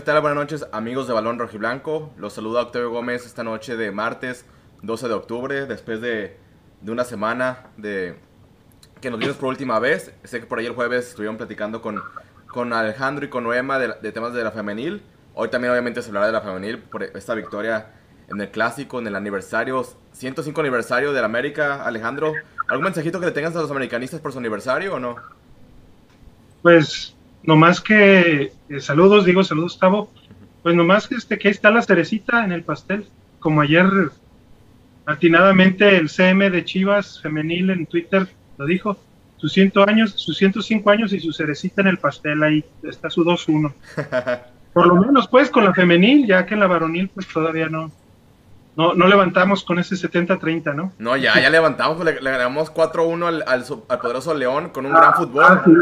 ¿qué 0.00 0.06
tal? 0.06 0.22
Buenas 0.22 0.36
noches, 0.36 0.66
amigos 0.72 1.08
de 1.08 1.12
Balón 1.12 1.38
Rojiblanco. 1.38 2.10
Los 2.16 2.32
saluda 2.32 2.62
Octavio 2.62 2.88
Gómez 2.88 3.26
esta 3.26 3.44
noche 3.44 3.76
de 3.76 3.92
martes 3.92 4.46
12 4.80 5.08
de 5.08 5.12
octubre, 5.12 5.66
después 5.66 6.00
de, 6.00 6.38
de 6.80 6.90
una 6.90 7.04
semana 7.04 7.66
de 7.76 8.16
que 9.02 9.10
nos 9.10 9.20
vimos 9.20 9.36
por 9.36 9.50
última 9.50 9.78
vez. 9.78 10.14
Sé 10.24 10.40
que 10.40 10.46
por 10.46 10.58
ahí 10.58 10.64
el 10.64 10.72
jueves 10.72 11.08
estuvieron 11.08 11.36
platicando 11.36 11.82
con, 11.82 12.02
con 12.46 12.72
Alejandro 12.72 13.26
y 13.26 13.28
con 13.28 13.44
Noema 13.44 13.78
de, 13.78 13.92
de 14.00 14.10
temas 14.10 14.32
de 14.32 14.42
la 14.42 14.50
femenil. 14.50 15.02
Hoy 15.34 15.48
también 15.48 15.70
obviamente 15.70 16.00
se 16.00 16.08
hablará 16.08 16.28
de 16.28 16.32
la 16.32 16.40
femenil 16.40 16.78
por 16.78 17.02
esta 17.02 17.34
victoria 17.34 17.90
en 18.28 18.40
el 18.40 18.50
clásico, 18.50 19.00
en 19.00 19.06
el 19.06 19.16
aniversario, 19.16 19.86
105 20.12 20.58
aniversario 20.62 21.12
del 21.12 21.24
América. 21.24 21.84
Alejandro, 21.84 22.32
¿algún 22.68 22.84
mensajito 22.84 23.20
que 23.20 23.26
le 23.26 23.32
tengas 23.32 23.54
a 23.54 23.60
los 23.60 23.70
americanistas 23.70 24.20
por 24.20 24.32
su 24.32 24.38
aniversario 24.38 24.94
o 24.94 24.98
no? 24.98 25.16
Pues 26.62 27.14
nomás 27.42 27.80
que 27.80 28.52
eh, 28.68 28.80
saludos, 28.80 29.24
digo 29.24 29.44
saludos, 29.44 29.72
Gustavo. 29.72 30.10
Pues 30.62 30.74
nomás 30.74 31.08
que 31.08 31.14
este 31.14 31.38
que 31.38 31.48
ahí 31.48 31.52
está 31.52 31.70
la 31.70 31.82
cerecita 31.82 32.44
en 32.44 32.52
el 32.52 32.62
pastel, 32.62 33.06
como 33.38 33.62
ayer 33.62 33.86
atinadamente 35.06 35.96
el 35.96 36.08
CM 36.08 36.50
de 36.50 36.64
Chivas 36.64 37.20
femenil 37.20 37.70
en 37.70 37.86
Twitter 37.86 38.28
lo 38.60 38.66
dijo, 38.66 38.98
sus 39.38 39.54
100 39.54 39.72
años, 39.88 40.12
sus 40.16 40.36
105 40.36 40.90
años 40.90 41.14
y 41.14 41.20
su 41.20 41.32
cerecita 41.32 41.80
en 41.80 41.88
el 41.88 41.96
pastel, 41.96 42.42
ahí 42.42 42.62
está 42.82 43.08
su 43.08 43.24
2-1. 43.24 43.72
Por 44.74 44.86
lo 44.86 44.96
menos 44.96 45.28
pues 45.28 45.48
con 45.48 45.64
la 45.64 45.72
femenil, 45.72 46.26
ya 46.26 46.44
que 46.44 46.54
en 46.54 46.60
la 46.60 46.66
varonil 46.66 47.08
pues 47.08 47.26
todavía 47.26 47.70
no, 47.70 47.90
no, 48.76 48.92
no 48.92 49.06
levantamos 49.08 49.64
con 49.64 49.78
ese 49.78 49.94
70-30, 49.96 50.74
¿no? 50.74 50.92
No, 50.98 51.16
ya, 51.16 51.40
ya 51.40 51.48
levantamos, 51.48 52.04
le, 52.04 52.20
le 52.20 52.30
ganamos 52.30 52.72
4-1 52.72 53.26
al, 53.26 53.44
al, 53.46 53.64
al, 53.88 53.98
poderoso 53.98 54.34
León 54.34 54.68
con 54.68 54.84
un 54.84 54.92
gran 54.92 55.14
fútbol. 55.14 55.44
Ah, 55.44 55.62
sí. 55.64 55.72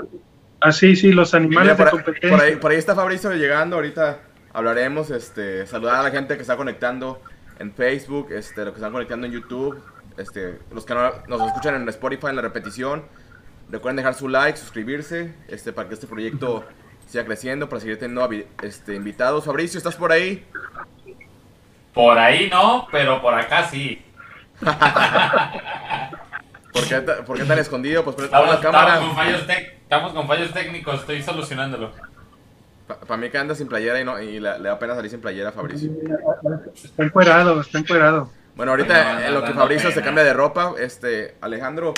Ah, 0.60 0.72
sí, 0.72 0.96
sí, 0.96 1.12
los 1.12 1.34
animales 1.34 1.74
Mira, 1.74 1.74
de 1.74 1.90
por, 1.90 1.90
competencia. 2.02 2.30
por 2.30 2.40
ahí, 2.40 2.56
por 2.56 2.70
ahí 2.72 2.78
está 2.78 2.94
Fabricio 2.94 3.32
llegando, 3.32 3.76
ahorita 3.76 4.20
hablaremos, 4.52 5.10
este, 5.10 5.66
saludar 5.66 5.96
a 5.96 6.02
la 6.02 6.10
gente 6.10 6.34
que 6.36 6.42
está 6.42 6.56
conectando 6.56 7.22
en 7.58 7.72
Facebook, 7.72 8.32
este, 8.32 8.64
los 8.64 8.72
que 8.72 8.78
están 8.78 8.92
conectando 8.92 9.26
en 9.26 9.32
YouTube, 9.32 9.80
este, 10.16 10.58
los 10.72 10.84
que 10.84 10.94
no, 10.94 11.12
nos 11.28 11.47
escuchan 11.47 11.76
en 11.76 11.88
Spotify 11.88 12.26
en 12.28 12.36
la 12.36 12.42
repetición. 12.42 13.04
Recuerden 13.70 13.97
dejar 13.97 14.14
su 14.14 14.28
like, 14.28 14.58
suscribirse, 14.58 15.34
este, 15.48 15.72
para 15.72 15.88
que 15.88 15.94
este 15.94 16.06
proyecto 16.06 16.64
siga 17.06 17.24
creciendo, 17.24 17.68
para 17.68 17.80
seguir 17.80 17.98
teniendo 17.98 18.28
este, 18.62 18.94
invitados. 18.94 19.44
Fabricio, 19.44 19.78
¿estás 19.78 19.97
por 19.97 20.10
ahí? 20.10 20.44
Por 21.94 22.18
ahí 22.18 22.48
no, 22.50 22.88
pero 22.91 23.20
por 23.20 23.34
acá 23.34 23.68
sí. 23.68 24.02
¿Por 26.72 26.86
qué, 26.88 27.00
¿Por 27.00 27.36
qué 27.38 27.44
tan 27.44 27.58
escondido? 27.58 28.04
Pues 28.04 28.18
Estamos, 28.18 28.48
la 28.48 28.60
cámara. 28.60 28.98
con 29.00 29.14
fallos 29.14 29.47
estamos 29.88 30.12
con 30.12 30.26
fallos 30.26 30.53
técnicos, 30.53 31.00
estoy 31.00 31.22
solucionándolo. 31.22 31.91
Para 32.87 33.16
mí 33.16 33.31
que 33.31 33.38
anda 33.38 33.54
sin 33.54 33.69
playera 33.69 33.99
y, 34.00 34.04
no, 34.04 34.21
y 34.21 34.38
le, 34.38 34.59
le 34.59 34.69
da 34.69 34.78
pena 34.78 34.94
salir 34.94 35.10
sin 35.10 35.21
playera 35.21 35.49
a 35.49 35.53
Fabricio. 35.53 35.91
Está 36.75 37.04
encuerado, 37.04 37.60
está 37.62 37.78
encuerado. 37.78 38.31
Bueno, 38.54 38.72
ahorita 38.72 39.03
Bueno, 39.15 39.21
en 39.21 39.34
lo 39.34 39.44
que 39.44 39.53
Fabricio 39.53 39.88
se 39.91 39.97
pena. 39.97 40.06
cambia 40.06 40.25
de 40.25 40.32
ropa, 40.34 40.75
este, 40.78 41.37
Alejandro, 41.41 41.94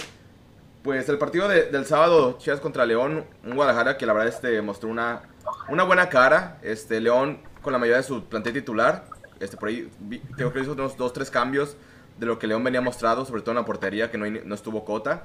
pues 0.82 1.08
el 1.08 1.18
partido 1.18 1.48
de- 1.48 1.64
del 1.70 1.84
sábado, 1.84 2.36
Chivas 2.38 2.60
contra 2.60 2.86
León, 2.86 3.24
un 3.44 3.54
Guadalajara 3.56 3.96
que 3.96 4.06
la 4.06 4.12
verdad 4.12 4.28
este, 4.28 4.60
mostró 4.62 4.88
una, 4.88 5.22
una 5.68 5.82
buena 5.84 6.08
cara, 6.08 6.58
este, 6.62 7.00
León 7.00 7.40
con 7.62 7.72
la 7.72 7.78
mayoría 7.78 7.98
de 7.98 8.02
su 8.04 8.24
plantel 8.24 8.52
titular, 8.52 9.04
este, 9.40 9.56
por 9.56 9.68
ahí 9.68 9.90
vi- 10.00 10.20
creo 10.36 10.52
que 10.52 10.60
hizo 10.60 10.72
unos 10.72 10.96
dos, 10.96 11.12
tres 11.12 11.30
cambios 11.30 11.76
de 12.18 12.26
lo 12.26 12.38
que 12.38 12.46
León 12.46 12.62
venía 12.64 12.80
mostrado, 12.80 13.24
sobre 13.24 13.42
todo 13.42 13.52
en 13.52 13.58
la 13.58 13.64
portería, 13.64 14.10
que 14.10 14.18
no, 14.18 14.26
no 14.28 14.54
estuvo 14.54 14.84
Cota, 14.84 15.22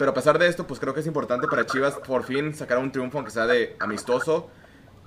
pero 0.00 0.12
a 0.12 0.14
pesar 0.14 0.38
de 0.38 0.46
esto, 0.48 0.66
pues 0.66 0.80
creo 0.80 0.94
que 0.94 1.00
es 1.00 1.06
importante 1.06 1.46
para 1.46 1.66
Chivas 1.66 1.92
por 1.94 2.24
fin 2.24 2.54
sacar 2.54 2.78
un 2.78 2.90
triunfo, 2.90 3.18
aunque 3.18 3.30
sea 3.30 3.46
de 3.46 3.76
amistoso, 3.80 4.48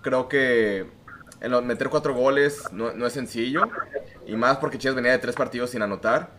creo 0.04 0.30
que 0.30 0.86
en 1.42 1.50
lo- 1.50 1.64
meter 1.64 1.90
cuatro 1.90 2.14
goles 2.14 2.72
no, 2.72 2.94
no 2.94 3.08
es 3.08 3.14
sencillo. 3.14 3.64
Y 4.28 4.36
más 4.36 4.58
porque 4.58 4.78
Chivas 4.78 4.94
venía 4.96 5.12
de 5.12 5.18
tres 5.18 5.34
partidos 5.36 5.72
sin 5.72 5.82
anotar. 5.82 6.30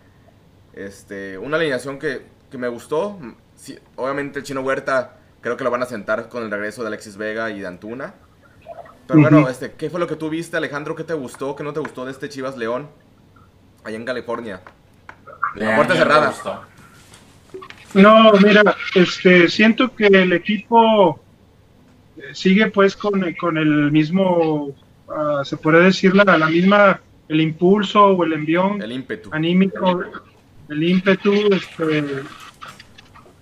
Este, 0.72 1.36
una 1.36 1.56
alineación 1.56 1.98
que, 1.98 2.26
que 2.48 2.56
me 2.56 2.68
gustó. 2.68 3.18
Sí, 3.56 3.76
obviamente 3.96 4.38
el 4.38 4.44
Chino 4.44 4.60
Huerta 4.60 5.16
creo 5.40 5.56
que 5.56 5.64
lo 5.64 5.72
van 5.72 5.82
a 5.82 5.86
sentar 5.86 6.28
con 6.28 6.44
el 6.44 6.50
regreso 6.52 6.82
de 6.82 6.86
Alexis 6.86 7.16
Vega 7.16 7.50
y 7.50 7.58
de 7.58 7.66
Antuna. 7.66 8.14
Pero 9.08 9.20
bueno, 9.20 9.48
este, 9.48 9.72
¿qué 9.72 9.90
fue 9.90 9.98
lo 9.98 10.06
que 10.06 10.14
tú 10.14 10.30
viste, 10.30 10.56
Alejandro? 10.56 10.94
¿Qué 10.94 11.02
te 11.02 11.14
gustó? 11.14 11.56
¿Qué 11.56 11.64
no 11.64 11.72
te 11.72 11.80
gustó 11.80 12.04
de 12.04 12.12
este 12.12 12.28
Chivas 12.28 12.56
León? 12.56 12.88
Allá 13.82 13.96
en 13.96 14.04
California. 14.04 14.60
La 15.56 15.74
puerta 15.74 15.94
me 15.94 15.98
cerrada. 15.98 16.32
No, 17.94 18.32
mira, 18.42 18.76
este, 18.94 19.48
siento 19.48 19.94
que 19.94 20.06
el 20.06 20.32
equipo 20.32 21.20
eh, 22.16 22.22
sigue 22.32 22.66
pues 22.70 22.96
con, 22.96 23.32
con 23.34 23.56
el 23.56 23.90
mismo, 23.92 24.74
ah, 25.08 25.42
se 25.44 25.56
puede 25.56 25.82
decir 25.84 26.14
la, 26.14 26.24
la 26.38 26.48
misma, 26.48 27.00
el 27.28 27.40
impulso 27.40 28.04
o 28.06 28.24
el 28.24 28.32
envión 28.32 28.82
El 28.82 28.92
ímpetu. 28.92 29.30
anímico, 29.32 30.02
el 30.68 30.82
ímpetu 30.82 31.32
este, 31.54 32.04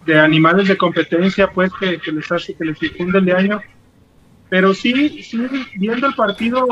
de 0.06 0.18
animales 0.20 0.68
de 0.68 0.76
competencia 0.76 1.48
pues 1.50 1.70
que, 1.80 1.98
que 1.98 2.12
les 2.12 2.30
hace, 2.30 2.54
que 2.54 2.64
les 2.64 2.82
infunde 2.82 3.18
el 3.18 3.24
de 3.24 3.32
año. 3.32 3.60
Pero 4.48 4.74
sí, 4.74 5.22
sí, 5.22 5.38
viendo 5.76 6.06
el 6.06 6.14
partido, 6.14 6.66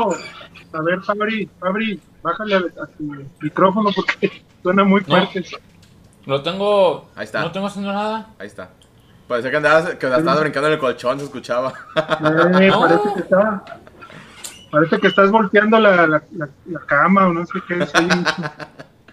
a 0.73 0.81
ver, 0.83 1.01
Fabri, 1.01 1.49
Fabri, 1.59 1.99
bájale 2.21 2.55
a, 2.55 2.59
a 2.59 2.87
tu 2.95 3.25
micrófono 3.41 3.89
porque 3.95 4.31
suena 4.61 4.83
muy 4.83 5.01
fuerte. 5.01 5.43
Lo 6.25 6.41
tengo. 6.43 7.09
Ahí 7.15 7.25
está. 7.25 7.41
No 7.41 7.51
tengo 7.51 7.67
haciendo 7.67 7.91
nada. 7.91 8.27
Ahí 8.39 8.47
está. 8.47 8.69
Parecía 9.27 9.49
que 9.51 9.57
andabas, 9.57 9.85
que 9.95 10.07
estabas 10.07 10.39
brincando 10.41 10.67
en 10.67 10.73
el 10.73 10.79
colchón, 10.79 11.17
se 11.19 11.25
escuchaba. 11.25 11.73
Eh, 12.59 12.67
No. 12.69 12.81
parece 12.81 13.13
que 13.15 13.19
está, 13.21 13.63
parece 14.71 14.99
que 14.99 15.07
estás 15.07 15.31
volteando 15.31 15.79
la, 15.79 16.05
la, 16.07 16.21
la, 16.31 16.49
la 16.65 16.79
cama 16.85 17.27
o 17.27 17.33
no 17.33 17.45
sé 17.45 17.59
qué. 17.67 17.85
sí. 17.85 18.07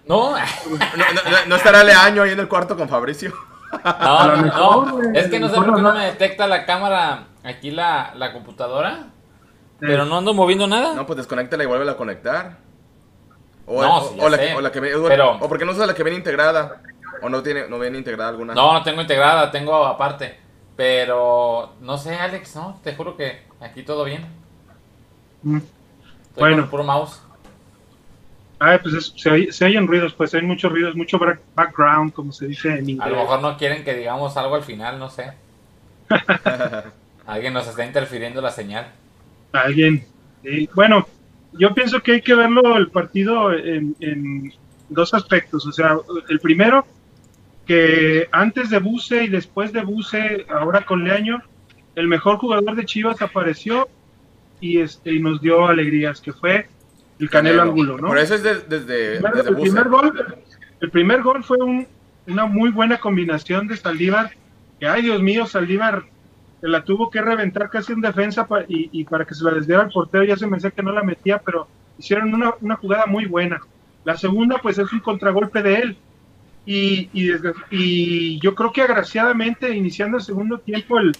No, 0.06 0.30
No, 0.32 0.36
no, 0.36 1.30
no- 1.30 1.46
no 1.48 1.56
estará 1.56 1.84
Leaño 1.84 2.22
ahí 2.22 2.30
en 2.32 2.40
el 2.40 2.48
cuarto 2.48 2.76
con 2.76 2.88
Fabricio. 2.88 3.32
no, 3.84 4.26
no, 4.36 4.42
mejor, 4.42 5.04
no. 5.04 5.18
Es 5.18 5.28
que 5.28 5.38
no 5.38 5.48
sé 5.48 5.54
por 5.56 5.74
qué 5.76 5.82
no 5.82 5.94
me 5.94 6.06
detecta 6.06 6.46
la 6.46 6.64
cámara 6.66 7.24
aquí 7.44 7.70
la, 7.70 8.12
la 8.16 8.32
computadora. 8.32 9.04
Pero 9.80 10.04
no 10.06 10.18
ando 10.18 10.34
moviendo 10.34 10.66
nada. 10.66 10.94
No, 10.94 11.06
pues 11.06 11.18
desconéctala 11.18 11.62
y 11.62 11.66
vuelve 11.66 11.88
a 11.90 11.96
conectar. 11.96 12.56
O, 13.66 13.82
No, 13.82 13.96
o- 13.98 14.08
sí, 14.08 14.16
ya 14.16 14.24
o 14.24 14.28
la, 14.30 14.38
que, 14.38 14.54
o 14.54 14.60
la 14.62 14.72
que 14.72 14.80
ve- 14.80 14.92
Pero- 15.06 15.32
o 15.38 15.48
porque 15.48 15.64
no 15.64 15.72
usas 15.72 15.86
la 15.86 15.94
que 15.94 16.02
viene 16.02 16.18
integrada. 16.18 16.80
O 17.22 17.28
no 17.28 17.42
tiene, 17.42 17.68
no 17.68 17.78
viene 17.78 17.98
integrada 17.98 18.30
alguna. 18.30 18.54
No, 18.54 18.72
no 18.72 18.82
tengo 18.82 19.00
integrada, 19.00 19.50
tengo 19.50 19.84
aparte. 19.86 20.36
Pero 20.76 21.74
no 21.80 21.98
sé, 21.98 22.14
Alex, 22.16 22.54
no, 22.56 22.78
te 22.84 22.94
juro 22.94 23.16
que 23.16 23.42
aquí 23.60 23.82
todo 23.82 24.04
bien. 24.04 24.26
mm. 25.42 25.58
Bueno. 26.36 26.70
puro 26.70 26.84
mouse. 26.84 27.20
Ah, 28.60 28.78
pues 28.82 28.94
es- 28.94 29.12
se, 29.16 29.30
oye- 29.30 29.52
se 29.52 29.64
oyen 29.64 29.86
ruidos, 29.86 30.14
pues 30.14 30.34
hay 30.34 30.42
muchos 30.42 30.70
ruidos, 30.70 30.94
mucho 30.96 31.18
back- 31.18 31.40
background, 31.54 32.12
como 32.12 32.32
se 32.32 32.46
dice 32.46 32.68
en 32.70 32.86
A 32.86 32.90
inglés. 32.90 33.10
lo 33.10 33.16
mejor 33.16 33.40
no 33.42 33.56
quieren 33.56 33.84
que 33.84 33.94
digamos 33.94 34.36
algo 34.36 34.54
al 34.56 34.62
final, 34.62 34.98
no 34.98 35.10
sé. 35.10 35.32
Alguien 37.26 37.52
nos 37.52 37.66
está 37.68 37.84
interfiriendo 37.84 38.40
la 38.40 38.50
señal. 38.50 38.86
Alguien. 39.52 40.06
sí. 40.42 40.68
Bueno, 40.74 41.06
yo 41.52 41.74
pienso 41.74 42.00
que 42.02 42.12
hay 42.12 42.22
que 42.22 42.34
verlo 42.34 42.76
el 42.76 42.90
partido 42.90 43.52
en, 43.52 43.94
en 44.00 44.52
dos 44.88 45.12
aspectos. 45.14 45.66
O 45.66 45.72
sea, 45.72 45.96
el 46.28 46.40
primero, 46.40 46.86
que 47.68 48.28
antes 48.32 48.70
de 48.70 48.78
Buse 48.78 49.24
y 49.24 49.28
después 49.28 49.72
de 49.74 49.82
Buse, 49.82 50.46
ahora 50.48 50.86
con 50.86 51.04
Leaño, 51.04 51.42
el 51.94 52.08
mejor 52.08 52.38
jugador 52.38 52.74
de 52.74 52.86
Chivas 52.86 53.20
apareció 53.20 53.88
y, 54.58 54.78
este, 54.80 55.12
y 55.12 55.20
nos 55.20 55.40
dio 55.42 55.66
alegrías, 55.68 56.20
que 56.22 56.32
fue 56.32 56.66
el 57.20 57.28
Canelo 57.28 57.60
Angulo, 57.60 57.98
¿no? 57.98 58.08
Por 58.08 58.16
eso 58.18 58.34
es 58.36 58.42
de- 58.42 58.60
desde, 58.60 59.18
Primero, 59.20 59.36
desde 59.36 59.48
el, 59.50 59.54
Buse. 59.56 59.70
primer 59.70 59.88
gol, 59.90 60.26
el 60.80 60.90
primer 60.90 61.22
gol 61.22 61.44
fue 61.44 61.58
un- 61.58 61.86
una 62.26 62.46
muy 62.46 62.70
buena 62.70 62.96
combinación 62.96 63.68
de 63.68 63.76
Saldívar, 63.76 64.30
que 64.80 64.86
ay 64.86 65.02
Dios 65.02 65.22
mío, 65.22 65.44
Saldívar 65.46 66.04
se 66.62 66.68
la 66.68 66.82
tuvo 66.84 67.10
que 67.10 67.20
reventar 67.20 67.68
casi 67.68 67.92
en 67.92 68.00
defensa 68.00 68.46
pa- 68.46 68.62
y, 68.66 68.88
y 68.92 69.04
para 69.04 69.26
que 69.26 69.34
se 69.34 69.44
la 69.44 69.50
desviara 69.50 69.84
al 69.84 69.90
portero 69.90 70.24
ya 70.24 70.36
se 70.38 70.46
me 70.46 70.56
decía 70.56 70.70
que 70.70 70.82
no 70.82 70.92
la 70.92 71.02
metía, 71.02 71.38
pero 71.44 71.68
hicieron 71.98 72.32
una, 72.32 72.54
una 72.62 72.76
jugada 72.76 73.04
muy 73.06 73.26
buena. 73.26 73.60
La 74.04 74.16
segunda 74.16 74.56
pues 74.62 74.78
es 74.78 74.90
un 74.90 75.00
contragolpe 75.00 75.62
de 75.62 75.74
él. 75.76 75.98
Y, 76.70 77.08
y, 77.14 77.32
y 77.70 78.38
yo 78.40 78.54
creo 78.54 78.72
que 78.74 78.82
agraciadamente, 78.82 79.74
iniciando 79.74 80.18
el 80.18 80.22
segundo 80.22 80.58
tiempo, 80.58 80.98
el, 80.98 81.16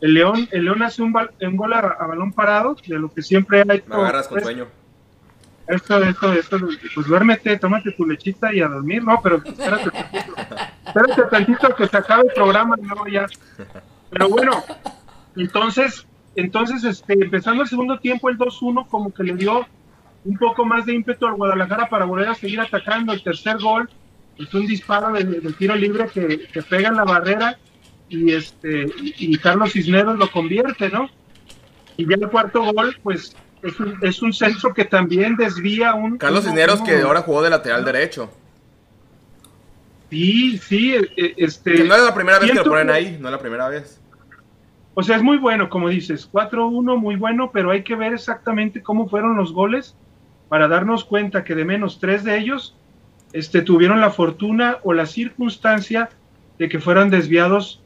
el 0.00 0.14
León, 0.14 0.48
el 0.52 0.64
León 0.66 0.80
hace 0.84 1.02
un, 1.02 1.12
bal- 1.12 1.32
un 1.40 1.56
gol 1.56 1.72
a, 1.72 1.78
a 1.80 2.06
balón 2.06 2.32
parado, 2.32 2.76
de 2.86 2.98
lo 3.00 3.12
que 3.12 3.20
siempre 3.20 3.62
ha 3.68 3.74
hecho. 3.74 3.88
Me 3.88 3.96
agarras 3.96 4.28
con 4.28 4.36
pues, 4.36 4.44
sueño. 4.44 4.68
esto, 5.66 6.04
esto, 6.04 6.32
esto, 6.32 6.56
pues 6.94 7.06
duérmete, 7.08 7.58
tómate 7.58 7.90
tu 7.90 8.06
lechita 8.06 8.54
y 8.54 8.60
a 8.60 8.68
dormir, 8.68 9.02
no, 9.02 9.18
pero 9.20 9.42
espérate 9.44 9.90
tantito, 9.90 10.34
espérate 10.86 11.22
tantito 11.30 11.74
que 11.74 11.88
se 11.88 11.96
acabe 11.96 12.22
el 12.28 12.34
programa 12.34 12.76
y 12.80 12.86
luego 12.86 13.06
ya. 13.08 13.26
Pero 14.08 14.28
bueno, 14.28 14.62
entonces, 15.34 16.06
entonces, 16.36 16.84
este, 16.84 17.14
empezando 17.14 17.64
el 17.64 17.68
segundo 17.68 17.98
tiempo, 17.98 18.28
el 18.30 18.38
2-1 18.38 18.86
como 18.86 19.12
que 19.12 19.24
le 19.24 19.34
dio 19.34 19.66
un 20.24 20.38
poco 20.38 20.64
más 20.64 20.86
de 20.86 20.94
ímpetu 20.94 21.26
al 21.26 21.34
Guadalajara 21.34 21.88
para 21.88 22.04
volver 22.04 22.28
a 22.28 22.34
seguir 22.36 22.60
atacando. 22.60 23.12
El 23.12 23.24
tercer 23.24 23.58
gol 23.58 23.90
es 24.42 24.54
un 24.54 24.66
disparo 24.66 25.12
de, 25.12 25.24
de 25.24 25.52
tiro 25.52 25.74
libre 25.74 26.08
que, 26.12 26.48
que 26.52 26.62
pega 26.62 26.88
en 26.88 26.96
la 26.96 27.04
barrera 27.04 27.58
y 28.08 28.32
este 28.32 28.86
y 28.98 29.36
Carlos 29.38 29.72
Cisneros 29.72 30.18
lo 30.18 30.30
convierte, 30.30 30.90
¿no? 30.90 31.08
Y 31.96 32.08
ya 32.08 32.16
el 32.16 32.28
cuarto 32.28 32.62
gol, 32.72 32.96
pues 33.02 33.34
es 33.62 33.78
un, 33.78 33.98
es 34.02 34.22
un 34.22 34.32
centro 34.32 34.74
que 34.74 34.84
también 34.84 35.36
desvía 35.36 35.94
un... 35.94 36.18
Carlos 36.18 36.44
Cisneros, 36.44 36.80
que 36.82 37.00
ahora 37.00 37.22
jugó 37.22 37.42
de 37.42 37.50
lateral 37.50 37.84
derecho. 37.84 38.30
Sí, 40.10 40.58
sí, 40.58 40.94
eh, 40.94 41.34
este... 41.36 41.74
Que 41.74 41.84
no 41.84 41.94
es 41.94 42.02
la 42.02 42.14
primera 42.14 42.38
vez 42.38 42.50
que 42.50 42.56
lo 42.56 42.64
ponen 42.64 42.90
ahí, 42.90 43.16
no 43.20 43.28
es 43.28 43.32
la 43.32 43.38
primera 43.38 43.68
vez. 43.68 44.00
O 44.94 45.02
sea, 45.02 45.16
es 45.16 45.22
muy 45.22 45.38
bueno, 45.38 45.70
como 45.70 45.88
dices, 45.88 46.30
4-1 46.30 46.98
muy 46.98 47.16
bueno, 47.16 47.50
pero 47.52 47.70
hay 47.70 47.82
que 47.82 47.94
ver 47.94 48.12
exactamente 48.12 48.82
cómo 48.82 49.08
fueron 49.08 49.36
los 49.36 49.52
goles 49.52 49.94
para 50.48 50.68
darnos 50.68 51.04
cuenta 51.04 51.44
que 51.44 51.54
de 51.54 51.64
menos 51.64 51.98
tres 51.98 52.24
de 52.24 52.36
ellos 52.36 52.76
este, 53.32 53.62
tuvieron 53.62 54.00
la 54.00 54.10
fortuna 54.10 54.78
o 54.82 54.92
la 54.92 55.06
circunstancia 55.06 56.10
de 56.58 56.68
que 56.68 56.80
fueran 56.80 57.10
desviados 57.10 57.80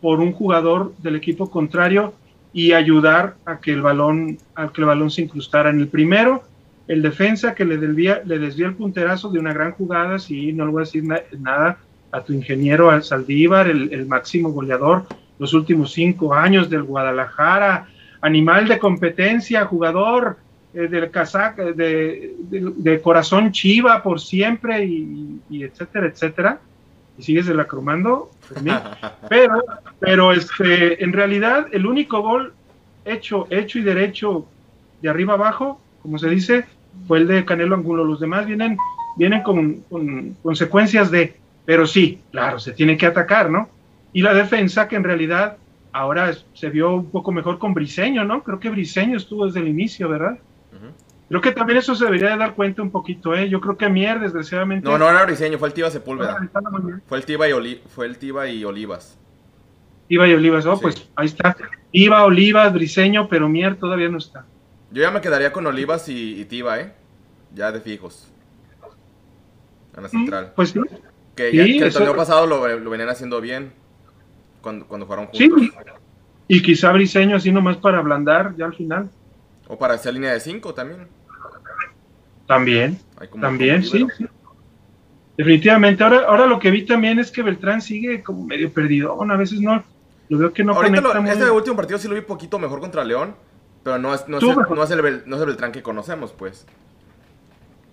por 0.00 0.20
un 0.20 0.32
jugador 0.32 0.94
del 0.98 1.16
equipo 1.16 1.50
contrario 1.50 2.14
y 2.52 2.72
ayudar 2.72 3.36
a 3.44 3.60
que 3.60 3.72
el 3.72 3.82
balón, 3.82 4.38
a 4.54 4.68
que 4.72 4.80
el 4.80 4.86
balón 4.86 5.10
se 5.10 5.22
incrustara. 5.22 5.70
En 5.70 5.78
el 5.78 5.88
primero, 5.88 6.42
el 6.88 7.02
defensa 7.02 7.54
que 7.54 7.64
le 7.64 7.76
desvía, 7.76 8.22
el 8.26 8.74
punterazo 8.74 9.30
de 9.30 9.38
una 9.38 9.52
gran 9.52 9.72
jugada, 9.72 10.18
sí, 10.18 10.52
no 10.52 10.64
le 10.66 10.72
voy 10.72 10.80
a 10.80 10.84
decir 10.86 11.04
na- 11.04 11.20
nada 11.38 11.78
a 12.10 12.22
tu 12.22 12.32
ingeniero, 12.32 12.90
al 12.90 13.04
Saldívar, 13.04 13.68
el, 13.68 13.92
el 13.92 14.06
máximo 14.06 14.50
goleador 14.50 15.04
los 15.38 15.54
últimos 15.54 15.92
cinco 15.92 16.34
años 16.34 16.68
del 16.68 16.82
Guadalajara, 16.82 17.88
animal 18.20 18.68
de 18.68 18.78
competencia, 18.78 19.64
jugador 19.64 20.36
eh, 20.74 20.88
del 20.88 21.10
casac, 21.10 21.56
de, 21.56 22.34
de- 22.38 22.72
de 22.76 23.00
corazón 23.00 23.52
chiva 23.52 24.02
por 24.02 24.20
siempre 24.20 24.84
y, 24.84 25.40
y 25.50 25.62
etcétera, 25.64 26.06
etcétera. 26.06 26.60
Y 27.18 27.22
sigues 27.22 27.46
de 27.46 27.54
la 27.54 27.66
cromando. 27.66 28.30
Pero, 29.28 29.62
pero 30.00 30.32
este, 30.32 31.02
en 31.04 31.12
realidad 31.12 31.66
el 31.72 31.86
único 31.86 32.20
gol 32.20 32.52
hecho, 33.04 33.46
hecho 33.50 33.78
y 33.78 33.82
derecho 33.82 34.46
de 35.02 35.08
arriba 35.08 35.34
abajo, 35.34 35.80
como 36.02 36.18
se 36.18 36.28
dice, 36.28 36.64
fue 37.06 37.18
el 37.18 37.26
de 37.28 37.44
Canelo 37.44 37.76
Angulo. 37.76 38.04
Los 38.04 38.20
demás 38.20 38.46
vienen, 38.46 38.76
vienen 39.16 39.42
con, 39.42 39.82
con 39.90 40.34
consecuencias 40.42 41.10
de, 41.10 41.36
pero 41.64 41.86
sí, 41.86 42.20
claro, 42.32 42.58
se 42.58 42.72
tiene 42.72 42.96
que 42.96 43.06
atacar, 43.06 43.50
¿no? 43.50 43.68
Y 44.12 44.22
la 44.22 44.34
defensa, 44.34 44.88
que 44.88 44.96
en 44.96 45.04
realidad 45.04 45.56
ahora 45.92 46.32
se 46.54 46.70
vio 46.70 46.94
un 46.94 47.10
poco 47.10 47.30
mejor 47.32 47.58
con 47.58 47.74
Briseño, 47.74 48.24
¿no? 48.24 48.42
Creo 48.42 48.58
que 48.58 48.70
Briseño 48.70 49.16
estuvo 49.16 49.46
desde 49.46 49.60
el 49.60 49.68
inicio, 49.68 50.08
¿verdad? 50.08 50.38
Creo 51.30 51.40
que 51.40 51.52
también 51.52 51.78
eso 51.78 51.94
se 51.94 52.04
debería 52.04 52.30
de 52.30 52.36
dar 52.36 52.54
cuenta 52.54 52.82
un 52.82 52.90
poquito, 52.90 53.34
¿eh? 53.34 53.48
Yo 53.48 53.60
creo 53.60 53.76
que 53.78 53.88
Mier, 53.88 54.18
desgraciadamente. 54.20 54.86
No, 54.86 54.98
no 54.98 55.08
era 55.08 55.24
Briseño, 55.24 55.58
fue 55.58 55.68
el 55.68 55.74
Tiva 55.74 55.86
Ah, 55.88 55.90
Sepúlveda. 55.92 56.38
bien. 56.38 57.02
Fue 57.06 57.16
el 57.18 57.24
Tiva 57.24 57.48
y, 57.48 57.52
Oli- 57.52 57.80
fue 57.88 58.06
el 58.06 58.18
Tiva 58.18 58.48
y 58.48 58.64
Olivas. 58.64 59.16
Iba 60.08 60.26
y 60.26 60.34
Olivas, 60.34 60.66
oh, 60.66 60.74
Sí. 60.74 60.82
pues 60.82 61.08
ahí 61.14 61.26
está. 61.26 61.56
Iba, 61.92 62.24
Olivas, 62.24 62.72
Briseño, 62.72 63.28
pero 63.28 63.48
Mier 63.48 63.76
todavía 63.76 64.08
no 64.08 64.18
está. 64.18 64.44
Yo 64.90 65.02
ya 65.02 65.12
me 65.12 65.20
quedaría 65.20 65.52
con 65.52 65.64
Olivas 65.68 66.08
y, 66.08 66.40
y 66.40 66.44
Tiva, 66.46 66.80
¿eh? 66.80 66.92
Ya 67.54 67.70
de 67.70 67.80
fijos. 67.80 68.28
En 69.96 70.02
la 70.02 70.08
central. 70.08 70.52
Pues 70.56 70.70
sí, 70.70 70.80
Que, 71.36 71.52
sí, 71.52 71.56
ya- 71.56 71.64
que 71.64 71.86
el 71.86 71.92
torneo 71.92 72.16
pasado 72.16 72.46
lo, 72.48 72.66
lo 72.78 72.90
venían 72.90 73.08
haciendo 73.08 73.40
bien. 73.40 73.72
Cuando, 74.62 74.84
cuando 74.86 75.06
jugaron 75.06 75.28
sí. 75.32 75.48
juntos. 75.48 75.76
Y 76.48 76.60
quizá 76.60 76.90
Briseño 76.92 77.36
así 77.36 77.52
nomás 77.52 77.76
para 77.76 77.98
ablandar 77.98 78.54
ya 78.56 78.64
al 78.66 78.74
final. 78.74 79.08
O 79.68 79.78
para 79.78 79.94
hacer 79.94 80.12
línea 80.12 80.32
de 80.32 80.40
5 80.40 80.74
también. 80.74 81.06
También, 82.50 82.98
también, 83.40 83.84
sí. 83.84 84.04
Definitivamente. 85.36 86.02
Ahora, 86.02 86.24
ahora 86.26 86.46
lo 86.46 86.58
que 86.58 86.70
vi 86.70 86.84
también 86.84 87.18
es 87.18 87.30
que 87.30 87.42
Beltrán 87.42 87.80
sigue 87.80 88.22
como 88.22 88.44
medio 88.44 88.72
perdido. 88.72 89.14
Bueno, 89.14 89.34
a 89.34 89.36
veces 89.36 89.60
no, 89.60 89.82
lo 90.28 90.38
veo 90.38 90.52
que 90.52 90.64
no 90.64 90.74
Ahorita 90.74 91.00
lo- 91.00 91.20
muy- 91.22 91.30
este 91.30 91.48
último 91.50 91.76
partido 91.76 91.98
sí 91.98 92.08
lo 92.08 92.14
vi 92.16 92.20
poquito 92.22 92.58
mejor 92.58 92.80
contra 92.80 93.04
León. 93.04 93.34
Pero 93.82 93.98
no 93.98 94.12
es, 94.12 94.28
no 94.28 94.36
es, 94.38 94.42
el, 94.42 94.56
no 94.74 94.82
es 94.82 94.90
el 94.90 95.00
Bel- 95.00 95.22
no 95.26 95.36
es 95.36 95.40
el 95.42 95.46
Beltrán 95.46 95.72
que 95.72 95.82
conocemos, 95.82 96.32
pues. 96.32 96.66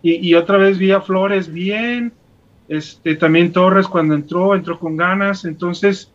Y, 0.01 0.15
y 0.27 0.33
otra 0.35 0.57
vez 0.57 0.77
vi 0.77 0.91
a 0.91 0.99
Flores 1.01 1.51
bien, 1.53 2.11
este 2.67 3.15
también 3.15 3.53
Torres 3.53 3.87
cuando 3.87 4.13
entró, 4.15 4.53
entró 4.55 4.79
con 4.79 4.97
ganas, 4.97 5.45
entonces 5.45 6.11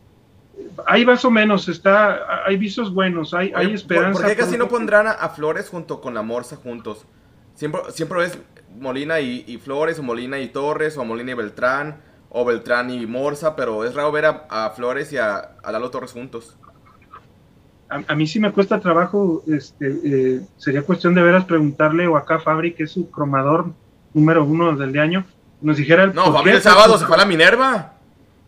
hay 0.85 1.05
más 1.05 1.25
o 1.25 1.31
menos, 1.31 1.67
está, 1.69 2.45
hay 2.45 2.57
visos 2.57 2.93
buenos, 2.93 3.33
hay, 3.33 3.51
hay 3.55 3.73
esperanza. 3.73 4.19
¿Por 4.21 4.29
qué 4.29 4.35
casi 4.35 4.57
no 4.57 4.67
pondrán 4.67 5.07
a, 5.07 5.11
a 5.11 5.29
Flores 5.29 5.69
junto 5.69 5.99
con 6.01 6.13
la 6.13 6.21
Morsa 6.21 6.55
juntos? 6.57 7.05
Siempre, 7.55 7.81
siempre 7.91 8.19
ves 8.19 8.37
Molina 8.79 9.19
y, 9.19 9.43
y 9.47 9.57
Flores, 9.57 9.99
o 9.99 10.03
Molina 10.03 10.39
y 10.39 10.47
Torres, 10.49 10.97
o 10.97 11.05
Molina 11.05 11.31
y 11.31 11.35
Beltrán, 11.35 12.01
o 12.29 12.43
Beltrán 12.45 12.89
y 12.89 13.05
Morsa, 13.05 13.55
pero 13.55 13.83
es 13.85 13.93
raro 13.93 14.11
ver 14.11 14.25
a, 14.25 14.45
a 14.49 14.69
Flores 14.71 15.11
y 15.13 15.17
a, 15.17 15.35
a 15.63 15.71
Lalo 15.71 15.89
Torres 15.91 16.11
juntos. 16.11 16.57
A, 17.89 18.01
a 18.07 18.15
mí 18.15 18.25
sí 18.25 18.39
me 18.39 18.51
cuesta 18.51 18.79
trabajo, 18.79 19.43
este, 19.47 19.87
eh, 20.03 20.41
sería 20.57 20.81
cuestión 20.81 21.13
de 21.13 21.21
veras 21.21 21.45
preguntarle 21.45 22.07
o 22.07 22.17
acá 22.17 22.35
a 22.35 22.39
Fabri, 22.39 22.73
que 22.73 22.83
es 22.83 22.91
su 22.91 23.09
cromador 23.11 23.67
número 24.13 24.43
uno 24.43 24.75
del 24.75 24.91
de 24.91 24.99
año, 24.99 25.25
nos 25.61 25.77
dijera 25.77 26.03
el 26.03 26.13
No, 26.13 26.33
Fabri 26.33 26.51
el 26.51 26.61
sábado 26.61 26.97
se 26.97 27.05
fue 27.05 27.15
a 27.15 27.19
la 27.19 27.25
Minerva. 27.25 27.93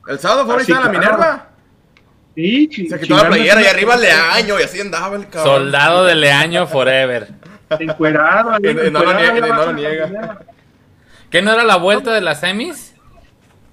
El 0.07 0.19
sábado 0.19 0.45
Fabri 0.47 0.61
Ah, 0.61 0.61
estaba 0.63 0.85
en 0.87 0.93
la 0.93 0.99
claro. 0.99 1.17
Minerva. 1.17 1.47
Sí, 2.35 2.87
Se 2.89 2.99
quitó 2.99 3.15
la 3.15 3.27
playera 3.29 3.61
y 3.61 3.65
arriba 3.65 3.95
Leaño 3.95 4.59
y 4.59 4.63
así 4.63 4.81
andaba 4.81 5.15
el 5.15 5.29
cabrón. 5.29 5.55
Soldado 5.55 6.03
de 6.05 6.15
Leaño 6.15 6.67
Forever. 6.67 7.29
Encuerado, 7.79 8.51
no 8.91 9.03
lo 9.03 9.13
niega, 9.73 10.07
no 10.07 10.21
lo. 10.21 10.39
¿Qué 11.29 11.41
no 11.41 11.51
era 11.53 11.63
la 11.63 11.77
vuelta 11.77 12.13
de 12.13 12.21
las 12.21 12.39
semis? 12.39 12.95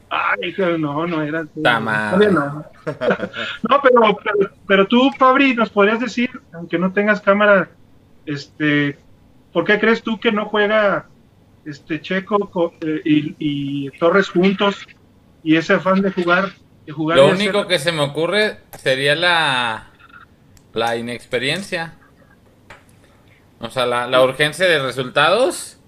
Ay, 0.09 0.55
no, 0.79 1.07
no 1.07 1.23
era. 1.23 1.45
Madre. 1.81 2.31
No, 2.31 2.65
No, 3.69 3.81
pero, 3.83 4.19
pero, 4.23 4.51
pero 4.67 4.87
tú, 4.87 5.11
Fabri, 5.19 5.55
nos 5.55 5.71
podrías 5.71 6.01
decir, 6.01 6.31
aunque 6.53 6.79
no 6.79 6.93
tengas 6.93 7.21
cámara, 7.21 7.71
este, 8.27 8.99
¿por 9.53 9.65
qué 9.65 9.79
crees 9.79 10.03
tú 10.03 10.19
que 10.21 10.33
no 10.33 10.47
juega 10.47 11.07
este 11.65 12.01
Checo 12.01 12.51
co- 12.51 12.75
eh, 12.81 13.01
y, 13.05 13.37
y 13.39 13.91
Torres 13.99 14.29
juntos 14.29 14.87
y 15.43 15.57
ese 15.57 15.75
afán 15.75 16.03
de 16.03 16.11
jugar? 16.11 16.53
De 16.87 16.93
jugar 16.93 17.17
Lo 17.19 17.27
hacer- 17.29 17.37
único 17.37 17.67
que 17.67 17.79
se 17.79 17.93
me 17.93 18.03
ocurre 18.03 18.59
sería 18.79 19.15
la, 19.15 19.87
la 20.75 20.97
inexperiencia. 20.97 21.95
O 23.63 23.71
sea, 23.71 23.87
la, 23.87 24.07
la 24.07 24.23
urgencia 24.23 24.67
de 24.67 24.79
resultados. 24.81 25.79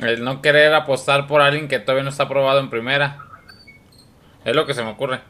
El 0.00 0.24
no 0.24 0.42
querer 0.42 0.74
apostar 0.74 1.26
por 1.26 1.40
alguien 1.40 1.68
que 1.68 1.78
todavía 1.78 2.04
no 2.04 2.10
está 2.10 2.24
aprobado 2.24 2.60
en 2.60 2.68
primera. 2.70 3.18
Es 4.44 4.54
lo 4.54 4.66
que 4.66 4.74
se 4.74 4.82
me 4.84 4.90
ocurre. 4.90 5.20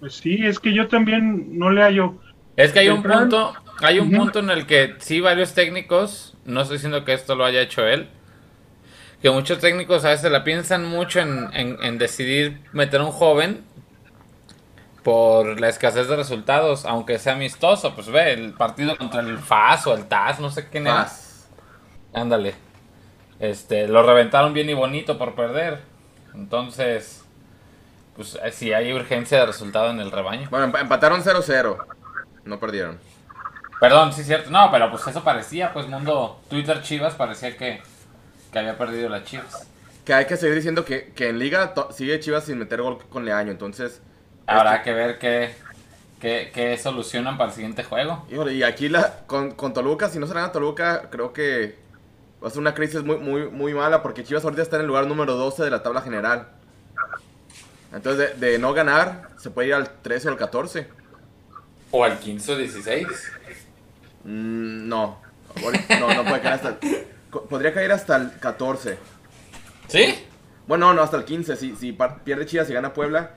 Pues 0.00 0.14
sí, 0.16 0.38
es 0.44 0.58
que 0.60 0.72
yo 0.72 0.88
también 0.88 1.58
no 1.58 1.70
le 1.70 1.82
hallo. 1.82 2.14
Es 2.56 2.72
que 2.72 2.78
hay 2.80 2.88
un 2.88 3.02
punto, 3.02 3.52
hay 3.82 3.98
un 3.98 4.10
punto 4.12 4.38
en 4.38 4.50
el 4.50 4.66
que 4.66 4.94
sí 4.98 5.20
varios 5.20 5.54
técnicos, 5.54 6.34
no 6.44 6.60
estoy 6.60 6.76
diciendo 6.76 7.04
que 7.04 7.12
esto 7.12 7.34
lo 7.34 7.44
haya 7.44 7.60
hecho 7.60 7.84
él, 7.86 8.06
que 9.20 9.30
muchos 9.30 9.58
técnicos 9.58 10.04
a 10.04 10.10
veces 10.10 10.30
la 10.30 10.44
piensan 10.44 10.84
mucho 10.84 11.18
en, 11.20 11.48
en- 11.52 11.78
en 11.82 11.98
decidir 11.98 12.60
meter 12.72 13.00
a 13.00 13.04
un 13.04 13.10
joven 13.10 13.64
por 15.04 15.60
la 15.60 15.68
escasez 15.68 16.08
de 16.08 16.16
resultados, 16.16 16.84
aunque 16.86 17.18
sea 17.18 17.34
amistoso, 17.34 17.94
pues 17.94 18.08
ve, 18.08 18.32
el 18.32 18.54
partido 18.54 18.96
contra 18.96 19.20
el 19.20 19.38
FAS 19.38 19.86
o 19.86 19.94
el 19.94 20.06
TAS, 20.06 20.40
no 20.40 20.50
sé 20.50 20.68
quién. 20.68 20.84
Más. 20.84 21.46
Ándale. 22.12 22.54
Este, 23.38 23.86
lo 23.86 24.02
reventaron 24.02 24.52
bien 24.54 24.70
y 24.70 24.74
bonito 24.74 25.18
por 25.18 25.34
perder. 25.34 25.80
Entonces, 26.34 27.24
pues 28.16 28.38
eh, 28.42 28.50
sí 28.50 28.72
hay 28.72 28.92
urgencia 28.92 29.38
de 29.40 29.46
resultado 29.46 29.90
en 29.90 30.00
el 30.00 30.10
rebaño. 30.10 30.48
Bueno, 30.50 30.68
emp- 30.68 30.80
empataron 30.80 31.22
0-0. 31.22 31.76
No 32.44 32.58
perdieron. 32.58 32.98
Perdón, 33.80 34.12
sí 34.12 34.22
es 34.22 34.26
cierto. 34.26 34.50
No, 34.50 34.70
pero 34.70 34.90
pues 34.90 35.06
eso 35.06 35.22
parecía, 35.22 35.72
pues 35.72 35.86
mundo 35.88 36.40
Twitter 36.48 36.80
Chivas 36.82 37.14
parecía 37.14 37.56
que, 37.56 37.82
que 38.52 38.58
había 38.58 38.78
perdido 38.78 39.08
las 39.08 39.24
Chivas. 39.24 39.68
Que 40.04 40.14
hay 40.14 40.26
que 40.26 40.36
seguir 40.36 40.54
diciendo 40.56 40.84
que, 40.84 41.12
que 41.12 41.28
en 41.30 41.38
Liga 41.38 41.74
sigue 41.90 42.20
Chivas 42.20 42.44
sin 42.44 42.58
meter 42.58 42.80
gol 42.82 42.98
con 43.10 43.24
Leaño. 43.24 43.50
Entonces, 43.50 44.00
Habrá 44.46 44.76
este- 44.76 44.84
que 44.84 44.92
ver 44.94 45.18
qué, 45.18 45.54
qué, 46.20 46.50
qué 46.54 46.76
solucionan 46.78 47.36
para 47.38 47.50
el 47.50 47.54
siguiente 47.54 47.84
juego. 47.84 48.26
Híjole, 48.30 48.54
y 48.54 48.62
aquí 48.62 48.88
la, 48.88 49.20
con, 49.26 49.52
con 49.52 49.72
Toluca, 49.72 50.08
si 50.08 50.18
no 50.18 50.26
se 50.26 50.34
gana 50.34 50.52
Toluca, 50.52 51.08
creo 51.10 51.32
que 51.32 51.78
va 52.42 52.48
a 52.48 52.50
ser 52.50 52.60
una 52.60 52.74
crisis 52.74 53.02
muy, 53.02 53.16
muy, 53.18 53.48
muy 53.48 53.72
mala 53.74 54.02
porque 54.02 54.22
Chivas 54.24 54.44
ahorita 54.44 54.62
está 54.62 54.76
en 54.76 54.82
el 54.82 54.88
lugar 54.88 55.06
número 55.06 55.34
12 55.34 55.62
de 55.64 55.70
la 55.70 55.82
tabla 55.82 56.02
general. 56.02 56.48
Entonces, 57.92 58.38
de, 58.40 58.50
de 58.50 58.58
no 58.58 58.72
ganar, 58.74 59.28
se 59.38 59.50
puede 59.50 59.68
ir 59.68 59.74
al 59.74 59.88
13 60.02 60.28
o 60.28 60.30
al 60.32 60.36
14. 60.36 60.88
O 61.92 62.02
al 62.04 62.18
15 62.18 62.52
o 62.52 62.56
16. 62.56 63.06
Mm, 64.24 64.88
no, 64.88 65.20
no, 66.00 66.14
no 66.14 66.24
puede 66.24 66.40
caer 66.40 66.54
hasta 66.54 66.68
el- 66.70 67.06
Podría 67.48 67.72
caer 67.74 67.92
hasta 67.92 68.16
el 68.16 68.32
14. 68.38 68.96
¿Sí? 69.88 70.24
Bueno, 70.66 70.92
no, 70.94 71.02
hasta 71.02 71.16
el 71.16 71.24
15. 71.24 71.56
Si, 71.56 71.76
si 71.76 71.96
pierde 72.24 72.46
Chivas 72.46 72.68
y 72.70 72.74
gana 72.74 72.92
Puebla, 72.92 73.30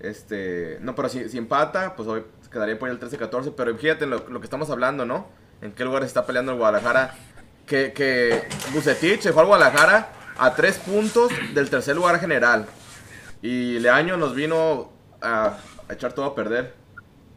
este. 0.00 0.78
No, 0.80 0.94
pero 0.94 1.08
si, 1.08 1.28
si 1.28 1.38
empata, 1.38 1.94
pues 1.96 2.08
hoy 2.08 2.24
quedaría 2.52 2.78
por 2.78 2.88
ahí 2.88 2.96
el 2.96 3.00
13-14. 3.00 3.52
Pero 3.56 3.76
fíjate 3.76 4.06
lo, 4.06 4.28
lo 4.28 4.40
que 4.40 4.44
estamos 4.46 4.70
hablando, 4.70 5.04
¿no? 5.04 5.28
En 5.62 5.72
qué 5.72 5.84
lugar 5.84 6.02
está 6.04 6.24
peleando 6.26 6.52
el 6.52 6.58
Guadalajara. 6.58 7.14
Que, 7.66 7.92
que 7.92 8.48
Bucetich 8.72 9.20
se 9.20 9.32
fue 9.32 9.42
al 9.42 9.48
Guadalajara 9.48 10.08
a 10.38 10.54
tres 10.54 10.78
puntos 10.78 11.30
del 11.54 11.68
tercer 11.68 11.96
lugar 11.96 12.18
general. 12.18 12.66
Y 13.42 13.78
Leaño 13.80 14.16
nos 14.16 14.34
vino 14.34 14.90
a, 15.20 15.56
a 15.88 15.92
echar 15.92 16.12
todo 16.12 16.24
a 16.26 16.34
perder. 16.34 16.74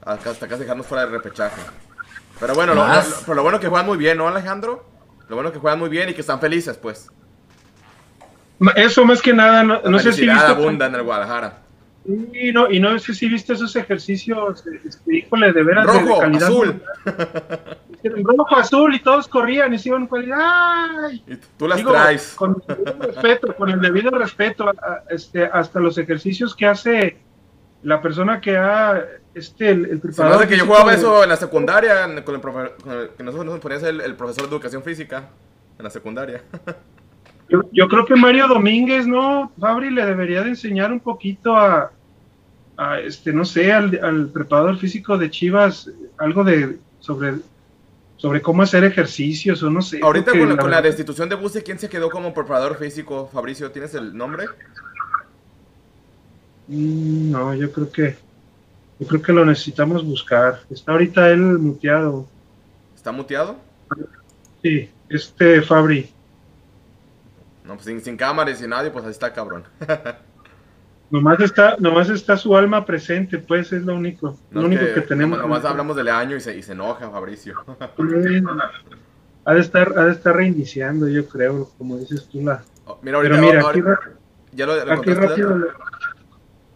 Hasta 0.04 0.48
casi 0.48 0.62
dejarnos 0.62 0.88
fuera 0.88 1.04
del 1.04 1.12
repechaje. 1.12 1.62
Pero 2.40 2.56
bueno, 2.56 2.74
lo, 2.74 2.82
lo- 2.88 3.16
pero 3.22 3.36
lo 3.36 3.44
bueno 3.44 3.60
que 3.60 3.68
juegan 3.68 3.86
muy 3.86 3.98
bien, 3.98 4.18
¿no, 4.18 4.28
Alejandro? 4.28 4.86
Lo 5.28 5.36
bueno 5.36 5.52
que 5.52 5.60
juegan 5.60 5.78
muy 5.80 5.90
bien 5.90 6.10
y 6.10 6.14
que 6.14 6.22
están 6.22 6.40
felices, 6.40 6.78
pues. 6.78 7.10
Eso 8.76 9.06
más 9.06 9.22
que 9.22 9.34
nada, 9.34 9.64
no, 9.64 9.82
no 9.82 9.98
sé 10.00 10.14
si 10.14 10.22
viste. 10.22 10.46
abunda 10.46 10.86
en 10.86 10.96
el 10.96 11.04
Guadalajara. 11.04 11.61
Y 12.04 12.52
no, 12.52 12.70
y 12.72 12.80
no 12.80 12.98
sé 12.98 13.14
si 13.14 13.30
viste 13.30 13.54
esos 13.54 13.76
ejercicios, 13.76 14.64
este, 14.86 15.18
híjole, 15.18 15.54
de 15.54 15.64
veras 15.64 15.86
de- 15.86 15.94
de, 15.94 16.00
Rojo, 16.00 16.20
calidad. 16.20 16.48
azul. 16.48 16.82
Rojo, 18.24 18.56
azul 18.58 18.96
y 18.96 19.00
todos 19.00 19.28
corrían 19.28 19.72
y 19.74 19.78
se 19.78 19.90
iban 19.90 20.08
con 20.08 20.26
¡ay! 20.34 21.24
Y 21.28 21.36
tú- 21.58 21.68
las 21.68 21.78
Digo, 21.78 21.92
traes. 21.92 22.34
Con 22.34 22.62
el 22.68 22.76
debido 22.76 23.02
respeto, 23.08 23.56
con 23.56 23.70
el 23.70 23.80
debido 23.80 24.10
respeto, 24.12 24.70
a- 24.70 25.04
este, 25.10 25.46
hasta 25.46 25.80
los 25.80 25.98
ejercicios 26.00 26.56
que 26.56 26.66
hace 26.66 27.18
la 27.84 28.02
persona 28.02 28.42
que 28.42 28.58
ha, 28.58 29.04
este, 29.36 29.70
el, 29.70 29.80
el 29.86 29.86
Se 29.90 29.94
me 29.96 30.00
preparador 30.02 30.38
hace 30.42 30.48
que 30.50 30.58
yo 30.58 30.66
jugaba 30.66 30.94
eso 30.96 31.22
en 31.24 31.30
la 31.30 31.36
secundaria, 31.36 32.24
con 32.26 32.34
el 32.36 32.42
profe- 32.42 32.76
con 32.82 32.92
el- 32.94 33.10
que 33.10 33.24
nosotros 33.24 33.46
nos 33.54 33.60
ponía 33.60 33.78
el, 33.88 34.02
el 34.02 34.16
profesor 34.16 34.44
de 34.50 34.50
educación 34.56 34.82
física 34.84 35.30
en 35.78 35.84
la 35.84 35.90
secundaria. 35.92 36.42
Yo, 37.52 37.64
yo 37.74 37.88
creo 37.90 38.06
que 38.06 38.16
Mario 38.16 38.48
Domínguez, 38.48 39.06
¿no? 39.06 39.52
Fabri 39.60 39.90
le 39.92 40.06
debería 40.06 40.42
de 40.42 40.50
enseñar 40.50 40.92
un 40.92 41.02
poquito 41.02 41.56
a, 41.58 41.92
a, 42.78 43.00
este, 43.02 43.34
no 43.34 43.44
sé, 43.44 43.74
al, 43.74 44.00
al 44.02 44.30
preparador 44.30 44.78
físico 44.78 45.18
de 45.18 45.30
Chivas, 45.30 45.92
algo 46.18 46.46
de 46.46 46.80
sobre, 47.02 47.36
sobre 48.16 48.42
cómo 48.42 48.62
hacer 48.62 48.86
ejercicios 48.86 49.62
o 49.64 49.70
no 49.70 49.82
sé. 49.82 50.00
Ahorita 50.02 50.32
con 50.32 50.40
la, 50.40 50.46
con 50.58 50.72
la 50.72 50.78
verdad- 50.78 50.84
destitución 50.84 51.28
de 51.28 51.36
Buse, 51.36 51.62
¿quién 51.62 51.78
se 51.78 51.90
quedó 51.90 52.10
como 52.10 52.34
preparador 52.34 52.78
físico? 52.78 53.30
Fabricio, 53.34 53.70
¿tienes 53.70 53.94
el 53.96 54.16
nombre? 54.16 54.46
Mm, 56.68 57.32
No, 57.32 57.54
yo 57.54 57.72
creo 57.72 57.92
que 57.92 58.16
yo 59.00 59.08
creo 59.08 59.22
que 59.22 59.34
lo 59.34 59.44
necesitamos 59.46 60.06
buscar. 60.06 60.62
Está 60.70 60.92
ahorita 60.92 61.30
él 61.32 61.42
muteado. 61.42 62.28
¿Está 62.96 63.12
muteado? 63.12 63.58
Sí, 64.62 64.90
este 65.10 65.62
Fabri. 65.64 66.10
No, 67.66 67.74
pues 67.76 67.86
sin, 67.86 68.02
sin 68.02 68.18
cámara 68.18 68.50
y 68.52 68.56
sin 68.56 68.70
nadie, 68.70 68.92
pues 68.92 69.06
ahí 69.06 69.12
está 69.12 69.32
cabrón. 69.34 69.64
Nomás 71.12 71.42
está, 71.42 71.76
nomás 71.78 72.10
está 72.10 72.38
su 72.38 72.56
alma 72.56 72.86
presente, 72.86 73.38
pues 73.38 73.74
es 73.74 73.84
lo 73.84 73.96
único, 73.96 74.38
No 74.50 74.62
lo 74.62 74.68
único 74.68 74.86
que, 74.94 75.02
tenemos. 75.02 75.38
Nomás, 75.40 75.66
hablamos 75.66 75.98
del 75.98 76.08
año 76.08 76.38
y 76.38 76.40
se, 76.40 76.56
y 76.56 76.64
se 76.64 76.72
enoja 76.72 77.10
Fabricio. 77.10 77.56
Ha 79.44 79.56
de 79.56 79.60
estar, 79.60 79.98
ha 79.98 80.06
de 80.06 80.12
estar 80.12 80.36
reiniciando, 80.36 81.08
yo 81.08 81.28
creo, 81.28 81.72
como 81.80 81.98
dices 81.98 82.30
tú 82.32 82.44
la. 82.44 82.64
Oh, 82.86 83.00
mira, 83.02 83.18
ahorita, 83.18 83.36
Pero 83.36 83.48
mira, 83.48 83.62
ahora- 83.62 83.70
aquí, 83.72 83.82
ra- 83.82 84.00
ya 84.52 84.66
lo, 84.68 84.86
lo 84.86 84.94
aquí 84.94 85.14
rápido. 85.16 85.68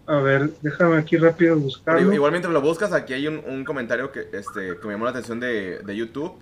A 0.07 0.15
ver, 0.17 0.49
déjame 0.63 0.97
aquí 0.97 1.17
rápido 1.17 1.57
buscarlo. 1.57 2.11
Igual 2.11 2.31
mientras 2.31 2.51
lo 2.51 2.61
buscas, 2.61 2.91
aquí 2.91 3.13
hay 3.13 3.27
un, 3.27 3.39
un 3.45 3.63
comentario 3.65 4.11
que, 4.11 4.29
este, 4.33 4.77
que 4.79 4.87
me 4.87 4.93
llamó 4.93 5.05
la 5.05 5.11
atención 5.11 5.39
de, 5.39 5.79
de 5.85 5.95
YouTube. 5.95 6.33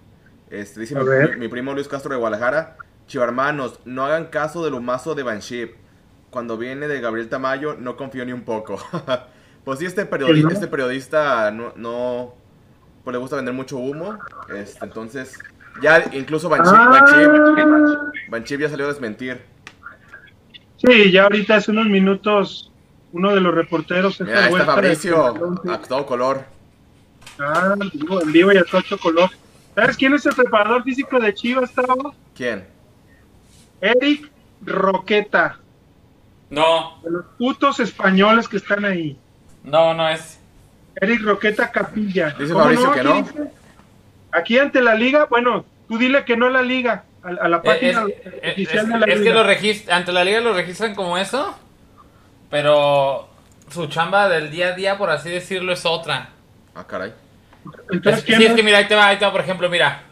Este, 0.50 0.79
dice 0.79 0.95
mi 1.38 1.50
primo 1.50 1.73
Luis 1.73 1.89
Castro 1.89 2.12
de 2.13 2.17
Guadalajara. 2.19 2.77
Chivarmanos, 3.13 3.79
no 3.86 4.03
hagan 4.03 4.25
caso 4.25 4.65
del 4.65 4.74
humazo 4.74 5.13
de 5.13 5.22
Banship. 5.22 5.74
Cuando 6.32 6.58
viene 6.58 6.88
de 6.88 7.00
Gabriel 7.00 7.29
Tamayo, 7.29 7.75
no 7.75 7.96
confío 7.96 8.25
ni 8.25 8.34
un 8.34 8.41
poco. 8.41 8.79
pues 9.63 9.77
sí, 9.77 9.86
este, 9.86 10.10
periodi- 10.10 10.41
no. 10.41 10.50
este 10.50 10.67
periodista 10.67 11.51
no, 11.51 11.74
no 11.75 12.34
pues 13.03 13.13
le 13.13 13.20
gusta 13.20 13.36
vender 13.36 13.53
mucho 13.53 13.77
humo. 13.77 14.17
Este, 14.58 14.84
entonces, 14.84 15.38
ya 15.79 16.03
incluso 16.13 16.50
Banship, 16.50 16.74
Ah. 16.75 16.89
Banship, 16.89 18.29
Banship 18.29 18.58
ya 18.62 18.70
salió 18.70 18.86
a 18.86 18.89
desmentir. 18.89 19.39
Sí, 20.77 21.12
ya 21.12 21.25
ahorita 21.25 21.58
hace 21.58 21.70
unos 21.70 21.86
minutos 21.86 22.72
uno 23.12 23.36
de 23.36 23.41
los 23.41 23.53
reporteros 23.53 24.15
se 24.15 24.24
Mira, 24.24 24.46
ahí 24.46 24.50
fue 24.50 24.60
está 24.62 24.74
Fabricio, 24.74 25.62
a 25.72 25.77
todo 25.82 26.03
color. 26.08 26.46
Ah, 27.38 27.75
en 27.79 27.89
vivo, 27.91 28.22
en 28.24 28.32
vivo 28.32 28.51
y 28.53 28.58
a 28.58 28.63
todo 28.63 28.82
color. 29.00 29.29
¿Sabes 29.75 29.98
quién 29.98 30.15
es 30.15 30.25
el 30.25 30.34
preparador 30.34 30.82
físico 30.82 31.20
de 31.20 31.32
Chivas, 31.32 31.72
Tavo? 31.74 32.15
¿Quién? 32.34 32.72
Eric 33.83 34.31
Roqueta, 34.65 35.57
No, 36.49 36.99
de 37.03 37.11
los 37.11 37.25
putos 37.37 37.79
españoles 37.81 38.47
que 38.47 38.57
están 38.57 38.85
ahí. 38.85 39.17
no, 39.63 39.93
no 39.93 40.07
es. 40.07 40.39
Eric 40.95 41.21
Roqueta 41.23 41.69
Capilla. 41.71 42.29
Dice 42.37 42.53
¿Cómo 42.53 42.63
Fabricio 42.65 42.91
que 42.93 43.03
no. 43.03 43.13
dice- 43.15 43.51
Aquí 44.31 44.57
ante 44.57 44.81
la 44.81 44.95
liga, 44.95 45.25
bueno, 45.25 45.65
tú 45.87 45.97
dile 45.97 46.23
que 46.23 46.37
no 46.37 46.45
a 46.47 46.49
la 46.51 46.61
liga, 46.61 47.03
a, 47.23 47.27
a 47.29 47.47
la 47.49 47.57
Eh, 47.57 47.61
página 47.63 48.03
Es, 48.07 48.33
es- 48.43 48.51
oficial 48.53 48.85
es- 48.85 48.87
de 48.93 48.99
la 48.99 49.05
es 49.07 49.13
que 49.15 49.19
liga. 49.19 49.33
lo 49.33 49.43
registran, 49.43 49.97
ante 49.99 50.11
la 50.11 50.23
liga 50.23 50.39
lo 50.39 50.53
registran 50.53 50.95
como 50.95 51.17
eso, 51.17 51.55
pero 52.49 53.27
su 53.69 53.87
chamba 53.87 54.29
del 54.29 54.49
día 54.51 54.69
a 54.69 54.71
día, 54.73 54.97
por 54.97 55.09
así 55.09 55.29
decirlo, 55.29 55.73
es 55.73 55.85
otra. 55.85 56.29
Ah, 56.75 56.85
caray. 56.87 57.13
Entonces, 57.91 58.19
Es- 58.21 58.25
¿quién 58.25 58.37
sí, 58.39 58.45
es 58.45 58.51
es? 58.51 58.55
que 58.55 58.63
mira, 58.63 58.77
ahí 58.77 58.87
te 58.87 58.95
va, 58.95 59.07
ahí 59.07 59.17
te 59.17 59.25
va, 59.25 59.31
por 59.31 59.41
ejemplo, 59.41 59.69
mira. 59.69 60.03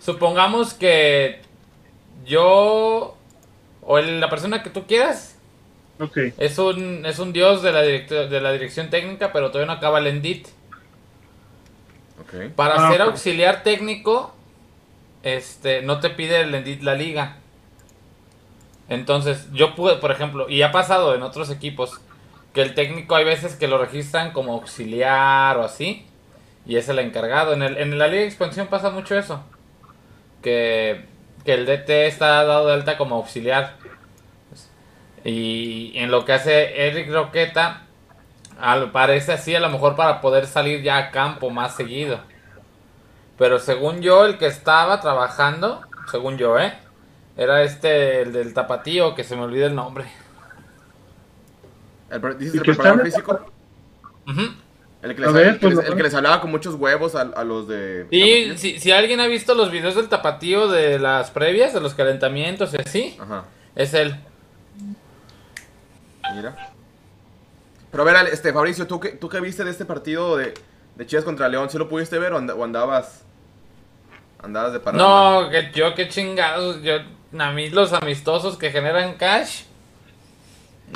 Supongamos 0.00 0.74
que 0.74 1.40
yo 2.24 3.16
o 3.82 3.98
el- 3.98 4.20
la 4.20 4.30
persona 4.30 4.62
que 4.62 4.70
tú 4.70 4.86
quieras 4.86 5.36
Ok. 6.00 6.16
es 6.38 6.58
un, 6.58 7.04
es 7.06 7.18
un 7.18 7.32
dios 7.32 7.62
de 7.62 7.72
la, 7.72 7.82
directo- 7.82 8.28
de 8.28 8.40
la 8.40 8.52
dirección 8.52 8.90
técnica, 8.90 9.32
pero 9.32 9.50
todavía 9.50 9.72
no 9.72 9.78
acaba 9.78 9.98
el 9.98 10.06
Endit. 10.06 10.48
Ok. 12.20 12.52
Para 12.56 12.74
Ah, 12.88 12.90
ser 12.90 13.02
auxiliar 13.02 13.62
técnico, 13.62 14.34
este, 15.22 15.82
no 15.82 16.00
te 16.00 16.10
pide 16.10 16.40
el 16.40 16.54
Endit 16.54 16.82
la 16.82 16.94
liga. 16.94 17.36
Entonces, 18.88 19.48
yo 19.52 19.74
pude, 19.74 19.96
por 19.96 20.10
ejemplo, 20.10 20.48
y 20.48 20.62
ha 20.62 20.70
pasado 20.72 21.14
en 21.14 21.22
otros 21.22 21.50
equipos, 21.50 22.00
que 22.52 22.62
el 22.62 22.74
técnico 22.74 23.14
hay 23.16 23.24
veces 23.24 23.56
que 23.56 23.66
lo 23.66 23.78
registran 23.78 24.32
como 24.32 24.52
auxiliar 24.54 25.56
o 25.58 25.64
así, 25.64 26.06
y 26.66 26.76
es 26.76 26.88
el 26.88 26.98
encargado. 26.98 27.52
En, 27.54 27.62
el, 27.62 27.78
en 27.78 27.98
la 27.98 28.06
liga 28.08 28.20
de 28.22 28.26
expansión 28.28 28.66
pasa 28.68 28.90
mucho 28.90 29.16
eso, 29.18 29.42
que, 30.42 31.04
que 31.44 31.54
el 31.54 31.66
DT 31.66 32.06
está 32.06 32.44
dado 32.44 32.66
de 32.66 32.74
alta 32.74 32.96
como 32.96 33.16
auxiliar. 33.16 33.74
Y 35.24 35.92
en 35.94 36.10
lo 36.10 36.24
que 36.24 36.32
hace 36.32 36.86
Eric 36.86 37.10
Roqueta, 37.10 37.82
al, 38.60 38.90
parece 38.92 39.32
así 39.32 39.54
a 39.54 39.60
lo 39.60 39.70
mejor 39.70 39.96
para 39.96 40.20
poder 40.20 40.46
salir 40.46 40.82
ya 40.82 40.98
a 40.98 41.10
campo 41.10 41.50
más 41.50 41.74
seguido. 41.76 42.20
Pero 43.38 43.58
según 43.58 44.00
yo, 44.00 44.26
el 44.26 44.38
que 44.38 44.46
estaba 44.46 45.00
trabajando, 45.00 45.82
según 46.10 46.36
yo, 46.38 46.58
¿eh? 46.58 46.74
Era 47.36 47.62
este, 47.62 48.22
el 48.22 48.32
del 48.32 48.54
tapatío, 48.54 49.14
que 49.14 49.24
se 49.24 49.34
me 49.34 49.42
olvida 49.42 49.66
el 49.66 49.74
nombre. 49.74 50.04
El, 52.10 52.38
¿Dices 52.38 52.54
¿Y 52.54 52.58
el 52.58 52.62
preparador 52.62 53.04
físico? 53.04 53.40
El 55.04 55.14
que, 55.14 55.22
A 55.22 55.26
les, 55.26 55.34
ver, 55.34 55.46
el 55.48 55.52
que 55.54 55.58
pues, 55.60 55.74
les- 55.74 55.84
lo- 55.84 55.90
el 55.90 55.96
que 55.98 56.02
les 56.02 56.14
hablaba 56.14 56.40
con 56.40 56.50
muchos 56.50 56.74
huevos 56.76 57.14
a, 57.14 57.20
a 57.20 57.44
los 57.44 57.68
de... 57.68 58.06
Y 58.10 58.20
Tapatío. 58.48 58.58
si, 58.58 58.80
si 58.80 58.90
alguien 58.90 59.20
ha 59.20 59.26
visto 59.26 59.54
los 59.54 59.70
videos 59.70 59.94
del 59.96 60.08
tapatío 60.08 60.66
de 60.68 60.98
las 60.98 61.30
previas, 61.30 61.74
de 61.74 61.80
los 61.80 61.92
calentamientos 61.94 62.72
y 62.72 62.78
así, 62.80 63.16
Ajá, 63.20 63.44
es 63.76 63.92
él. 63.92 64.16
mira. 66.34 66.70
Pero 67.90 68.02
a 68.02 68.06
ver, 68.06 68.26
este, 68.32 68.52
Fabricio, 68.52 68.86
¿tú 68.86 68.98
qué, 68.98 69.10
¿tú 69.10 69.28
qué 69.28 69.40
viste 69.40 69.62
de 69.62 69.70
este 69.70 69.84
partido 69.84 70.36
de, 70.36 70.54
de 70.96 71.06
Chivas 71.06 71.24
contra 71.24 71.48
León? 71.48 71.70
¿Sí 71.70 71.78
lo 71.78 71.88
pudiste 71.88 72.18
ver 72.18 72.32
o, 72.32 72.38
and- 72.38 72.50
o 72.50 72.64
andabas... 72.64 73.22
Andabas 74.42 74.72
de 74.72 74.80
parada? 74.80 75.02
No, 75.04 75.50
que 75.50 75.70
yo 75.74 75.94
qué 75.94 76.08
chingados, 76.08 76.82
yo, 76.82 76.94
a 77.38 77.50
mí 77.52 77.70
los 77.70 77.92
amistosos 77.92 78.58
que 78.58 78.70
generan 78.70 79.14
cash, 79.14 79.62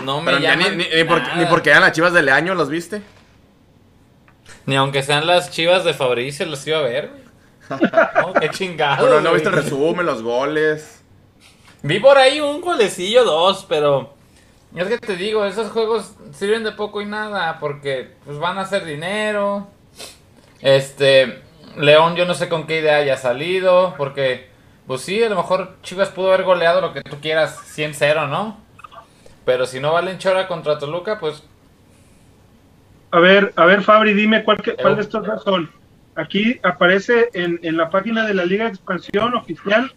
no 0.05 0.21
me 0.21 0.33
Pero 0.33 0.39
ya 0.43 0.55
ni, 0.57 0.65
llaman 0.65 0.79
ni, 0.79 0.85
ni 0.89 1.05
por- 1.05 1.23
nada. 1.23 1.35
ni 1.37 1.47
porque 1.47 1.71
eran 1.71 1.83
las 1.83 1.93
Chivas 1.93 2.13
del 2.13 2.29
año, 2.29 2.55
¿los 2.55 2.69
viste? 2.69 3.01
Ni 4.69 4.77
aunque 4.77 5.03
sean 5.03 5.27
las 5.27 5.51
chivas 5.51 5.83
de 5.83 5.95
Fabricio, 5.95 6.45
los 6.45 6.67
iba 6.67 6.81
a 6.81 6.83
ver. 6.83 7.11
No, 7.71 8.35
qué 8.35 8.51
chingados. 8.51 9.01
Bueno, 9.01 9.23
no 9.23 9.33
viste 9.33 9.49
el 9.49 9.55
resumen, 9.55 10.05
los 10.05 10.23
goles. 10.23 11.03
Vi 11.83 12.01
por 12.01 12.19
ahí 12.19 12.39
un 12.41 12.61
golecillo, 12.61 13.25
dos, 13.25 13.65
pero 13.67 14.13
es 14.77 14.87
que 14.89 14.99
te 14.99 15.17
digo, 15.17 15.47
esos 15.47 15.71
juegos 15.71 16.13
sirven 16.35 16.65
de 16.65 16.73
poco 16.73 17.01
y 17.01 17.07
nada 17.07 17.59
porque 17.59 18.11
pues 18.27 18.39
van 18.39 18.59
a 18.59 18.63
hacer 18.63 18.85
dinero. 18.85 19.69
Este, 20.61 21.43
León 21.79 22.17
yo 22.17 22.27
no 22.27 22.35
sé 22.35 22.51
con 22.51 22.67
qué 22.67 22.81
idea 22.81 22.97
haya 22.97 23.17
salido, 23.17 23.95
porque 23.97 24.51
pues 24.87 25.01
sí, 25.01 25.23
a 25.23 25.31
lo 25.31 25.37
mejor 25.37 25.77
Chivas 25.83 26.11
pudo 26.11 26.29
haber 26.29 26.45
goleado 26.45 26.83
lo 26.83 26.93
que 26.93 27.01
tú 27.01 27.17
quieras 27.23 27.59
100-0, 27.75 28.29
¿no? 28.29 28.59
Pero 29.47 29.65
si 29.65 29.81
no 29.81 29.95
valen 29.95 30.19
chora 30.19 30.47
contra 30.47 30.79
Toluca, 30.79 31.19
pues 31.19 31.43
A 33.11 33.21
ver, 33.21 33.53
a 33.57 33.65
ver, 33.65 33.83
Fabri, 33.83 34.13
dime 34.13 34.45
cuál, 34.45 34.59
que- 34.63 34.75
cuál 34.77 34.97
de 34.97 35.03
estos 35.03 35.25
dos 35.27 35.43
son. 35.43 35.71
Aquí 36.15 36.59
aparece 36.63 37.29
en, 37.33 37.59
en 37.63 37.77
la 37.77 37.91
página 37.91 38.27
de 38.27 38.35
la 38.35 38.45
Liga 38.45 38.65
de 38.65 38.71
Expansión 38.71 39.35
oficial. 39.35 39.93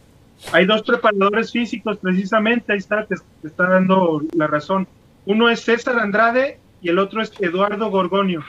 Hay 0.53 0.65
dos 0.65 0.82
preparadores 0.84 1.51
físicos, 1.51 1.98
precisamente. 1.98 2.72
Ahí 2.74 2.80
está, 2.80 3.06
te, 3.06 3.15
te 3.41 3.48
está 3.48 3.68
dando 3.70 4.22
la 4.36 4.48
razón. 4.48 4.88
Uno 5.25 5.50
es 5.50 5.62
César 5.62 6.00
Andrade 6.00 6.60
y 6.82 6.89
el 6.89 7.00
otro 7.00 7.22
es 7.22 7.32
Eduardo 7.39 7.89
Gorgonio. 7.89 8.44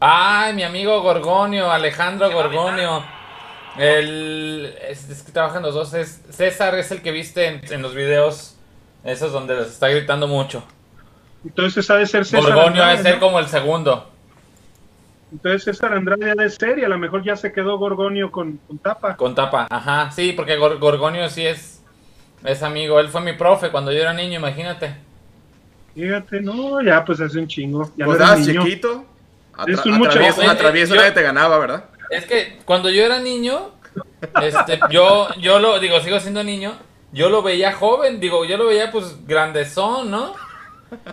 Ay, 0.00 0.54
mi 0.54 0.62
amigo 0.62 1.00
Gorgonio, 1.02 1.70
Alejandro 1.70 2.30
Gorgonio. 2.30 3.02
El, 3.76 4.72
es, 4.88 5.08
es 5.10 5.22
que 5.22 5.32
trabajan 5.32 5.62
los 5.62 5.74
dos. 5.74 5.94
Es, 5.94 6.22
César 6.30 6.74
es 6.76 6.90
el 6.90 7.02
que 7.02 7.10
viste 7.12 7.46
en, 7.46 7.60
en 7.72 7.82
los 7.82 7.94
videos. 7.94 8.56
Esos 9.04 9.32
donde 9.32 9.54
les 9.56 9.68
está 9.68 9.88
gritando 9.88 10.26
mucho. 10.26 10.64
Entonces 11.44 11.88
ha 11.90 11.96
de 11.96 12.06
ser 12.06 12.24
César 12.24 12.52
Gorgonio 12.52 12.82
ha 12.82 12.90
de 12.90 13.02
ser 13.02 13.14
¿no? 13.14 13.20
como 13.20 13.38
el 13.38 13.46
segundo. 13.46 14.10
Entonces 15.30 15.64
César 15.64 15.92
Andrade 15.92 16.30
ha 16.30 16.34
de 16.34 16.48
ser 16.50 16.78
y 16.78 16.84
a 16.84 16.88
lo 16.88 16.98
mejor 16.98 17.22
ya 17.22 17.36
se 17.36 17.52
quedó 17.52 17.78
Gorgonio 17.78 18.30
con, 18.30 18.58
con 18.66 18.78
tapa. 18.78 19.16
Con 19.16 19.34
tapa, 19.34 19.66
ajá. 19.70 20.10
Sí, 20.10 20.32
porque 20.32 20.58
Gor- 20.58 20.78
Gorgonio 20.78 21.28
sí 21.28 21.46
es, 21.46 21.82
es 22.44 22.62
amigo. 22.62 22.98
Él 22.98 23.08
fue 23.08 23.20
mi 23.20 23.34
profe 23.34 23.70
cuando 23.70 23.92
yo 23.92 24.00
era 24.00 24.12
niño, 24.14 24.38
imagínate. 24.38 24.94
Fíjate, 25.94 26.40
no, 26.40 26.80
ya 26.80 27.04
pues 27.04 27.20
hace 27.20 27.38
un 27.38 27.46
chingo. 27.48 27.90
Ya 27.96 28.06
Pues 28.06 28.18
no 28.18 28.36
niño. 28.36 28.64
chiquito. 28.64 29.04
Atra 29.54 29.74
Es 29.74 29.84
un 29.86 29.98
muchacho. 29.98 30.18
atravieso, 30.20 30.50
atravieso 30.50 30.94
yo- 30.94 31.00
nadie 31.00 31.12
te 31.12 31.22
ganaba, 31.22 31.58
¿verdad? 31.58 31.84
Es 32.10 32.24
que 32.24 32.58
cuando 32.64 32.88
yo 32.90 33.04
era 33.04 33.18
niño, 33.18 33.72
este, 34.40 34.80
yo, 34.90 35.28
yo 35.38 35.58
lo, 35.58 35.78
digo, 35.78 36.00
sigo 36.00 36.18
siendo 36.20 36.42
niño, 36.42 36.72
yo 37.12 37.28
lo 37.28 37.42
veía 37.42 37.72
joven, 37.74 38.18
digo, 38.20 38.44
yo 38.46 38.56
lo 38.56 38.66
veía 38.66 38.90
pues 38.90 39.26
grandezón, 39.26 40.10
¿no? 40.10 40.32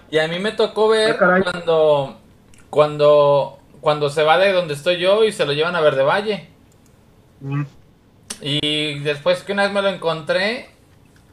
Y 0.10 0.18
a 0.20 0.28
mí 0.28 0.40
me 0.40 0.52
tocó 0.54 0.88
ver 0.90 1.18
Ah, 1.22 1.40
cuando, 1.44 2.18
cuando, 2.70 3.60
cuando 3.82 4.10
se 4.10 4.24
va 4.24 4.38
de 4.38 4.52
donde 4.54 4.74
estoy 4.74 4.98
yo 4.98 5.24
y 5.24 5.32
se 5.32 5.46
lo 5.46 5.54
llevan 5.54 5.76
a 5.76 5.82
Verde 5.82 6.04
Valle. 6.04 6.50
Mm. 7.42 7.64
Y 8.42 9.00
después 9.00 9.44
que 9.44 9.54
una 9.54 9.64
vez 9.64 9.72
me 9.72 9.82
lo 9.82 9.90
encontré 9.90 10.70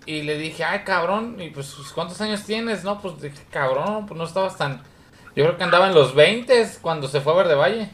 y 0.06 0.22
le 0.22 0.36
dije, 0.38 0.64
ay 0.64 0.80
cabrón, 0.84 1.36
y 1.40 1.50
pues 1.50 1.74
¿cuántos 1.94 2.20
años 2.20 2.44
tienes? 2.44 2.84
No, 2.84 3.00
pues 3.00 3.20
dije, 3.20 3.44
cabrón, 3.50 4.06
pues 4.06 4.18
no 4.18 4.24
estabas 4.24 4.56
tan... 4.56 4.82
Yo 5.34 5.44
creo 5.44 5.56
que 5.56 5.64
andaba 5.64 5.86
en 5.88 5.94
los 5.94 6.14
20 6.14 6.68
cuando 6.82 7.08
se 7.08 7.20
fue 7.20 7.32
a 7.32 7.36
Verde 7.36 7.54
Valle. 7.54 7.90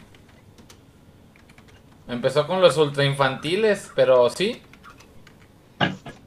Empezó 2.09 2.47
con 2.47 2.61
los 2.61 2.77
ultra 2.79 3.05
infantiles, 3.05 3.91
pero 3.95 4.31
sí. 4.31 4.63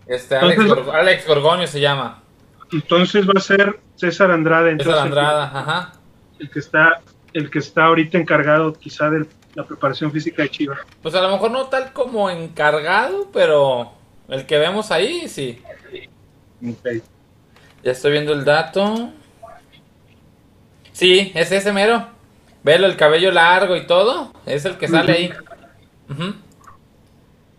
Este, 0.06 0.36
Alex, 0.36 0.62
Entonces- 0.62 0.94
Alex 0.94 1.28
Gorgonio 1.28 1.68
se 1.68 1.80
llama. 1.82 2.21
Entonces 2.72 3.28
va 3.28 3.34
a 3.36 3.42
ser 3.42 3.80
César 3.96 4.32
Andrade. 4.32 4.70
Es 4.70 4.74
Entonces, 4.74 4.96
la 4.96 5.04
Andrada, 5.04 5.44
ajá. 5.54 5.94
El 6.40 6.50
que 6.50 6.60
está, 6.60 7.02
el 7.34 7.50
que 7.50 7.60
está 7.60 7.86
ahorita 7.86 8.18
encargado 8.18 8.74
quizá 8.74 9.10
de 9.10 9.26
la 9.56 9.66
preparación 9.66 10.12
física 10.12 10.44
de 10.44 10.50
Chivas. 10.50 10.80
Pues 11.02 11.14
a 11.16 11.22
lo 11.22 11.32
mejor 11.32 11.52
no 11.52 11.66
tal 11.66 11.94
como 11.94 12.30
encargado, 12.30 13.30
pero 13.34 13.92
el 14.28 14.46
que 14.46 14.58
vemos 14.58 14.92
ahí, 14.92 15.28
sí. 15.28 15.62
Ya 16.62 17.92
estoy 17.92 18.12
viendo 18.12 18.34
el 18.34 18.46
dato. 18.46 19.12
Sí, 20.94 21.32
es 21.36 21.52
ese 21.52 21.74
mero. 21.74 22.08
Velo, 22.64 22.86
el 22.86 22.96
cabello 22.96 23.32
largo 23.32 23.76
y 23.76 23.88
todo. 23.88 24.34
Es 24.46 24.66
el 24.66 24.78
que 24.78 24.88
sale 24.88 25.14
ahí. 25.14 25.34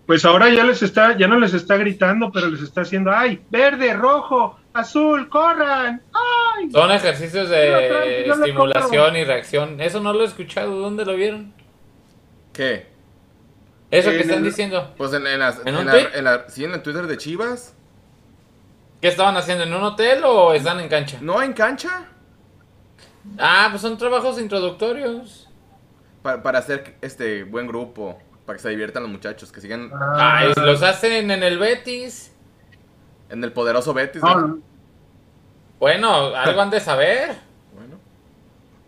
Pues 0.06 0.24
ahora 0.24 0.48
ya 0.50 0.64
les 0.64 0.82
está, 0.82 1.16
ya 1.16 1.26
no 1.26 1.38
les 1.38 1.54
está 1.54 1.76
gritando, 1.76 2.30
pero 2.32 2.48
les 2.48 2.60
está 2.60 2.82
haciendo, 2.82 3.10
ay, 3.12 3.40
verde, 3.50 3.94
rojo, 3.94 4.58
azul, 4.74 5.28
corran, 5.28 6.02
ay. 6.12 6.70
Son 6.70 6.90
ejercicios 6.90 7.48
de 7.48 8.28
estimulación 8.28 9.16
y 9.16 9.24
reacción. 9.24 9.80
Eso 9.80 10.00
no 10.00 10.12
lo 10.12 10.22
he 10.22 10.26
escuchado. 10.26 10.76
¿Dónde 10.80 11.04
lo 11.04 11.14
vieron? 11.14 11.52
¿Qué? 12.52 12.86
Eso 13.90 14.10
que 14.10 14.20
están 14.20 14.38
el- 14.38 14.44
diciendo. 14.44 14.94
Pues 14.96 15.12
en, 15.12 15.26
en 15.26 15.38
las- 15.40 15.60
¿En 15.60 15.68
en 15.68 15.76
un 15.76 15.86
la, 15.86 15.98
en 15.98 16.24
la- 16.24 16.48
sí, 16.48 16.64
en 16.64 16.72
el 16.72 16.82
Twitter 16.82 17.06
de 17.06 17.16
Chivas. 17.18 17.74
¿Qué 19.00 19.08
estaban 19.08 19.36
haciendo? 19.36 19.64
¿En 19.64 19.74
un 19.74 19.82
hotel 19.82 20.22
o 20.24 20.52
están 20.54 20.78
en 20.80 20.88
cancha? 20.88 21.18
No, 21.20 21.42
en 21.42 21.52
cancha. 21.52 22.06
Ah, 23.38 23.68
pues 23.70 23.82
son 23.82 23.98
trabajos 23.98 24.40
introductorios. 24.40 25.48
Pa- 26.22 26.42
para 26.42 26.60
hacer 26.60 26.96
este 27.02 27.42
buen 27.44 27.66
grupo. 27.66 28.18
Para 28.46 28.56
que 28.56 28.62
se 28.62 28.68
diviertan 28.70 29.02
los 29.02 29.12
muchachos. 29.12 29.52
Que 29.52 29.60
sigan 29.60 29.90
Ah, 29.92 30.38
Ay, 30.38 30.52
los 30.56 30.82
hacen 30.82 31.30
en 31.30 31.42
el 31.42 31.58
Betis. 31.58 32.31
En 33.32 33.42
el 33.42 33.52
poderoso 33.52 33.92
Betis. 33.94 34.22
no, 34.22 34.34
¿no? 34.34 34.46
no, 34.46 34.58
Bueno, 35.78 36.34
algo 36.36 36.60
han 36.60 36.70
de 36.70 36.80
saber. 36.80 37.30
Bueno. 37.74 37.96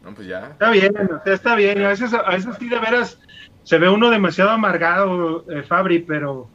No, 0.03 0.15
pues 0.15 0.29
ya. 0.29 0.49
está 0.53 0.71
bien, 0.71 0.93
está 1.25 1.55
bien. 1.57 1.83
A 1.85 1.89
veces, 1.89 2.13
a 2.13 2.31
veces 2.31 2.55
sí 2.59 2.69
de 2.69 2.79
veras 2.79 3.19
se 3.63 3.79
ve 3.79 3.89
uno 3.89 4.11
demasiado 4.11 4.51
amargado, 4.51 5.45
eh, 5.51 5.63
Fabri, 5.63 6.01
pero, 6.01 6.47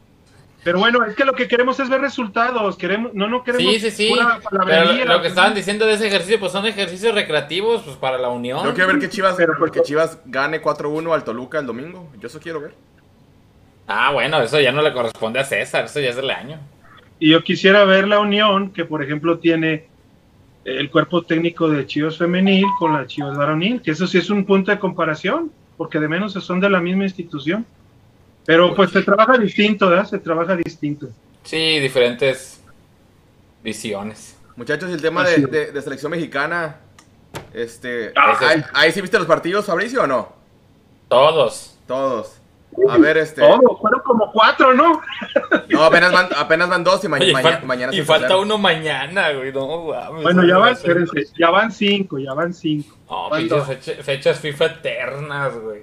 pero 0.64 0.78
bueno, 0.78 1.04
es 1.06 1.16
que 1.16 1.26
lo 1.26 1.34
que 1.34 1.48
queremos 1.48 1.80
es 1.80 1.90
ver 1.90 2.00
resultados. 2.02 2.78
Queremos, 2.78 3.12
no, 3.16 3.28
no 3.28 3.44
queremos 3.44 3.74
Sí, 3.74 3.80
sí, 3.80 3.90
sí. 3.92 4.10
pura 4.12 4.38
Pero 4.48 4.64
palabrería. 4.66 5.06
lo 5.06 5.22
que 5.24 5.28
estaban 5.30 5.56
diciendo 5.56 5.88
de 5.88 5.94
ese 5.94 6.08
ejercicio, 6.08 6.40
pues 6.40 6.52
son 6.52 6.68
ejercicios 6.68 7.16
recreativos, 7.16 7.82
pues 7.82 7.98
para 7.98 8.20
la 8.20 8.30
unión. 8.30 8.64
Yo 8.64 8.74
quiero 8.76 8.90
ver 8.90 9.00
que 9.00 9.10
Chivas, 9.10 9.34
Pero 9.36 9.58
por- 9.58 9.72
que 9.72 9.82
Chivas 9.82 10.20
gane 10.26 10.62
4-1 10.62 11.12
al 11.16 11.24
Toluca 11.24 11.58
el 11.58 11.66
domingo. 11.66 12.08
Yo 12.20 12.28
eso 12.28 12.40
quiero 12.40 12.62
ver. 12.62 12.74
Ah, 13.88 14.12
bueno, 14.12 14.40
eso 14.44 14.60
ya 14.60 14.72
no 14.72 14.84
le 14.84 14.94
corresponde 14.94 15.40
a 15.40 15.44
César, 15.44 15.86
eso 15.86 16.00
ya 16.00 16.10
es 16.10 16.16
del 16.16 16.30
año. 16.30 16.60
Y 17.20 17.32
yo 17.32 17.44
quisiera 17.44 17.84
ver 17.86 18.08
la 18.08 18.20
unión 18.20 18.72
que, 18.72 18.86
por 18.86 19.04
ejemplo, 19.04 19.40
tiene 19.40 19.86
el 20.66 20.90
cuerpo 20.90 21.24
técnico 21.24 21.70
de 21.70 21.86
Chivas 21.86 22.18
Femenil 22.18 22.66
con 22.78 22.94
la 22.94 23.06
Chivas 23.08 23.36
Varonil, 23.38 23.82
que 23.82 23.92
eso 23.92 24.08
sí 24.08 24.18
es 24.18 24.30
un 24.30 24.46
punto 24.46 24.72
de 24.72 24.80
comparación, 24.80 25.52
porque 25.78 26.00
de 26.00 26.08
menos 26.08 26.34
son 26.34 26.60
de 26.60 26.70
la 26.70 26.80
misma 26.80 27.04
institución. 27.06 27.66
Pero 28.46 28.74
pues 28.76 28.92
se 28.92 29.02
trabaja 29.04 29.38
distinto, 29.38 29.90
¿verdad? 29.90 30.06
Se 30.06 30.18
trabaja 30.20 30.56
distinto. 30.56 31.10
Sí, 31.44 31.80
diferentes 31.80 32.62
visiones. 33.64 34.38
Muchachos, 34.56 34.90
y 34.90 34.94
el 34.94 35.02
tema 35.02 35.24
de- 35.26 35.72
de 35.72 35.82
selección 35.82 36.12
mexicana. 36.12 36.78
Este. 37.54 38.12
Ah, 38.16 38.38
ahí, 38.42 38.64
ahí 38.74 38.92
sí 38.92 39.02
viste 39.02 39.18
los 39.18 39.28
partidos, 39.28 39.66
Fabricio, 39.66 40.04
o 40.04 40.08
no? 40.08 40.34
Todos. 41.08 41.78
Todos. 41.88 42.39
A 42.88 42.98
ver, 42.98 43.18
este. 43.18 43.42
Todo, 43.42 43.78
fueron 43.82 44.02
como 44.06 44.32
cuatro, 44.32 44.74
¿no? 44.74 45.02
No, 45.70 45.84
apenas 45.84 46.14
van, 46.14 46.28
apenas 46.38 46.70
van 46.70 46.84
dos 46.84 47.04
y, 47.04 47.08
ma- 47.08 47.18
Oye, 47.18 47.34
ma- 47.34 47.42
fal- 47.42 47.64
mañana 47.64 47.94
y 47.94 47.98
se 47.98 48.04
falta 48.06 48.28
tercero. 48.28 48.42
uno 48.44 48.58
mañana, 48.58 49.32
güey. 49.32 49.52
No, 49.52 49.86
mames, 49.88 50.24
Bueno, 50.24 50.44
ya 50.46 50.54
no 50.54 50.60
van, 50.62 50.78
ya 51.38 51.50
van 51.50 51.72
cinco, 51.72 52.20
ya 52.20 52.34
van 52.34 52.54
cinco. 52.54 52.96
No, 53.10 53.30
¿Cuándo? 53.30 53.56
pinches 53.66 53.68
fecha- 53.86 54.04
fechas 54.04 54.40
FIFA 54.40 54.66
eternas, 54.66 55.58
güey. 55.60 55.82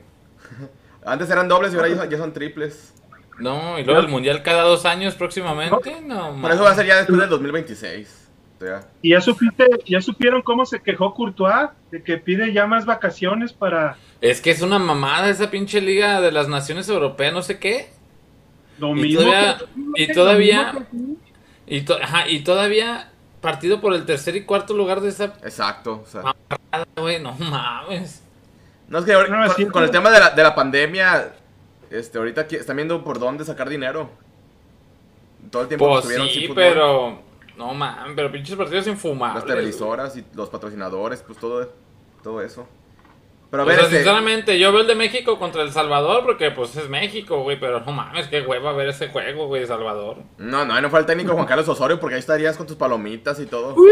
Antes 1.05 1.29
eran 1.31 1.49
dobles 1.49 1.73
y 1.73 1.77
ahora 1.77 1.89
ya 1.89 1.97
son, 1.97 2.11
ya 2.11 2.19
son 2.19 2.33
triples. 2.33 2.95
No, 3.39 3.79
y 3.79 3.85
luego 3.85 4.01
el 4.01 4.09
mundial 4.09 4.43
cada 4.43 4.63
dos 4.63 4.87
años 4.87 5.15
próximamente. 5.15 6.01
No, 6.03 6.37
Por 6.41 6.51
eso 6.53 6.63
va 6.63 6.71
a 6.71 6.75
ser 6.75 6.87
ya 6.87 6.97
después 6.97 7.19
del 7.21 7.29
2026. 7.29 8.29
O 8.59 8.65
sea, 8.65 8.81
Y 9.03 9.11
ya 9.11 9.21
supiste, 9.21 9.67
ya 9.85 10.01
supieron 10.01 10.41
cómo 10.41 10.65
se 10.65 10.81
quejó 10.81 11.13
Courtois, 11.13 11.69
de 11.91 12.03
que 12.03 12.17
pide 12.17 12.55
ya 12.55 12.67
más 12.67 12.87
vacaciones 12.87 13.53
para 13.53 13.99
Es 14.21 14.41
que 14.41 14.51
es 14.51 14.63
una 14.63 14.79
mamada 14.79 15.29
esa 15.29 15.51
pinche 15.51 15.81
liga 15.81 16.21
de 16.21 16.33
las 16.33 16.49
naciones 16.49 16.89
europeas, 16.89 17.33
no 17.33 17.43
sé 17.43 17.59
qué. 17.59 17.91
lo 18.79 18.91
Y 18.91 18.95
mismo. 19.01 19.21
todavía- 19.23 19.59
que- 19.95 20.03
y 20.03 20.13
todavía- 20.13 20.73
lo 20.75 20.81
mismo 20.81 21.17
que- 21.67 21.77
Y, 21.77 21.81
to- 21.83 21.97
ajá, 22.01 22.29
y 22.29 22.41
todavía 22.45 23.11
partido 23.41 23.81
por 23.81 23.95
el 23.95 24.05
tercer 24.05 24.37
y 24.37 24.45
cuarto 24.45 24.75
lugar 24.75 25.01
de 25.01 25.09
esa 25.09 25.25
exacto. 25.43 26.03
O 26.05 26.07
sea, 26.07 26.23
güey, 26.97 27.21
no 27.23 27.33
mames. 27.33 28.23
no 28.89 28.99
es 28.99 29.05
que 29.07 29.13
ahora- 29.15 29.29
No, 29.29 29.47
con, 29.47 29.57
sí, 29.57 29.67
con 29.67 29.83
el 29.83 29.91
tema 29.91 30.11
de 30.11 30.21
la, 30.21 30.31
de 30.31 30.43
la 30.43 30.55
pandemia, 30.55 31.33
este, 31.91 32.19
ahorita 32.19 32.43
aquí 32.43 32.57
están 32.57 32.77
viendo 32.77 33.03
por 33.03 33.19
dónde 33.19 33.45
sacar 33.45 33.69
dinero. 33.69 34.11
Todo 35.51 35.63
el 35.63 35.69
tiempo 35.69 35.87
Pues 35.89 35.99
estuvieron 36.01 36.29
sin 36.29 36.41
sí, 36.43 36.47
fútbol. 36.49 36.63
pero. 36.63 37.23
No 37.57 37.73
mames, 37.73 38.13
pero 38.15 38.31
pinches 38.31 38.55
partidos 38.57 38.87
infumables. 38.89 39.43
Las 39.43 39.47
televisoras 39.57 40.17
y 40.19 40.25
los 40.35 40.51
patrocinadores, 40.51 41.23
pues 41.23 41.39
todo, 41.39 41.73
todo 42.23 42.43
eso. 42.43 42.69
Pero 43.57 43.63
a 43.63 43.65
O 43.65 43.69
ver, 43.69 43.77
sea, 43.77 43.85
este, 43.87 43.97
sinceramente, 43.97 44.59
yo 44.59 44.71
veo 44.73 44.83
el 44.83 44.87
de 44.87 44.95
México 44.95 45.39
contra 45.39 45.63
El 45.63 45.73
Salvador 45.73 46.25
porque 46.25 46.51
pues 46.51 46.77
es 46.77 46.89
México, 46.89 47.43
güey, 47.43 47.59
pero 47.59 47.81
no 47.81 47.93
mames, 47.93 48.29
qué 48.29 48.43
hueva 48.43 48.73
ver 48.73 48.89
ese 48.89 49.09
juego, 49.09 49.47
güey, 49.47 49.67
Salvador. 49.67 50.19
no, 50.39 50.65
no, 50.65 50.81
no 50.81 50.91
fue 50.91 51.01
el 51.01 51.07
técnico 51.07 51.33
Juan 51.35 51.47
Carlos 51.47 51.69
Osorio 51.69 51.99
porque 52.01 52.15
ahí 52.17 52.21
estarías 52.21 52.57
con 52.57 52.67
tus 52.67 52.77
palomitas 52.77 53.41
y 53.41 53.47
todo. 53.47 53.75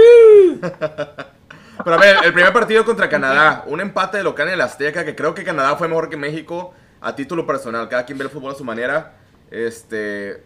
Pero 1.84 1.96
a 1.96 1.98
ver, 1.98 2.16
el 2.24 2.32
primer 2.32 2.52
partido 2.52 2.84
contra 2.84 3.08
Canadá, 3.08 3.64
un 3.66 3.80
empate 3.80 4.18
de 4.18 4.22
local 4.24 4.46
en 4.48 4.54
el 4.54 4.60
Azteca, 4.60 5.04
que 5.04 5.16
creo 5.16 5.34
que 5.34 5.42
Canadá 5.44 5.74
fue 5.76 5.88
mejor 5.88 6.08
que 6.08 6.16
México 6.16 6.72
a 7.00 7.16
título 7.16 7.46
personal. 7.46 7.88
Cada 7.88 8.04
quien 8.06 8.16
ve 8.16 8.24
el 8.24 8.30
fútbol 8.30 8.52
a 8.52 8.54
su 8.54 8.64
manera. 8.64 9.16
Este, 9.50 10.42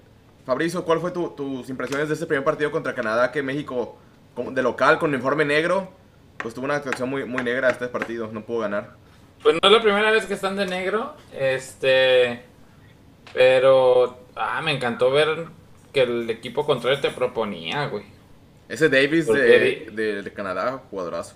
Fabricio, 0.46 0.84
¿cuál 0.84 1.00
fue 1.00 1.10
tu- 1.10 1.30
tus 1.30 1.68
impresiones 1.68 2.08
de 2.08 2.14
ese 2.14 2.26
primer 2.26 2.44
partido 2.44 2.70
contra 2.70 2.94
Canadá 2.94 3.30
que 3.30 3.42
México 3.42 3.98
de 4.36 4.62
local 4.62 4.98
con 4.98 5.10
uniforme 5.12 5.44
negro? 5.44 5.92
Pues 6.38 6.54
tuvo 6.54 6.64
una 6.64 6.76
actuación 6.76 7.10
muy, 7.10 7.24
muy 7.26 7.42
negra 7.42 7.68
este 7.68 7.88
partido, 7.88 8.30
no 8.32 8.42
pudo 8.46 8.60
ganar. 8.60 8.94
Pues 9.42 9.54
no 9.54 9.68
es 9.68 9.72
la 9.72 9.82
primera 9.82 10.10
vez 10.10 10.26
que 10.26 10.34
están 10.34 10.56
de 10.56 10.66
negro, 10.66 11.14
este, 11.38 12.42
pero, 13.32 14.18
ah, 14.36 14.60
me 14.62 14.72
encantó 14.72 15.10
ver 15.10 15.46
que 15.92 16.02
el 16.02 16.28
equipo 16.30 16.66
contrario 16.66 17.00
te 17.00 17.10
proponía, 17.10 17.86
güey. 17.86 18.04
Ese 18.68 18.88
Davis 18.88 19.26
¿Por 19.26 19.36
de, 19.38 19.88
de- 19.92 20.22
de 20.22 20.32
Canadá, 20.32 20.82
jugadorazo. 20.90 21.34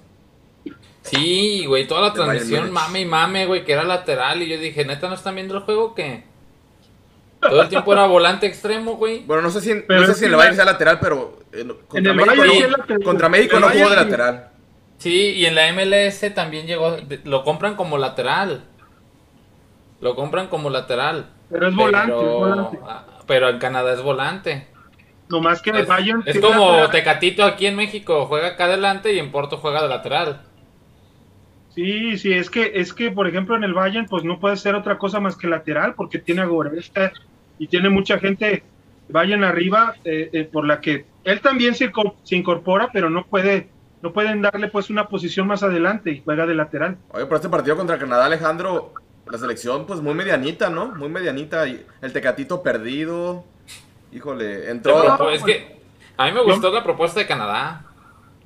Sí, 1.03 1.65
güey, 1.67 1.87
toda 1.87 2.01
la 2.03 2.11
De 2.35 2.45
Múnich. 2.45 2.71
mame 2.71 3.01
y 3.01 3.05
mame, 3.07 3.47
güey, 3.47 3.65
que 3.65 3.73
era 3.73 3.83
lateral 3.85 4.43
y 4.43 4.49
yo 4.49 4.59
dije, 4.59 4.85
neta, 4.85 5.09
¿no 5.09 5.15
están 5.15 5.35
viendo 5.35 5.57
el 5.57 5.63
juego 5.63 5.85
o 5.87 5.95
qué? 5.95 6.25
Todo 7.41 7.63
el 7.63 7.69
tiempo 7.69 7.93
era 7.93 8.07
volante 8.07 8.47
extremo, 8.47 8.97
güey. 8.97 9.21
Bueno, 9.25 9.43
no 9.43 9.51
sé 9.51 9.61
si, 9.61 9.75
Pero 9.87 10.03
no 10.03 10.07
sé 10.07 10.15
si 10.15 10.19
en 10.19 10.21
que 10.21 10.27
el 10.27 10.31
la- 10.33 10.37
Bayern 10.39 10.57
sea 10.57 10.65
lateral, 10.65 10.99
pero 11.01 11.41
eh, 11.53 11.67
contra, 11.89 12.13
el 12.13 12.17
México, 12.17 12.37
Bayern 12.37 12.47
no, 12.47 12.53
sí 12.55 12.63
es 12.63 12.71
lateral. 12.71 13.03
contra 13.03 13.29
México 13.29 13.57
El 13.57 13.63
no 13.63 13.69
jugó 13.71 13.91
de 13.91 13.97
lateral. 13.97 14.49
Sí, 15.03 15.33
y 15.33 15.47
en 15.47 15.57
la 15.57 15.73
MLS 15.73 16.33
también 16.33 16.65
llegó, 16.69 16.97
lo 17.25 17.43
compran 17.43 17.75
como 17.75 17.99
lateral. 17.99 18.63
Lo 20.01 20.15
compran 20.15 20.47
como 20.47 20.71
lateral. 20.71 21.27
Pero 21.51 21.67
es 21.67 21.75
volante, 21.75 22.13
pero, 22.13 22.31
es 22.31 22.35
volante. 22.35 22.79
ah, 22.87 23.05
pero 23.27 23.49
en 23.49 23.59
Canadá 23.59 23.95
es 23.95 24.01
volante. 24.01 24.69
Nomás 25.29 25.61
que 25.61 25.71
el 25.71 25.79
Es, 25.79 25.89
Bayern 25.89 26.23
es 26.25 26.39
como. 26.39 26.89
Tecatito 26.91 27.45
aquí 27.45 27.67
en 27.67 27.75
México, 27.75 28.27
juega 28.27 28.51
acá 28.51 28.67
adelante 28.67 29.13
y 29.13 29.19
en 29.19 29.33
Porto 29.33 29.57
juega 29.57 29.83
de 29.83 29.89
lateral. 29.89 30.43
Sí, 31.75 32.17
sí, 32.17 32.33
es 32.33 32.49
que, 32.49 32.71
es 32.77 32.93
que, 32.93 33.11
por 33.11 33.27
ejemplo, 33.27 33.57
en 33.57 33.65
el 33.65 33.75
Bayern, 33.75 34.07
pues 34.07 34.23
no 34.23 34.39
puede 34.39 34.57
ser 34.57 34.77
otra 34.77 34.99
cosa 34.99 35.19
más 35.19 35.37
que 35.37 35.49
lateral, 35.49 35.95
porque 35.97 36.21
tiene 36.21 36.43
a 36.43 36.45
Goretzka 36.45 37.13
y 37.59 37.67
tiene 37.67 37.89
mucha 37.89 38.21
gente 38.21 38.63
Bayern 39.09 39.43
arriba, 39.43 39.97
eh, 40.05 40.31
eh, 40.33 40.45
por 40.45 40.65
la 40.65 40.81
que 40.81 41.07
él 41.25 41.41
también 41.41 41.75
se, 41.75 41.91
se, 42.23 42.37
incorpora, 42.37 42.91
pero 42.93 43.11
no 43.11 43.25
puede, 43.25 43.69
no 44.03 44.13
pueden 44.13 44.43
darle 44.43 44.69
pues 44.69 44.91
una 44.91 45.09
posición 45.09 45.47
más 45.47 45.63
adelante 45.63 46.11
y 46.11 46.23
juega 46.23 46.45
de 46.45 46.55
lateral. 46.55 46.99
Oye, 47.11 47.25
pero 47.25 47.37
este 47.37 47.49
partido 47.49 47.77
contra 47.77 47.99
Canadá, 47.99 48.27
Alejandro, 48.27 48.93
la 49.31 49.39
selección 49.39 49.87
pues 49.87 50.01
muy 50.01 50.15
medianita, 50.15 50.69
¿no? 50.69 50.87
Muy 50.89 51.09
medianita, 51.09 51.65
el 51.65 52.13
Tecatito 52.13 52.63
perdido, 52.63 53.45
híjole, 54.13 54.71
entró... 54.71 55.31
es 55.31 55.43
que 55.43 55.81
a 56.17 56.27
mí 56.27 56.33
me 56.33 56.43
gustó 56.43 56.73
la 56.73 56.83
propuesta 56.83 57.21
de 57.21 57.27
Canadá, 57.27 57.85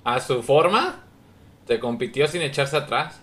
a 0.05 0.21
su 0.21 0.43
forma, 0.43 0.97
te 1.67 1.81
compitió 1.81 2.29
sin 2.29 2.43
echarse 2.43 2.77
atrás. 2.77 3.23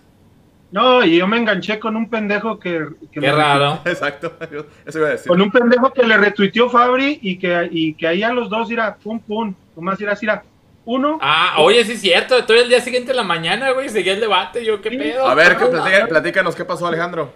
No, 0.70 1.04
y 1.04 1.18
yo 1.18 1.28
me 1.28 1.36
enganché 1.38 1.78
con 1.78 1.94
un 1.94 2.10
pendejo 2.10 2.58
que... 2.58 2.88
que 3.12 3.20
Qué 3.20 3.32
raro. 3.32 3.78
Exacto, 3.84 4.36
eso 4.84 4.98
iba 4.98 5.06
a 5.06 5.10
decir. 5.12 5.28
Con 5.28 5.40
un 5.40 5.52
pendejo 5.52 5.92
que 5.92 6.02
le 6.02 6.16
retuiteó 6.16 6.68
Fabri 6.68 7.20
y 7.22 7.38
que, 7.38 7.68
y 7.70 7.94
que 7.94 8.08
ahí 8.08 8.24
a 8.24 8.32
los 8.32 8.50
dos 8.50 8.68
irá 8.72 8.96
pum 8.96 9.20
pum, 9.20 9.54
nomás 9.76 10.00
irá, 10.00 10.18
irá 10.20 10.42
uno. 10.84 11.18
Ah, 11.20 11.56
oye, 11.58 11.84
sí 11.84 11.92
es 11.92 12.00
cierto, 12.00 12.44
todo 12.44 12.56
el 12.56 12.68
día 12.68 12.80
siguiente 12.80 13.10
en 13.10 13.16
la 13.16 13.22
mañana, 13.22 13.70
güey, 13.72 13.88
seguía 13.88 14.12
el 14.12 14.20
debate, 14.20 14.64
yo 14.64 14.80
qué 14.80 14.90
pedo. 14.90 15.26
A 15.26 15.34
ver, 15.34 15.56
platícanos, 15.56 16.08
platícanos 16.08 16.54
qué 16.54 16.64
pasó, 16.64 16.86
Alejandro. 16.86 17.32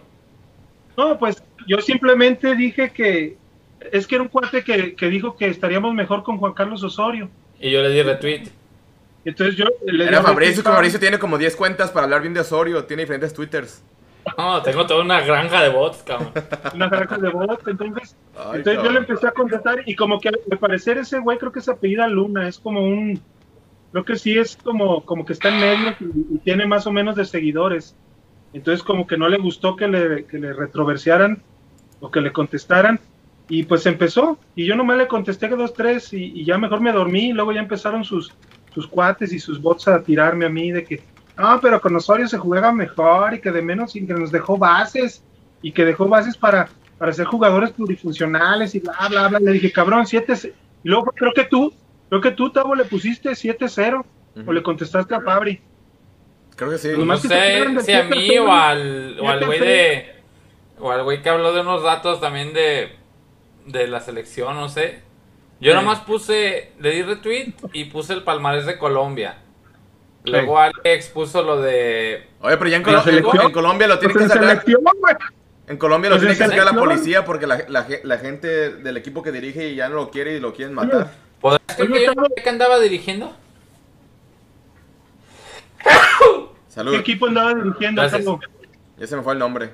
No, 0.96 1.18
pues 1.18 1.42
yo 1.66 1.80
simplemente 1.80 2.54
dije 2.54 2.90
que 2.90 3.36
es 3.92 4.06
que 4.06 4.16
era 4.16 4.22
un 4.22 4.28
cuate 4.28 4.64
que, 4.64 4.94
que 4.94 5.08
dijo 5.08 5.36
que 5.36 5.46
estaríamos 5.46 5.94
mejor 5.94 6.22
con 6.22 6.38
Juan 6.38 6.52
Carlos 6.52 6.82
Osorio. 6.82 7.30
Y 7.60 7.70
yo 7.70 7.82
le 7.82 7.90
di 7.90 8.02
retweet. 8.02 8.48
Entonces 9.24 9.56
yo 9.56 9.66
le 9.84 10.04
Era 10.06 10.22
Fabricio, 10.22 10.62
que 10.62 10.70
Fabricio 10.70 10.98
tiene 10.98 11.18
como 11.18 11.38
10 11.38 11.56
cuentas 11.56 11.90
para 11.90 12.04
hablar 12.04 12.22
bien 12.22 12.34
de 12.34 12.40
Osorio, 12.40 12.84
tiene 12.84 13.02
diferentes 13.02 13.34
twitters. 13.34 13.82
No, 14.36 14.62
tengo 14.62 14.86
toda 14.86 15.02
una 15.02 15.20
granja 15.20 15.62
de 15.62 15.70
bots, 15.70 16.02
cabrón. 16.02 16.32
Una 16.74 16.88
granja 16.88 17.16
de 17.16 17.30
bots, 17.30 17.66
entonces, 17.66 18.16
entonces 18.54 18.82
yo 18.82 18.90
le 18.90 18.98
empecé 18.98 19.26
a 19.26 19.32
contestar 19.32 19.82
y 19.86 19.94
como 19.94 20.20
que 20.20 20.28
al 20.28 20.58
parecer 20.58 20.98
ese 20.98 21.18
güey 21.18 21.38
creo 21.38 21.50
que 21.50 21.60
es 21.60 21.68
apellida 21.68 22.06
Luna, 22.08 22.46
es 22.46 22.58
como 22.58 22.82
un, 22.82 23.20
creo 23.92 24.04
que 24.04 24.16
sí 24.16 24.36
es 24.36 24.56
como, 24.56 25.04
como 25.04 25.24
que 25.24 25.32
está 25.32 25.48
en 25.48 25.60
medio 25.60 25.96
y, 26.00 26.38
tiene 26.38 26.66
más 26.66 26.86
o 26.86 26.92
menos 26.92 27.16
de 27.16 27.24
seguidores. 27.24 27.96
Entonces 28.52 28.82
como 28.82 29.06
que 29.06 29.18
no 29.18 29.28
le 29.28 29.38
gustó 29.38 29.76
que 29.76 29.88
le, 29.88 30.24
que 30.24 30.38
le 30.38 30.52
retroversiaran 30.52 31.42
o 32.00 32.10
que 32.10 32.20
le 32.20 32.32
contestaran 32.32 33.00
y 33.48 33.64
pues 33.64 33.86
empezó 33.86 34.38
y 34.54 34.66
yo 34.66 34.76
nomás 34.76 34.98
le 34.98 35.08
contesté 35.08 35.48
que 35.48 35.56
dos, 35.56 35.74
tres 35.74 36.12
y, 36.12 36.24
y 36.24 36.44
ya 36.44 36.58
mejor 36.58 36.80
me 36.80 36.92
dormí 36.92 37.30
y 37.30 37.32
luego 37.32 37.52
ya 37.52 37.60
empezaron 37.60 38.04
sus 38.04 38.32
sus 38.78 38.86
cuates 38.86 39.32
y 39.32 39.40
sus 39.40 39.60
bots 39.60 39.88
a 39.88 40.02
tirarme 40.02 40.46
a 40.46 40.48
mí 40.48 40.70
de 40.70 40.84
que, 40.84 41.02
no, 41.36 41.60
pero 41.60 41.80
con 41.80 41.96
Osorio 41.96 42.28
se 42.28 42.38
juega 42.38 42.72
mejor 42.72 43.34
y 43.34 43.40
que 43.40 43.50
de 43.50 43.62
menos 43.62 43.96
y 43.96 44.06
que 44.06 44.14
nos 44.14 44.30
dejó 44.30 44.56
bases 44.56 45.24
y 45.62 45.72
que 45.72 45.84
dejó 45.84 46.06
bases 46.08 46.36
para, 46.36 46.68
para 46.96 47.12
ser 47.12 47.26
jugadores 47.26 47.72
plurifuncionales 47.72 48.74
y 48.74 48.80
bla, 48.80 48.94
bla, 49.08 49.28
bla. 49.28 49.40
Le 49.40 49.52
dije, 49.52 49.72
cabrón, 49.72 50.06
7 50.06 50.32
Y 50.84 50.88
luego 50.88 51.06
creo 51.06 51.32
que 51.32 51.44
tú, 51.44 51.72
creo 52.08 52.20
que 52.20 52.30
tú, 52.32 52.50
Tavo, 52.50 52.74
le 52.74 52.84
pusiste 52.84 53.30
7-0 53.30 54.04
o 54.46 54.52
le 54.52 54.62
contestaste 54.62 55.14
a 55.14 55.20
Fabri. 55.20 55.60
Creo 56.56 56.70
que 56.70 56.78
sí. 56.78 56.88
No 56.96 57.16
sé 57.16 57.28
si 57.82 57.92
a 57.92 58.04
mí 58.04 58.38
o 58.38 58.52
al, 58.52 59.18
o 59.20 59.28
al 59.28 59.44
güey 59.44 59.60
de. 59.60 60.14
O 60.80 60.90
al 60.90 61.02
güey 61.04 61.22
que 61.22 61.28
habló 61.28 61.52
de 61.52 61.60
unos 61.60 61.82
datos 61.82 62.20
también 62.20 62.52
de, 62.52 62.96
de 63.66 63.86
la 63.86 64.00
selección, 64.00 64.54
no 64.56 64.68
sé. 64.68 65.02
Yo 65.60 65.74
nomás 65.74 66.00
puse, 66.00 66.72
le 66.78 66.90
di 66.90 67.02
retweet 67.02 67.54
y 67.72 67.86
puse 67.86 68.12
el 68.12 68.22
palmarés 68.22 68.64
de 68.64 68.78
Colombia. 68.78 69.38
Luego 70.24 70.58
Alex 70.58 71.08
puso 71.08 71.42
lo 71.42 71.60
de. 71.60 72.26
Oye, 72.40 72.56
pero 72.56 72.70
ya 72.70 72.76
en, 72.76 72.82
Colombia 73.52 73.88
lo 73.88 73.98
tiene 73.98 74.14
que 74.14 74.28
sacar. 74.28 74.64
En 75.66 75.76
Colombia 75.76 76.10
lo 76.10 76.18
tiene 76.18 76.36
que 76.36 76.44
sacar 76.44 76.64
la 76.64 76.72
policía 76.74 77.24
porque 77.24 77.46
la, 77.46 77.64
la, 77.68 78.18
gente 78.18 78.70
del 78.70 78.96
equipo 78.96 79.22
que 79.22 79.32
dirige 79.32 79.74
ya 79.74 79.88
no 79.88 79.96
lo 79.96 80.10
quiere 80.10 80.36
y 80.36 80.40
lo 80.40 80.54
quieren 80.54 80.74
matar. 80.74 81.10
¿Podrías 81.40 81.76
creer 81.76 82.16
que 82.34 82.42
que 82.42 82.48
andaba 82.48 82.78
dirigiendo? 82.78 83.32
Salud. 86.68 86.92
¿Qué 86.92 86.98
equipo 86.98 87.26
andaba 87.26 87.54
dirigiendo? 87.54 88.02
Ya 88.02 89.06
se 89.06 89.16
me 89.16 89.22
fue 89.22 89.32
el 89.32 89.38
nombre. 89.38 89.72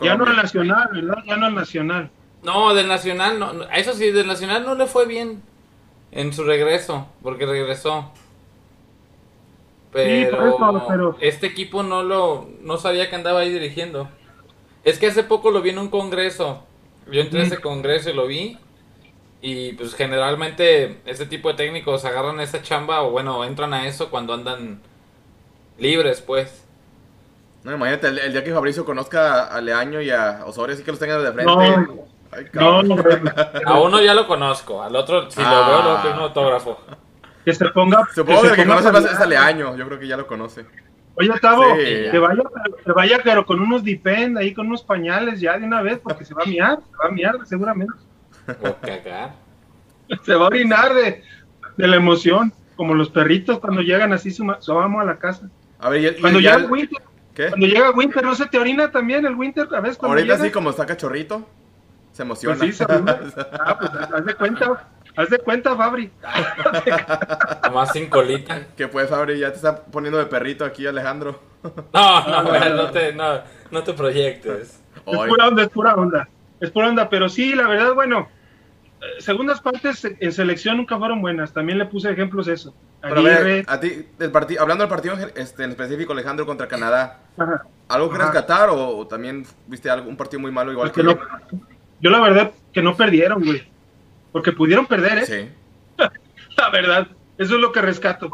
ya 0.00 0.16
no 0.16 0.26
el 0.26 0.36
Nacional, 0.36 0.88
¿verdad? 0.92 1.22
Ya 1.26 1.36
no 1.36 1.46
el 1.48 1.54
Nacional. 1.54 2.10
No, 2.42 2.74
del 2.74 2.88
Nacional, 2.88 3.38
no, 3.38 3.62
eso 3.70 3.92
sí, 3.92 4.10
del 4.10 4.26
Nacional 4.26 4.64
no 4.64 4.74
le 4.74 4.86
fue 4.86 5.06
bien 5.06 5.42
en 6.10 6.32
su 6.32 6.42
regreso, 6.44 7.06
porque 7.22 7.46
regresó. 7.46 8.10
Pero, 9.92 11.16
este 11.20 11.46
equipo 11.46 11.82
no 11.82 12.02
lo 12.02 12.48
no 12.62 12.78
sabía 12.78 13.10
que 13.10 13.16
andaba 13.16 13.40
ahí 13.40 13.52
dirigiendo. 13.52 14.08
Es 14.84 14.98
que 14.98 15.08
hace 15.08 15.22
poco 15.22 15.50
lo 15.50 15.62
vi 15.62 15.70
en 15.70 15.78
un 15.78 15.88
congreso. 15.88 16.64
Yo 17.10 17.20
entré 17.20 17.40
a 17.40 17.44
ese 17.44 17.60
congreso 17.60 18.10
y 18.10 18.14
lo 18.14 18.26
vi. 18.26 18.58
Y 19.44 19.72
pues 19.72 19.94
generalmente 19.94 21.00
ese 21.04 21.26
tipo 21.26 21.48
de 21.48 21.56
técnicos 21.56 22.04
agarran 22.04 22.38
esa 22.38 22.62
chamba 22.62 23.02
o 23.02 23.10
bueno, 23.10 23.44
entran 23.44 23.74
a 23.74 23.88
eso 23.88 24.08
cuando 24.08 24.32
andan 24.32 24.80
libres, 25.78 26.20
pues. 26.20 26.64
No, 27.64 27.74
imagínate, 27.74 28.06
el, 28.06 28.32
día 28.32 28.44
que 28.44 28.54
Fabricio 28.54 28.84
conozca 28.84 29.46
a 29.46 29.60
Leaño 29.60 30.00
y 30.00 30.10
a 30.10 30.44
Osorio, 30.46 30.74
así 30.74 30.84
que 30.84 30.92
los 30.92 31.00
tengan 31.00 31.22
de 31.22 31.32
frente 31.32 31.52
no, 32.54 32.82
no, 32.82 32.96
a 33.66 33.80
uno 33.80 34.00
ya 34.00 34.14
lo 34.14 34.26
conozco, 34.26 34.82
al 34.82 34.96
otro, 34.96 35.30
si 35.30 35.42
lo 35.42 35.66
veo, 35.66 35.82
lo 35.82 35.96
tengo 36.02 36.14
un 36.14 36.22
autógrafo. 36.22 36.80
Que 37.44 37.52
se 37.52 37.66
ponga. 37.70 38.08
Supongo 38.14 38.42
que, 38.42 38.48
el 38.48 38.54
que 38.54 38.66
conoce 38.66 38.92
más 38.92 39.04
es 39.04 39.18
Aleaño, 39.18 39.76
yo 39.76 39.86
creo 39.86 39.98
que 39.98 40.06
ya 40.06 40.16
lo 40.16 40.26
conoce. 40.26 40.64
Oye, 41.14 41.30
Tavo, 41.40 41.74
que 41.74 42.18
vaya, 42.18 42.42
que 42.84 42.92
vaya, 42.92 43.20
pero 43.22 43.44
con 43.44 43.60
unos 43.60 43.84
dipend 43.84 44.38
ahí, 44.38 44.54
con 44.54 44.68
unos 44.68 44.82
pañales 44.82 45.40
ya 45.40 45.58
de 45.58 45.66
una 45.66 45.82
vez, 45.82 45.98
porque 45.98 46.24
se 46.24 46.32
va 46.32 46.44
a 46.44 46.46
miar, 46.46 46.78
se 46.78 46.96
va 46.96 47.08
a 47.08 47.12
miar 47.12 47.34
seguramente. 47.44 47.92
Se 50.24 50.34
va 50.34 50.44
a 50.44 50.48
orinar 50.48 50.94
de, 50.94 51.22
de, 51.76 51.88
la 51.88 51.96
emoción, 51.96 52.52
como 52.76 52.94
los 52.94 53.08
perritos 53.08 53.60
cuando 53.60 53.80
llegan 53.80 54.12
así, 54.12 54.30
su, 54.30 54.44
vamos 54.44 55.02
a 55.02 55.04
la 55.04 55.18
casa. 55.18 55.48
A 55.78 55.88
ver, 55.88 56.20
cuando 56.20 56.40
llega 56.40 56.58
Winter, 56.66 57.02
cuando 57.34 57.66
llega 57.66 57.90
Winter, 57.90 58.24
¿no 58.24 58.34
se 58.34 58.46
te 58.46 58.58
orina 58.58 58.90
también 58.90 59.24
el 59.24 59.34
Winter? 59.34 59.68
A 59.74 59.80
veces 59.80 59.98
Ahorita 60.02 60.38
sí, 60.38 60.50
como 60.50 60.70
está 60.70 60.86
cachorrito. 60.86 61.46
Se 62.12 62.22
emociona. 62.22 62.58
Pues 62.58 62.76
sí, 62.76 62.84
ah, 62.88 63.78
pues 63.78 63.90
haz 63.94 64.24
de 64.26 64.34
cuenta, 64.34 64.86
haz 65.16 65.30
de 65.30 65.38
cuenta, 65.38 65.74
Fabri. 65.76 66.10
Más 67.72 67.92
sin 67.92 68.08
colita. 68.10 68.66
Que 68.76 68.86
pues, 68.86 69.08
Fabri, 69.08 69.38
ya 69.38 69.50
te 69.50 69.56
está 69.56 69.76
poniendo 69.76 70.18
de 70.18 70.26
perrito 70.26 70.64
aquí, 70.64 70.86
Alejandro. 70.86 71.40
No, 71.92 72.42
no, 72.42 72.70
no 72.70 72.90
te, 72.90 73.14
no, 73.14 73.40
no 73.70 73.82
te 73.82 73.94
proyectes. 73.94 74.80
Es 75.06 75.18
pura 75.28 75.48
onda, 75.48 75.62
es 75.62 75.68
pura 75.70 75.94
onda. 75.94 76.28
Es 76.62 76.70
pura 76.70 76.88
onda, 76.88 77.10
pero 77.10 77.28
sí, 77.28 77.54
la 77.54 77.66
verdad, 77.66 77.92
bueno, 77.92 78.28
segundas 79.18 79.60
partes 79.60 80.04
en 80.04 80.32
selección 80.32 80.76
nunca 80.76 80.96
fueron 80.96 81.20
buenas. 81.20 81.52
También 81.52 81.76
le 81.76 81.86
puse 81.86 82.10
ejemplos 82.10 82.46
eso. 82.46 82.72
Pero 83.02 83.20
a, 83.66 83.80
ti, 83.80 84.06
del 84.16 84.30
partido, 84.30 84.62
hablando 84.62 84.84
del 84.84 84.88
partido 84.88 85.16
este, 85.34 85.64
en 85.64 85.70
específico, 85.70 86.12
Alejandro 86.12 86.46
contra 86.46 86.68
Canadá, 86.68 87.18
¿algo 87.88 88.10
que 88.10 88.18
rescatar 88.18 88.68
o, 88.70 89.04
también 89.08 89.44
viste 89.66 89.90
algo, 89.90 90.08
un 90.08 90.16
partido 90.16 90.38
muy 90.38 90.52
malo 90.52 90.70
igual 90.70 90.92
que, 90.92 91.02
que 91.02 91.16
yo 92.00 92.10
la 92.10 92.20
verdad 92.20 92.52
que 92.72 92.82
no 92.82 92.96
perdieron, 92.96 93.44
güey. 93.44 93.62
Porque 94.30 94.52
pudieron 94.52 94.86
perder, 94.86 95.18
¿eh? 95.18 95.26
Sí. 95.26 95.48
la 96.56 96.70
verdad, 96.70 97.08
eso 97.38 97.56
es 97.56 97.60
lo 97.60 97.72
que 97.72 97.82
rescato. 97.82 98.30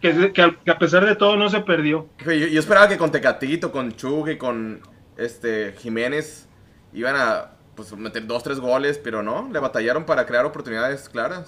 Que, 0.00 0.32
que, 0.32 0.42
a, 0.42 0.78
pesar 0.78 1.04
de 1.04 1.14
todo 1.14 1.36
no 1.36 1.48
se 1.48 1.60
perdió. 1.60 2.08
Yo, 2.24 2.58
esperaba 2.58 2.88
que 2.88 2.98
con 2.98 3.12
Tecatito, 3.12 3.70
con 3.70 3.92
Chug 3.92 4.30
y 4.30 4.38
con 4.38 4.80
este 5.16 5.74
Jiménez 5.78 6.48
iban 6.92 7.14
a 7.16 7.52
pues, 7.90 8.00
meter 8.00 8.26
dos, 8.26 8.42
tres 8.42 8.60
goles, 8.60 8.98
pero 8.98 9.22
no, 9.22 9.48
le 9.52 9.58
batallaron 9.58 10.04
para 10.04 10.26
crear 10.26 10.44
oportunidades 10.44 11.08
claras. 11.08 11.46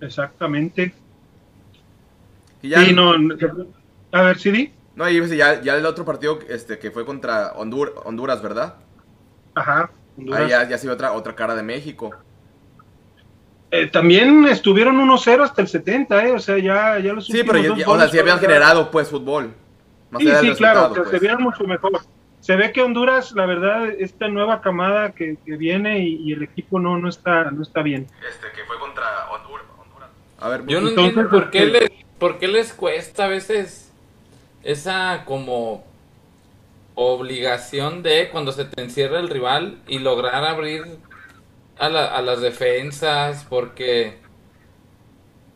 Exactamente. 0.00 0.94
Y 2.62 2.70
ya, 2.70 2.80
no, 2.92 3.14
a 4.12 4.22
ver, 4.22 4.38
¿sí 4.38 4.72
No, 4.94 5.08
y 5.08 5.36
ya, 5.36 5.60
ya 5.60 5.76
el 5.76 5.86
otro 5.86 6.04
partido 6.04 6.38
este, 6.48 6.78
que 6.78 6.90
fue 6.90 7.04
contra 7.04 7.52
Honduras, 7.52 8.42
¿verdad? 8.42 8.76
Ajá. 9.54 9.90
Ahí 10.32 10.48
ya, 10.48 10.68
ya 10.68 10.78
se 10.78 10.86
ve 10.86 10.94
otra, 10.94 11.12
otra 11.12 11.34
cara 11.34 11.54
de 11.54 11.62
México. 11.62 12.10
Eh, 13.70 13.88
también 13.88 14.46
estuvieron 14.46 14.96
1-0 14.96 15.42
hasta 15.42 15.60
el 15.60 15.68
70, 15.68 16.24
¿eh? 16.24 16.32
O 16.32 16.38
sea, 16.38 16.58
ya, 16.58 16.98
ya 16.98 17.12
los 17.12 17.26
Sí, 17.26 17.42
pero 17.44 17.58
ya, 17.58 17.88
o 17.88 17.98
sea, 17.98 18.08
sí 18.08 18.18
habían 18.18 18.38
generado, 18.38 18.90
pues, 18.90 19.08
fútbol. 19.08 19.52
sí, 20.18 20.28
sí, 20.40 20.54
claro, 20.54 20.94
se 20.94 21.02
pues. 21.02 21.20
vieron 21.20 21.42
mucho 21.42 21.64
mejor. 21.64 21.92
Se 22.46 22.54
ve 22.54 22.70
que 22.72 22.80
Honduras, 22.80 23.32
la 23.32 23.44
verdad, 23.44 23.88
esta 23.98 24.28
nueva 24.28 24.60
camada 24.60 25.10
que, 25.10 25.36
que 25.44 25.56
viene 25.56 25.98
y, 26.06 26.32
el 26.32 26.44
equipo 26.44 26.78
no, 26.78 26.96
no, 26.96 27.08
está, 27.08 27.50
no 27.50 27.60
está 27.60 27.82
bien. 27.82 28.06
Este, 28.30 28.52
que 28.54 28.64
fue 28.68 28.78
contra 28.78 29.04
Honduras. 29.32 29.66
A 30.38 30.48
ver, 30.48 30.64
Yo 30.64 30.80
no 30.80 30.90
entiendo 30.90 31.28
por 31.28 31.50
qué, 31.50 31.66
les, 31.66 31.90
por 32.20 32.38
qué 32.38 32.46
les 32.46 32.72
cuesta 32.72 33.24
a 33.24 33.26
veces 33.26 33.90
esa 34.62 35.24
como 35.24 35.84
obligación 36.94 38.04
de 38.04 38.28
cuando 38.30 38.52
se 38.52 38.64
te 38.64 38.80
encierra 38.80 39.18
el 39.18 39.28
rival 39.28 39.78
y 39.88 39.98
lograr 39.98 40.44
abrir 40.44 40.84
a, 41.80 41.86
a 41.86 42.22
las 42.22 42.40
defensas 42.40 43.44
porque 43.48 44.18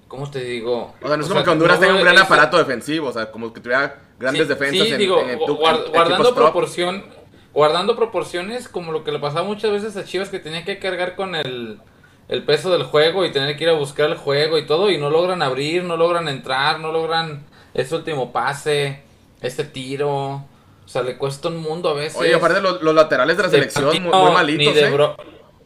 ¿Cómo 0.08 0.28
te 0.28 0.40
digo? 0.40 0.92
O 1.00 1.06
sea, 1.06 1.16
no 1.16 1.22
es 1.22 1.26
O 1.26 1.28
como 1.28 1.38
sea, 1.40 1.44
que 1.44 1.50
Honduras 1.50 1.78
no 1.78 1.86
tenga 1.86 1.94
un 1.98 2.02
gran 2.02 2.14
ese- 2.16 2.24
aparato 2.24 2.58
defensivo, 2.58 3.06
o 3.10 3.12
sea, 3.12 3.30
como 3.30 3.52
que 3.52 3.60
tuviera 3.60 4.09
grandes 4.20 4.42
Sí, 4.42 4.48
defensas 4.48 4.86
sí, 4.86 4.92
en, 4.92 4.98
digo, 4.98 5.20
en- 5.20 5.38
tu- 5.40 5.56
guard- 5.58 5.86
en 5.86 5.92
guardando 5.92 6.34
proporción, 6.34 7.04
guardando 7.52 7.96
proporciones 7.96 8.68
como 8.68 8.92
lo 8.92 9.02
que 9.02 9.10
le 9.10 9.18
pasaba 9.18 9.42
muchas 9.42 9.72
veces 9.72 9.96
a 9.96 10.04
Chivas 10.04 10.28
que 10.28 10.38
tenía 10.38 10.64
que 10.64 10.78
cargar 10.78 11.16
con 11.16 11.34
el, 11.34 11.80
el 12.28 12.44
peso 12.44 12.70
del 12.70 12.84
juego 12.84 13.24
y 13.24 13.32
tener 13.32 13.56
que 13.56 13.64
ir 13.64 13.70
a 13.70 13.74
buscar 13.74 14.08
el 14.10 14.16
juego 14.16 14.56
y 14.58 14.66
todo 14.66 14.90
y 14.90 14.98
no 14.98 15.10
logran 15.10 15.42
abrir, 15.42 15.82
no 15.82 15.96
logran 15.96 16.28
entrar, 16.28 16.78
no 16.78 16.92
logran 16.92 17.44
ese 17.74 17.96
último 17.96 18.30
pase, 18.30 19.02
este 19.40 19.64
tiro, 19.64 20.10
o 20.12 20.44
sea, 20.86 21.02
le 21.02 21.16
cuesta 21.16 21.48
un 21.48 21.56
mundo 21.58 21.88
a 21.88 21.94
veces. 21.94 22.20
Oye, 22.20 22.34
aparte 22.34 22.60
los, 22.60 22.82
los 22.82 22.94
laterales 22.94 23.36
de 23.36 23.42
la 23.44 23.48
De 23.48 23.56
selección 23.56 23.84
muy, 23.86 23.92
Patino, 24.10 24.22
muy 24.24 24.32
malitos, 24.32 24.74
ni 24.74 24.80
de 24.80 24.86
¿eh? 24.86 24.90
Bro- 24.90 25.16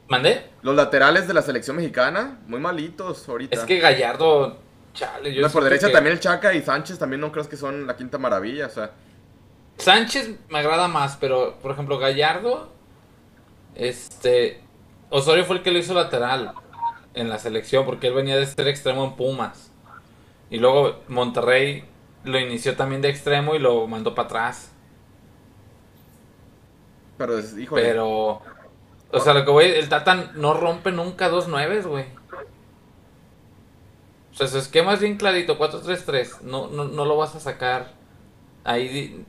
¿Mandé? 0.07 0.43
Los 0.63 0.77
laterales 0.77 1.27
de 1.27 1.33
la 1.35 1.41
selección 1.43 1.77
mexicana, 1.77 2.39
muy 2.47 2.61
malitos 2.61 3.27
ahorita. 3.27 3.57
Es 3.57 3.63
que 3.65 3.79
Gallardo, 3.81 4.59
chale, 4.95 5.35
yo 5.35 5.43
No, 5.43 5.51
por 5.51 5.63
derecha 5.65 5.89
que- 5.89 5.93
también 5.93 6.15
el 6.15 6.21
Chaca 6.21 6.55
y 6.55 6.63
Sánchez 6.63 6.99
también 6.99 7.21
no 7.21 7.31
crees 7.33 7.49
que 7.49 7.57
son 7.57 7.87
la 7.87 7.97
quinta 7.97 8.17
maravilla, 8.17 8.67
o 8.67 8.71
sea. 8.71 8.93
Sánchez 9.77 10.31
me 10.49 10.61
agrada 10.61 10.89
más, 10.89 11.17
pero 11.19 11.59
por 11.61 11.73
ejemplo 11.73 11.99
Gallardo, 11.99 12.73
este, 13.75 14.63
Osorio 15.11 15.45
fue 15.45 15.57
el 15.57 15.63
que 15.63 15.73
lo 15.73 15.79
hizo 15.79 15.95
lateral 15.95 16.55
en 17.15 17.29
la 17.29 17.39
selección 17.39 17.85
porque 17.85 18.07
él 18.09 18.15
venía 18.15 18.37
de 18.37 18.47
ser 18.47 18.67
extremo 18.69 19.05
en 19.05 19.17
Pumas 19.17 19.71
y 20.51 20.59
luego 20.59 21.01
Monterrey 21.09 21.85
lo 22.25 22.39
inició 22.39 22.77
también 22.77 23.03
de 23.03 23.09
extremo 23.11 23.55
y 23.55 23.59
lo 23.59 23.87
mandó 23.87 24.15
para 24.15 24.27
atrás, 24.27 24.71
Pero, 27.19 27.39
híjole. 27.39 27.83
pero, 27.83 28.43
o 29.13 29.21
sea, 29.21 29.35
lo 29.35 29.45
que 29.45 29.51
voy, 29.51 29.65
el 29.67 29.89
Tata 29.89 30.33
no 30.35 30.55
rompe 30.55 30.91
nunca 30.91 31.29
dos 31.29 31.49
nueves, 31.49 31.87
güey. 31.87 32.07
O 34.35 34.37
sea, 34.37 34.49
su 34.49 34.59
esquema 34.59 34.93
es 34.95 35.01
bien 35.01 35.17
clarito, 35.17 35.57
4-3-3, 35.59 36.41
no, 36.43 36.67
no, 36.69 36.85
no 36.85 37.05
lo 37.05 37.17
vas 37.17 37.35
a 37.37 37.41
sacar 37.41 37.93
ahí. 38.65 39.25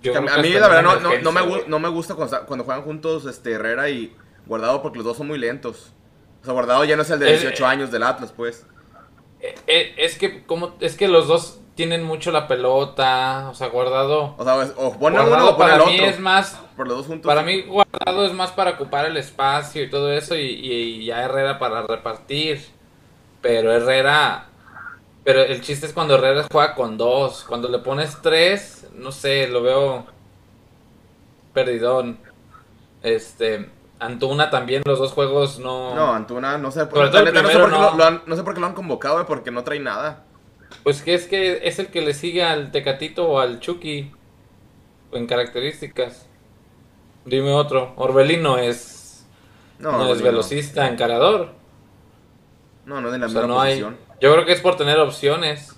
yo 0.00 0.14
a, 0.14 0.18
a 0.18 0.38
mí 0.38 0.50
la 0.50 0.68
verdad 0.68 0.82
no, 0.82 1.00
no, 1.00 1.18
no 1.20 1.32
me, 1.32 1.62
no 1.66 1.78
me 1.80 1.88
gusta 1.88 2.14
cuando, 2.14 2.46
cuando 2.46 2.64
juegan 2.64 2.84
juntos 2.84 3.26
este, 3.26 3.52
Herrera 3.52 3.88
y 3.90 4.14
Guardado 4.46 4.80
porque 4.80 4.98
los 4.98 5.04
dos 5.06 5.16
son 5.18 5.26
muy 5.26 5.38
lentos. 5.38 5.92
O 6.40 6.44
sea, 6.44 6.54
Guardado 6.54 6.84
ya 6.84 6.96
no 6.96 7.02
es 7.02 7.10
el 7.10 7.18
de 7.18 7.34
Es- 7.34 7.40
18 7.42 7.66
años 7.66 7.90
del 7.90 8.02
Atlas, 8.04 8.32
pues. 8.34 8.64
Eh, 9.40 9.94
es 9.98 10.16
que 10.18 10.44
como 10.46 10.74
es 10.80 10.96
que 10.96 11.06
los 11.08 11.28
dos 11.28 11.60
tienen 11.74 12.02
mucho 12.02 12.30
la 12.32 12.48
pelota, 12.48 13.48
o 13.50 13.54
sea, 13.54 13.68
guardado. 13.68 14.34
O 14.38 14.44
sea, 14.44 14.62
es- 14.62 14.72
o 14.76 14.92
pone 14.98 15.16
Guardado 15.18 15.36
uno 15.44 15.50
o 15.50 15.56
pone 15.56 15.70
para 15.72 15.82
el 15.84 15.90
mí 15.90 15.96
otro. 15.96 16.06
es 16.10 16.18
más, 16.20 16.58
Por 16.76 16.88
los 16.88 16.96
dos 16.98 17.06
juntos. 17.06 17.26
para 17.28 17.42
mí 17.42 17.62
guardado 17.62 18.24
es 18.24 18.32
más 18.32 18.50
para 18.52 18.70
ocupar 18.72 19.04
el 19.06 19.16
espacio 19.16 19.82
y 19.82 19.90
todo 19.90 20.10
eso 20.12 20.34
y, 20.34 20.40
y 20.40 21.04
ya 21.04 21.22
Herrera 21.24 21.58
para 21.58 21.82
repartir. 21.82 22.64
Pero 23.40 23.72
Herrera, 23.72 24.46
pero 25.24 25.42
el 25.42 25.60
chiste 25.60 25.86
es 25.86 25.92
cuando 25.92 26.14
Herrera 26.14 26.46
juega 26.50 26.74
con 26.74 26.96
dos, 26.96 27.44
cuando 27.44 27.68
le 27.68 27.78
pones 27.78 28.18
tres, 28.22 28.88
no 28.94 29.12
sé, 29.12 29.48
lo 29.48 29.62
veo 29.62 30.06
perdidón. 31.52 32.18
Este, 33.02 33.70
Antuna 34.00 34.50
también 34.50 34.82
los 34.84 34.98
dos 34.98 35.12
juegos 35.12 35.58
no. 35.58 35.94
No, 35.94 36.12
Antuna, 36.12 36.58
no 36.58 36.70
sé, 36.70 36.80
el 36.80 36.86
neta, 36.88 37.02
no, 37.10 37.12
sé 37.12 37.22
primero, 37.22 37.42
por 37.60 37.70
qué 37.70 37.76
no. 37.76 37.90
lo, 37.90 37.96
lo 37.96 38.04
han, 38.04 38.22
no 38.26 38.36
sé 38.36 38.42
por 38.42 38.54
qué 38.54 38.60
lo 38.60 38.66
han 38.66 38.74
convocado, 38.74 39.24
porque 39.26 39.50
no 39.50 39.64
trae 39.64 39.80
nada. 39.80 40.24
Pues 40.82 41.02
que 41.02 41.14
es 41.14 41.26
que 41.26 41.66
es 41.66 41.78
el 41.78 41.88
que 41.88 42.02
le 42.02 42.14
sigue 42.14 42.42
al 42.42 42.70
Tecatito 42.70 43.28
o 43.28 43.40
al 43.40 43.60
Chucky 43.60 44.12
en 45.12 45.26
características. 45.26 46.26
Dime 47.24 47.52
otro. 47.52 47.92
Orbelino 47.96 48.58
es 48.58 49.26
No, 49.78 49.92
no, 49.92 49.98
es 49.98 50.10
Orbelín 50.10 50.24
velocista, 50.24 50.88
encarador. 50.88 51.57
No, 52.88 53.00
no 53.00 53.08
es 53.08 53.12
de 53.12 53.18
la 53.18 53.26
O 53.26 53.28
sea, 53.28 53.40
misma 53.42 53.54
no 53.54 53.60
hay. 53.60 53.80
posición. 53.82 53.96
Yo 54.20 54.32
creo 54.32 54.44
que 54.46 54.52
es 54.52 54.60
por 54.60 54.76
tener 54.76 54.98
opciones. 54.98 55.74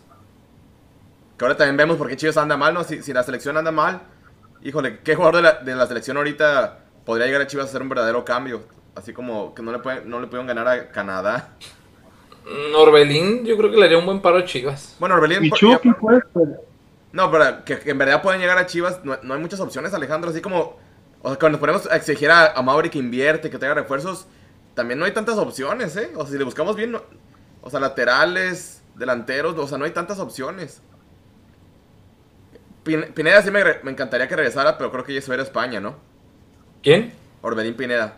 Que 1.36 1.44
ahora 1.44 1.56
también 1.56 1.76
vemos 1.76 1.96
por 1.96 2.08
qué 2.08 2.16
Chivas 2.16 2.36
anda 2.36 2.56
mal, 2.56 2.72
¿no? 2.74 2.84
Si, 2.84 3.02
si 3.02 3.12
la 3.12 3.22
selección 3.22 3.56
anda 3.56 3.72
mal, 3.72 4.02
híjole, 4.62 5.00
¿qué 5.00 5.14
jugador 5.16 5.36
de 5.36 5.42
la, 5.42 5.52
de 5.54 5.74
la 5.74 5.86
selección 5.86 6.16
ahorita 6.18 6.78
podría 7.04 7.26
llegar 7.26 7.42
a 7.42 7.46
Chivas 7.46 7.66
a 7.66 7.68
hacer 7.70 7.82
un 7.82 7.88
verdadero 7.88 8.24
cambio? 8.24 8.62
Así 8.94 9.12
como 9.12 9.54
que 9.54 9.62
no 9.62 9.72
le, 9.72 9.78
pueden, 9.78 10.08
no 10.08 10.20
le 10.20 10.26
pudieron 10.26 10.46
ganar 10.46 10.68
a 10.68 10.90
Canadá. 10.90 11.50
Mm, 12.44 12.74
Orbelín, 12.76 13.44
yo 13.44 13.56
creo 13.56 13.70
que 13.70 13.76
le 13.76 13.84
haría 13.86 13.98
un 13.98 14.06
buen 14.06 14.20
paro 14.20 14.38
a 14.38 14.44
Chivas. 14.44 14.96
Bueno, 14.98 15.14
Orbelín... 15.16 15.44
Y 15.44 15.50
por- 15.50 15.58
Chucky, 15.58 15.92
pues, 15.92 16.22
pero- 16.32 16.56
No, 17.12 17.30
pero 17.30 17.64
que, 17.64 17.78
que 17.78 17.90
en 17.90 17.98
verdad 17.98 18.22
pueden 18.22 18.40
llegar 18.40 18.58
a 18.58 18.66
Chivas, 18.66 19.04
no, 19.04 19.16
no 19.22 19.34
hay 19.34 19.40
muchas 19.40 19.60
opciones, 19.60 19.94
Alejandro. 19.94 20.30
Así 20.30 20.40
como, 20.40 20.76
o 21.22 21.28
sea, 21.28 21.38
cuando 21.38 21.50
nos 21.50 21.60
ponemos 21.60 21.90
a 21.90 21.96
exigir 21.96 22.30
a, 22.30 22.52
a 22.52 22.62
Mauri 22.62 22.90
que 22.90 22.98
invierte, 22.98 23.50
que 23.50 23.58
traiga 23.58 23.74
refuerzos, 23.74 24.26
también 24.80 24.98
no 24.98 25.04
hay 25.04 25.12
tantas 25.12 25.36
opciones, 25.36 25.94
¿eh? 25.96 26.10
O 26.16 26.22
sea, 26.22 26.32
si 26.32 26.38
le 26.38 26.44
buscamos 26.44 26.74
bien, 26.74 26.92
no- 26.92 27.02
o 27.60 27.68
sea, 27.68 27.80
laterales, 27.80 28.82
delanteros, 28.94 29.54
o 29.58 29.68
sea, 29.68 29.76
no 29.76 29.84
hay 29.84 29.90
tantas 29.90 30.18
opciones. 30.18 30.80
Pin- 32.82 33.12
Pineda 33.12 33.42
sí 33.42 33.50
me, 33.50 33.62
me 33.82 33.90
encantaría 33.90 34.26
que 34.26 34.36
regresara, 34.36 34.78
pero 34.78 34.90
creo 34.90 35.04
que 35.04 35.12
ya 35.12 35.20
se 35.20 35.28
va 35.28 35.34
a 35.34 35.36
ir 35.36 35.40
a 35.40 35.44
España, 35.44 35.80
¿no? 35.80 35.96
¿Quién? 36.82 37.12
Orbelín 37.42 37.74
Pineda, 37.74 38.16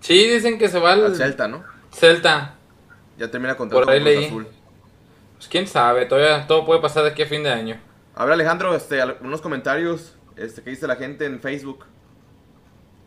Sí, 0.00 0.28
dicen 0.28 0.58
que 0.58 0.68
se 0.68 0.80
va 0.80 0.94
al 0.94 1.04
al 1.06 1.14
Celta, 1.16 1.46
¿no? 1.46 1.62
Celta. 1.92 2.56
Ya 3.16 3.30
termina 3.30 3.56
con 3.56 3.68
Cruz 3.68 3.86
leí. 3.86 4.24
Azul. 4.24 4.48
Pues 5.36 5.46
quién 5.46 5.68
sabe, 5.68 6.06
todavía 6.06 6.44
todo 6.48 6.66
puede 6.66 6.80
pasar 6.80 7.04
de 7.04 7.10
aquí 7.10 7.22
a 7.22 7.26
fin 7.26 7.44
de 7.44 7.50
año. 7.50 7.80
A 8.16 8.24
ver, 8.24 8.34
Alejandro, 8.34 8.74
este, 8.74 9.00
algunos 9.00 9.40
comentarios 9.40 10.16
este, 10.34 10.62
que 10.62 10.70
dice 10.70 10.88
la 10.88 10.96
gente 10.96 11.24
en 11.26 11.38
Facebook. 11.40 11.84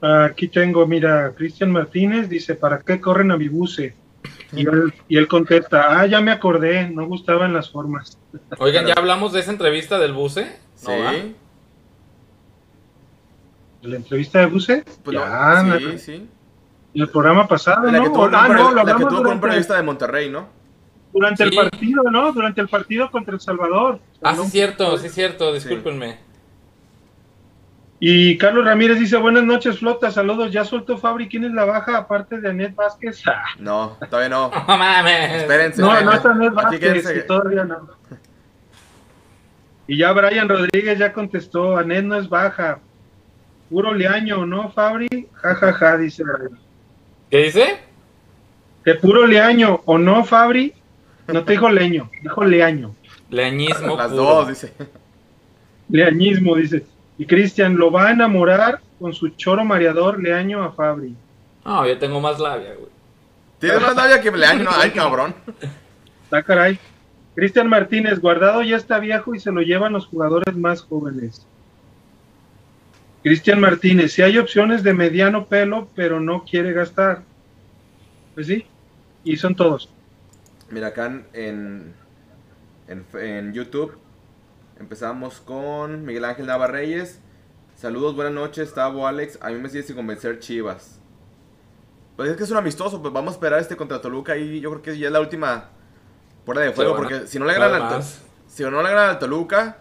Aquí 0.06 0.48
tengo, 0.48 0.86
mira, 0.86 1.32
Cristian 1.36 1.72
Martínez 1.72 2.30
dice, 2.30 2.56
¿para 2.56 2.80
qué 2.80 3.00
corren 3.02 3.32
a 3.32 3.38
mi 3.38 3.48
buce? 3.48 3.96
Y 4.52 4.62
él, 4.62 4.94
y 5.08 5.18
él 5.18 5.28
contesta, 5.28 6.00
ah, 6.00 6.06
ya 6.06 6.22
me 6.22 6.32
acordé, 6.32 6.90
no 6.90 7.06
gustaban 7.08 7.54
las 7.54 7.72
formas. 7.72 8.18
Oigan, 8.60 8.86
¿ya 8.86 8.94
hablamos 8.96 9.34
de 9.34 9.40
esa 9.40 9.52
entrevista 9.52 9.98
del 9.98 10.14
buce? 10.14 10.56
Sí. 10.76 10.88
No, 10.90 11.00
¿va? 11.04 11.12
¿De 11.14 11.34
¿La 13.82 13.96
entrevista 13.98 14.40
de 14.40 14.46
buce? 14.48 14.84
Pues 15.04 15.18
ya, 15.18 15.64
no, 15.64 15.78
sí, 15.78 15.84
el- 15.84 16.00
sí. 16.00 16.14
en 16.94 17.02
el 17.02 17.10
programa 17.10 17.48
pasado, 17.48 17.86
La 17.86 18.00
que 18.00 18.06
¿no? 18.06 18.06
tuvo, 18.06 18.20
con 18.26 18.36
ah, 18.36 18.48
no, 18.48 18.72
lo 18.72 18.84
la 18.84 18.96
que 18.96 19.06
tuvo 19.06 19.24
con 19.24 19.40
periodista 19.40 19.76
de 19.76 19.84
Monterrey, 19.84 20.30
¿no? 20.30 20.48
durante 21.14 21.44
el 21.44 21.56
partido, 21.56 22.04
¿no? 22.12 22.34
Durante 22.34 22.60
el 22.60 22.68
partido 22.68 23.10
contra 23.10 23.36
El 23.36 23.40
Salvador. 23.40 24.00
Ah, 24.22 24.36
sí, 24.36 24.50
cierto, 24.50 24.98
sí, 24.98 25.08
cierto, 25.08 25.54
discúlpenme. 25.54 26.18
Y 28.08 28.38
Carlos 28.38 28.66
Ramírez 28.66 29.00
dice, 29.00 29.18
buenas 29.18 29.46
noches, 29.46 29.80
Flota, 29.80 30.12
saludos, 30.12 30.52
ya 30.52 30.64
suelto 30.64 30.96
Fabri, 30.96 31.28
¿quién 31.28 31.44
es 31.44 31.52
la 31.54 31.66
baja 31.66 31.98
aparte 31.98 32.40
de 32.40 32.52
Anet 32.52 32.76
Vázquez? 32.76 33.24
Ah, 33.26 33.44
No, 33.58 33.98
todavía 34.12 34.30
no. 34.30 34.52
No 34.68 34.78
mames. 34.78 35.42
Espérense. 35.42 35.82
no, 35.82 36.00
no 36.02 36.14
está 36.14 36.30
Anet 36.30 36.54
Vázquez, 36.54 37.08
que 37.08 37.22
todavía 37.22 37.64
no. 37.64 37.90
Y 39.88 39.98
ya 39.98 40.12
Brian 40.12 40.48
Rodríguez 40.48 41.00
ya 41.00 41.14
contestó, 41.14 41.78
Anet 41.78 42.06
no 42.06 42.14
es 42.14 42.30
baja, 42.30 42.78
puro 43.72 43.92
leaño, 43.92 44.46
¿no, 44.46 44.70
Fabri? 44.70 45.28
Ja, 45.34 45.56
ja, 45.56 45.74
ja, 45.74 45.98
dice 45.98 46.24
Brian. 46.24 46.60
¿Qué 47.32 47.38
dice? 47.40 47.80
De 48.84 48.94
puro 48.94 49.26
leaño, 49.26 49.82
¿o 49.86 49.98
no, 49.98 50.24
Fabri? 50.24 50.76
No 51.26 51.44
te 51.44 51.54
dijo 51.54 51.70
leño, 51.72 52.12
dijo 52.22 52.46
leaño. 52.46 52.94
Leañismo 53.32 53.98
Las 53.98 54.12
puro. 54.12 54.24
dos, 54.24 54.50
dice. 54.50 54.74
Leañismo, 55.90 56.56
dice. 56.56 56.86
Y 57.18 57.26
Cristian 57.26 57.78
lo 57.78 57.92
va 57.92 58.08
a 58.08 58.12
enamorar 58.12 58.82
con 59.00 59.14
su 59.14 59.30
choro 59.30 59.64
mareador 59.64 60.22
leaño 60.22 60.64
a 60.64 60.72
Fabri. 60.72 61.16
No, 61.64 61.88
yo 61.88 61.98
tengo 61.98 62.20
más 62.20 62.40
labia, 62.40 62.74
güey. 62.76 62.90
Tienes 63.60 63.82
más 63.82 63.96
labia 63.96 64.22
que 64.22 64.32
Leaño, 64.32 64.70
ay, 64.70 64.92
cabrón. 64.96 65.34
Está 66.24 66.44
caray. 66.44 66.80
Cristian 67.36 67.68
Martínez, 67.68 68.20
guardado 68.20 68.62
ya 68.64 68.78
está 68.78 69.00
viejo 69.00 69.36
y 69.36 69.40
se 69.40 69.52
lo 69.52 69.62
llevan 69.62 69.94
los 69.94 70.06
jugadores 70.06 70.56
más 70.56 70.82
jóvenes. 70.82 71.46
Cristian 73.24 73.60
Martínez, 73.60 74.14
si 74.14 74.22
hay 74.22 74.38
opciones 74.38 74.84
de 74.84 74.94
mediano 74.94 75.48
pelo, 75.48 75.88
pero 75.96 76.20
no 76.20 76.44
quiere 76.44 76.74
gastar. 76.74 77.24
Pues 78.36 78.48
sí, 78.48 78.66
y 79.24 79.38
son 79.38 79.56
todos. 79.56 79.90
Mira, 80.70 80.88
acá 80.88 81.08
en, 81.34 81.94
en, 82.88 83.06
en 83.20 83.54
YouTube 83.54 83.98
empezamos 84.80 85.42
con 85.42 86.06
Miguel 86.06 86.26
Ángel 86.26 86.46
Nava 86.48 86.68
Reyes. 86.68 87.20
Saludos, 87.76 88.16
buenas 88.16 88.34
noches, 88.34 88.74
Tavo 88.74 89.08
Alex. 89.08 89.38
A 89.42 89.50
mí 89.50 89.56
me 89.60 89.70
sigue 89.70 89.84
sin 89.84 89.96
convencer 89.96 90.40
Chivas. 90.40 91.00
Pues 92.16 92.30
es 92.30 92.38
que 92.38 92.44
es 92.44 92.52
un 92.52 92.58
amistoso, 92.58 93.02
pues 93.02 93.14
vamos 93.14 93.34
a 93.34 93.36
esperar 93.36 93.60
este 93.60 93.76
contra 93.76 94.00
Toluca 94.02 94.38
y 94.38 94.62
yo 94.62 94.70
creo 94.72 94.82
que 94.82 94.98
ya 94.98 95.08
es 95.08 95.14
la 95.14 95.20
última 95.20 95.70
prueba 96.46 96.62
de 96.64 96.72
fuego, 96.72 96.92
porque 96.96 97.28
si 97.28 97.40
no 97.40 97.46
le 97.46 97.54
ganan 97.54 97.82
al, 97.82 97.90
si 98.48 98.64
no 98.64 98.82
le 98.82 98.90
ganan 98.90 99.10
al 99.10 99.20
Toluca, 99.20 99.78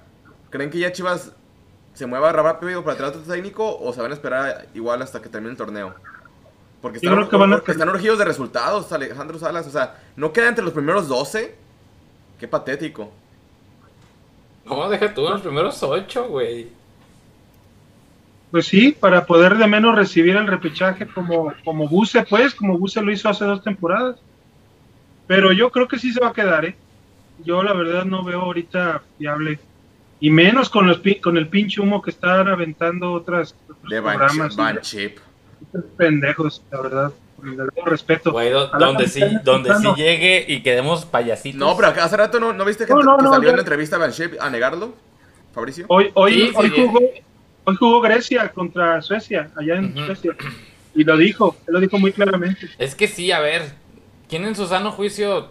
¿creen 0.51 0.71
que 0.71 0.79
ya 0.81 0.91
Chivas 0.93 1.33
se 1.93 2.07
mueva 2.07 2.33
rápido 2.33 2.83
para 2.83 2.97
traer 2.97 3.15
otro 3.15 3.23
técnico 3.33 3.79
o 3.79 3.93
se 3.93 4.03
van 4.03 4.11
a 4.11 4.15
esperar 4.15 4.67
igual 4.75 5.01
hasta 5.03 5.23
que 5.23 5.29
termine 5.29 5.53
el 5.53 5.57
torneo? 5.57 5.95
Porque 6.83 6.99
están, 6.99 7.15
creo 7.15 7.29
que 7.29 7.37
van 7.37 7.53
a- 7.53 7.57
porque 7.59 7.71
están 7.73 7.89
urgidos 7.89 8.19
de 8.19 8.25
resultados, 8.25 8.91
Alejandro 8.93 9.39
Salas. 9.39 9.67
O 9.69 9.71
sea, 9.71 10.03
no 10.17 10.33
queda 10.33 10.49
entre 10.49 10.65
los 10.65 10.73
primeros 10.75 11.07
12. 11.07 11.55
Qué 12.41 12.49
patético. 12.49 13.13
No, 14.67 14.89
deja 14.89 15.13
tú 15.13 15.27
en 15.27 15.33
los 15.33 15.43
primeros 15.43 15.83
ocho, 15.83 16.29
güey. 16.29 16.69
Pues 18.51 18.67
sí, 18.67 18.93
para 18.99 19.27
poder 19.27 19.57
de 19.57 19.67
menos 19.67 19.97
recibir 19.97 20.37
el 20.37 20.47
repechaje 20.47 21.07
como, 21.07 21.53
como 21.65 21.89
Buse, 21.89 22.23
pues, 22.23 22.55
como 22.55 22.79
Buse 22.79 23.03
lo 23.03 23.13
hizo 23.13 23.29
hace 23.29 23.45
dos 23.45 23.63
temporadas. 23.63 24.17
Pero 25.27 25.53
yo 25.53 25.71
creo 25.71 25.89
que 25.89 25.99
sí 25.99 26.13
se 26.13 26.21
va 26.21 26.29
a 26.29 26.33
quedar, 26.33 26.65
¿eh? 26.65 26.77
yo 27.43 27.63
la 27.63 27.73
verdad 27.73 28.05
no 28.05 28.23
veo 28.25 28.41
ahorita 28.41 29.03
fiable. 29.19 29.59
Y 30.21 30.31
menos 30.31 30.71
con 30.71 30.87
los 30.87 31.01
con 31.21 31.37
el 31.37 31.49
pinche 31.49 31.81
humo 31.81 32.01
que 32.01 32.11
están 32.11 32.49
aventando 32.49 33.13
otras 33.13 33.55
otros 33.69 33.91
De 33.91 34.01
programas. 34.01 34.57
Pendejos, 35.97 36.63
la 36.71 36.81
verdad. 36.81 37.13
Con 37.45 37.51
el 37.53 37.57
debido 37.69 37.85
respeto. 37.87 38.33
Güey, 38.33 38.51
do- 38.51 38.65
Ojalá 38.65 38.87
donde 38.87 39.09
sí, 39.09 39.21
donde 39.45 39.75
sí 39.77 39.87
llegue 39.97 40.45
y 40.49 40.63
quedemos 40.63 41.05
payasitos. 41.05 41.59
No, 41.59 41.77
pero 41.77 41.89
hace 41.89 42.17
rato 42.17 42.41
no, 42.41 42.53
¿no 42.53 42.65
viste 42.65 42.87
que, 42.87 42.93
No, 42.93 43.03
no, 43.03 43.17
que 43.19 43.25
no, 43.25 43.33
salió 43.33 43.51
en 43.51 43.57
la 43.57 43.63
entrevista 43.63 43.99
Van 43.99 44.13
Chip 44.13 44.35
a 44.41 44.49
negarlo, 44.51 44.95
Fabricio? 45.53 45.85
Hoy, 45.89 46.11
hoy, 46.15 46.33
Sí, 46.33 46.53
hoy, 46.55 46.71
sí, 46.71 46.75
jugó, 46.87 47.01
hoy 47.65 47.77
jugó 47.77 48.01
Grecia 48.01 48.49
contra 48.51 49.01
Suecia, 49.03 49.51
allá 49.57 49.77
en. 49.77 49.95
Suecia. 49.95 50.35
Y 50.95 51.05
lo 51.05 51.17
dijo, 51.17 51.57
él 51.67 51.75
lo 51.75 51.81
dijo 51.81 51.99
muy 51.99 52.13
claramente. 52.13 52.69
Es 52.79 52.95
que 52.95 53.09
sí, 53.09 53.31
a 53.33 53.41
ver. 53.41 53.63
¿Quién 54.29 54.45
en 54.45 54.55
su 54.57 54.67
sano 54.67 54.91
juicio 54.93 55.49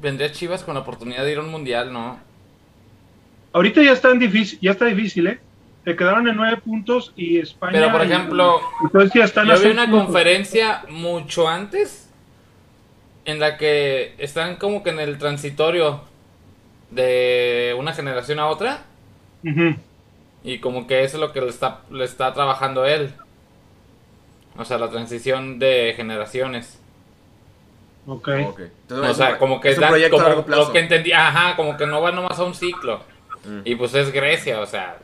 vendría 0.00 0.28
a 0.28 0.32
Chivas 0.32 0.62
con 0.62 0.74
la 0.74 0.80
oportunidad 0.80 1.24
de 1.24 1.32
ir 1.32 1.38
a 1.38 1.40
un 1.40 1.48
mundial, 1.50 1.92
no? 1.92 2.18
Ahorita 3.52 3.82
ya 3.82 3.92
está, 3.92 4.10
en 4.10 4.18
difícil, 4.18 4.58
ya 4.60 4.70
está 4.72 4.84
difícil, 4.86 5.26
¿eh? 5.26 5.40
Se 5.90 5.96
quedaron 5.96 6.28
en 6.28 6.36
nueve 6.36 6.56
puntos 6.64 7.12
y 7.16 7.38
España. 7.40 7.72
Pero, 7.72 7.90
por 7.90 8.02
ejemplo, 8.02 8.60
y 9.12 9.20
están 9.20 9.48
Yo 9.48 9.58
vi 9.58 9.70
una 9.70 9.86
puntos. 9.86 10.04
conferencia 10.06 10.84
mucho 10.88 11.48
antes 11.48 12.08
en 13.24 13.40
la 13.40 13.56
que 13.56 14.14
están 14.18 14.54
como 14.56 14.84
que 14.84 14.90
en 14.90 15.00
el 15.00 15.18
transitorio 15.18 16.02
de 16.92 17.74
una 17.76 17.92
generación 17.92 18.38
a 18.38 18.46
otra 18.46 18.84
y 20.44 20.58
como 20.60 20.86
que 20.86 21.02
eso 21.02 21.16
es 21.16 21.20
lo 21.20 21.32
que 21.32 21.40
le 21.40 21.48
está, 21.48 21.80
le 21.90 22.04
está 22.04 22.32
trabajando 22.34 22.84
él. 22.84 23.12
O 24.56 24.64
sea, 24.64 24.78
la 24.78 24.90
transición 24.90 25.58
de 25.58 25.94
generaciones. 25.96 26.80
Ok. 28.06 28.28
Ok. 28.46 28.60
Entonces, 28.82 29.10
O 29.10 29.14
sea, 29.14 29.30
un- 29.32 29.36
como 29.38 29.60
que 29.60 29.70
es 29.70 29.76
un 29.76 29.80
da- 29.82 29.88
proyecto 29.88 30.16
a 30.16 30.18
como 30.18 30.28
largo 30.28 30.44
plazo. 30.46 30.64
lo 30.66 30.72
que 30.72 30.78
entendí, 30.78 31.12
ajá, 31.12 31.56
como 31.56 31.76
que 31.76 31.86
no 31.86 32.00
va 32.00 32.12
nomás 32.12 32.38
a 32.38 32.44
un 32.44 32.54
ciclo. 32.54 33.00
Mm, 33.44 33.60
Y 33.64 33.74
pues 33.74 33.92
es 33.94 34.12
Grecia, 34.12 34.60
o 34.60 34.66
sea, 34.66 34.98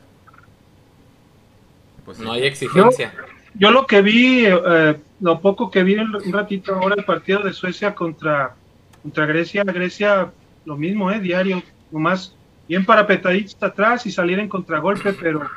pues 2.06 2.16
sí. 2.16 2.24
no 2.24 2.32
hay 2.32 2.44
exigencia. 2.46 3.12
Yo 3.54 3.70
lo 3.70 3.86
que 3.86 4.00
vi, 4.00 4.46
eh, 4.46 4.96
lo 5.20 5.40
poco 5.40 5.70
que 5.70 5.82
vi 5.82 5.94
un 5.96 6.14
un 6.16 6.32
ratito 6.32 6.74
ahora 6.74 6.94
el 6.96 7.04
partido 7.04 7.40
de 7.40 7.52
Suecia 7.52 7.94
contra, 7.94 8.54
contra 9.02 9.26
Grecia, 9.26 9.62
Grecia 9.64 10.32
lo 10.64 10.76
mismo, 10.76 11.10
¿eh? 11.10 11.20
Diario, 11.20 11.62
nomás 11.90 12.34
bien 12.68 12.84
parapetaditos 12.84 13.56
atrás 13.62 14.06
y 14.06 14.10
salir 14.12 14.38
en 14.38 14.48
contragolpe, 14.48 15.12
pero 15.12 15.48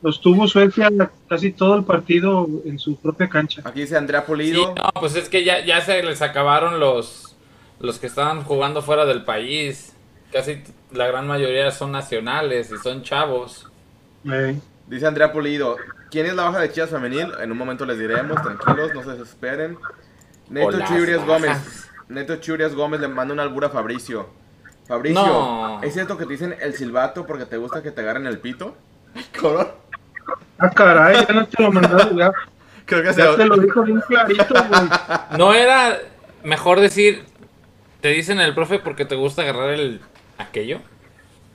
los 0.00 0.20
tuvo 0.20 0.46
Suecia 0.46 0.88
casi 1.28 1.52
todo 1.52 1.76
el 1.76 1.84
partido 1.84 2.48
en 2.64 2.78
su 2.78 2.96
propia 2.96 3.28
cancha. 3.28 3.62
Aquí 3.64 3.80
dice 3.80 3.96
Andrea 3.96 4.20
Sí, 4.20 4.26
Polido. 4.28 4.74
no, 4.74 4.90
pues 5.00 5.16
es 5.16 5.28
que 5.28 5.44
ya, 5.44 5.64
ya 5.64 5.80
se 5.80 6.02
les 6.02 6.22
acabaron 6.22 6.78
los, 6.80 7.36
los 7.80 7.98
que 7.98 8.06
estaban 8.06 8.42
jugando 8.44 8.80
fuera 8.82 9.04
del 9.06 9.24
país. 9.24 9.94
Casi 10.32 10.62
la 10.92 11.06
gran 11.06 11.26
mayoría 11.26 11.70
son 11.70 11.92
nacionales 11.92 12.70
y 12.72 12.78
son 12.78 13.02
chavos. 13.02 13.66
Eh, 14.30 14.58
Dice 14.88 15.06
Andrea 15.06 15.32
Polido. 15.32 15.76
¿Quién 16.10 16.26
es 16.26 16.34
la 16.34 16.44
baja 16.44 16.60
de 16.60 16.72
Chivas 16.72 16.90
femenil? 16.90 17.28
En 17.40 17.52
un 17.52 17.58
momento 17.58 17.84
les 17.84 17.98
diremos, 17.98 18.40
tranquilos, 18.42 18.94
no 18.94 19.02
se 19.02 19.10
desesperen. 19.10 19.78
Neto 20.48 20.78
Churias 20.86 21.26
bajas. 21.26 21.42
Gómez. 21.42 21.90
Neto 22.08 22.36
Churias 22.36 22.74
Gómez 22.74 23.00
le 23.00 23.08
manda 23.08 23.34
una 23.34 23.42
albura 23.42 23.66
a 23.66 23.70
Fabricio. 23.70 24.30
Fabricio, 24.86 25.22
No. 25.22 25.82
¿es 25.82 25.92
cierto 25.92 26.16
que 26.16 26.24
te 26.24 26.32
dicen 26.32 26.56
el 26.62 26.72
silbato 26.74 27.26
porque 27.26 27.44
te 27.44 27.58
gusta 27.58 27.82
que 27.82 27.90
te 27.90 28.00
agarren 28.00 28.26
el 28.26 28.38
pito? 28.38 28.74
Cabrón. 29.32 29.68
ah, 30.58 30.70
caray, 30.70 31.26
ya 31.28 31.34
no 31.34 31.46
te 31.46 31.62
lo 31.62 31.70
mandaron, 31.70 32.16
ya, 32.16 32.32
Creo 32.86 33.02
que 33.02 33.08
ya 33.12 33.32
te 33.32 33.36
se... 33.36 33.44
lo 33.44 33.56
dijo 33.58 33.82
bien 33.82 34.00
clarito, 34.08 34.46
güey. 34.54 34.88
No 35.38 35.52
era 35.52 35.98
mejor 36.42 36.80
decir, 36.80 37.26
te 38.00 38.08
dicen 38.08 38.40
el 38.40 38.54
profe 38.54 38.78
porque 38.78 39.04
te 39.04 39.14
gusta 39.14 39.42
agarrar 39.42 39.68
el 39.70 40.00
aquello. 40.38 40.80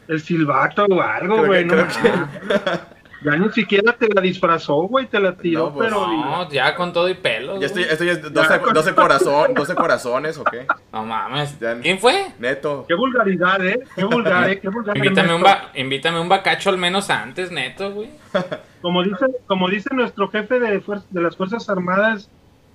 El 0.07 0.21
silbato 0.21 0.85
o 0.85 1.01
algo, 1.01 1.37
Creo 1.37 1.41
que- 1.41 1.47
güey. 1.47 1.65
no 1.65 1.73
creo 1.87 2.15
mames. 2.17 2.79
Ya 3.23 3.35
ni 3.37 3.49
siquiera 3.51 3.93
te 3.93 4.07
la 4.13 4.21
disfrazó, 4.21 4.75
güey, 4.83 5.07
te 5.07 5.19
la 5.19 5.35
tiró, 5.35 5.67
No, 5.67 5.73
pues, 5.73 5.87
pero... 5.89 6.07
No, 6.07 6.49
ya 6.51 6.75
con 6.75 6.91
todo 6.91 7.07
y 7.09 7.13
pelo. 7.13 7.59
Ya 7.59 7.67
estoy, 7.67 7.83
güey. 7.83 7.93
esto 7.93 8.03
ya 8.03 8.11
es 8.13 8.21
12, 8.33 8.59
12 8.73 8.95
corazón, 8.95 9.53
12 9.53 9.75
corazones, 9.75 10.37
¿o 10.37 10.43
qué? 10.43 10.65
No 10.91 11.05
mames. 11.05 11.59
Ya- 11.59 11.79
¿Quién 11.79 11.99
fue? 11.99 12.33
Neto. 12.39 12.85
Qué 12.87 12.95
vulgaridad, 12.95 13.65
¿eh? 13.65 13.83
Qué 13.95 14.03
vulgar, 14.03 14.49
¿eh? 14.49 14.59
Qué 14.59 14.69
vulgar. 14.69 14.97
Invítame 14.97 15.33
un, 15.33 15.41
Ernesto. 15.41 15.63
ba- 15.63 15.71
invítame 15.79 16.19
un 16.19 16.29
bacacho 16.29 16.69
al 16.69 16.77
menos 16.77 17.09
antes, 17.09 17.51
neto, 17.51 17.91
güey. 17.91 18.09
Como 18.81 19.01
dice, 19.03 19.25
como 19.47 19.69
dice 19.69 19.89
nuestro 19.93 20.27
jefe 20.29 20.59
de, 20.59 20.83
de 21.09 21.21
las 21.21 21.37
Fuerzas 21.37 21.69
Armadas 21.69 22.29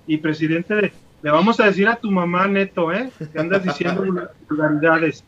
y 0.07 0.17
presidente 0.17 0.73
de... 0.73 0.93
Le 1.21 1.29
vamos 1.31 1.59
a 1.59 1.65
decir 1.65 1.87
a 1.87 1.97
tu 1.97 2.09
mamá, 2.09 2.47
Neto, 2.47 2.91
¿eh? 2.91 3.11
Que 3.31 3.39
andas 3.39 3.61
diciendo 3.63 4.03
vul- 4.03 4.29
vulgaridades. 4.49 5.23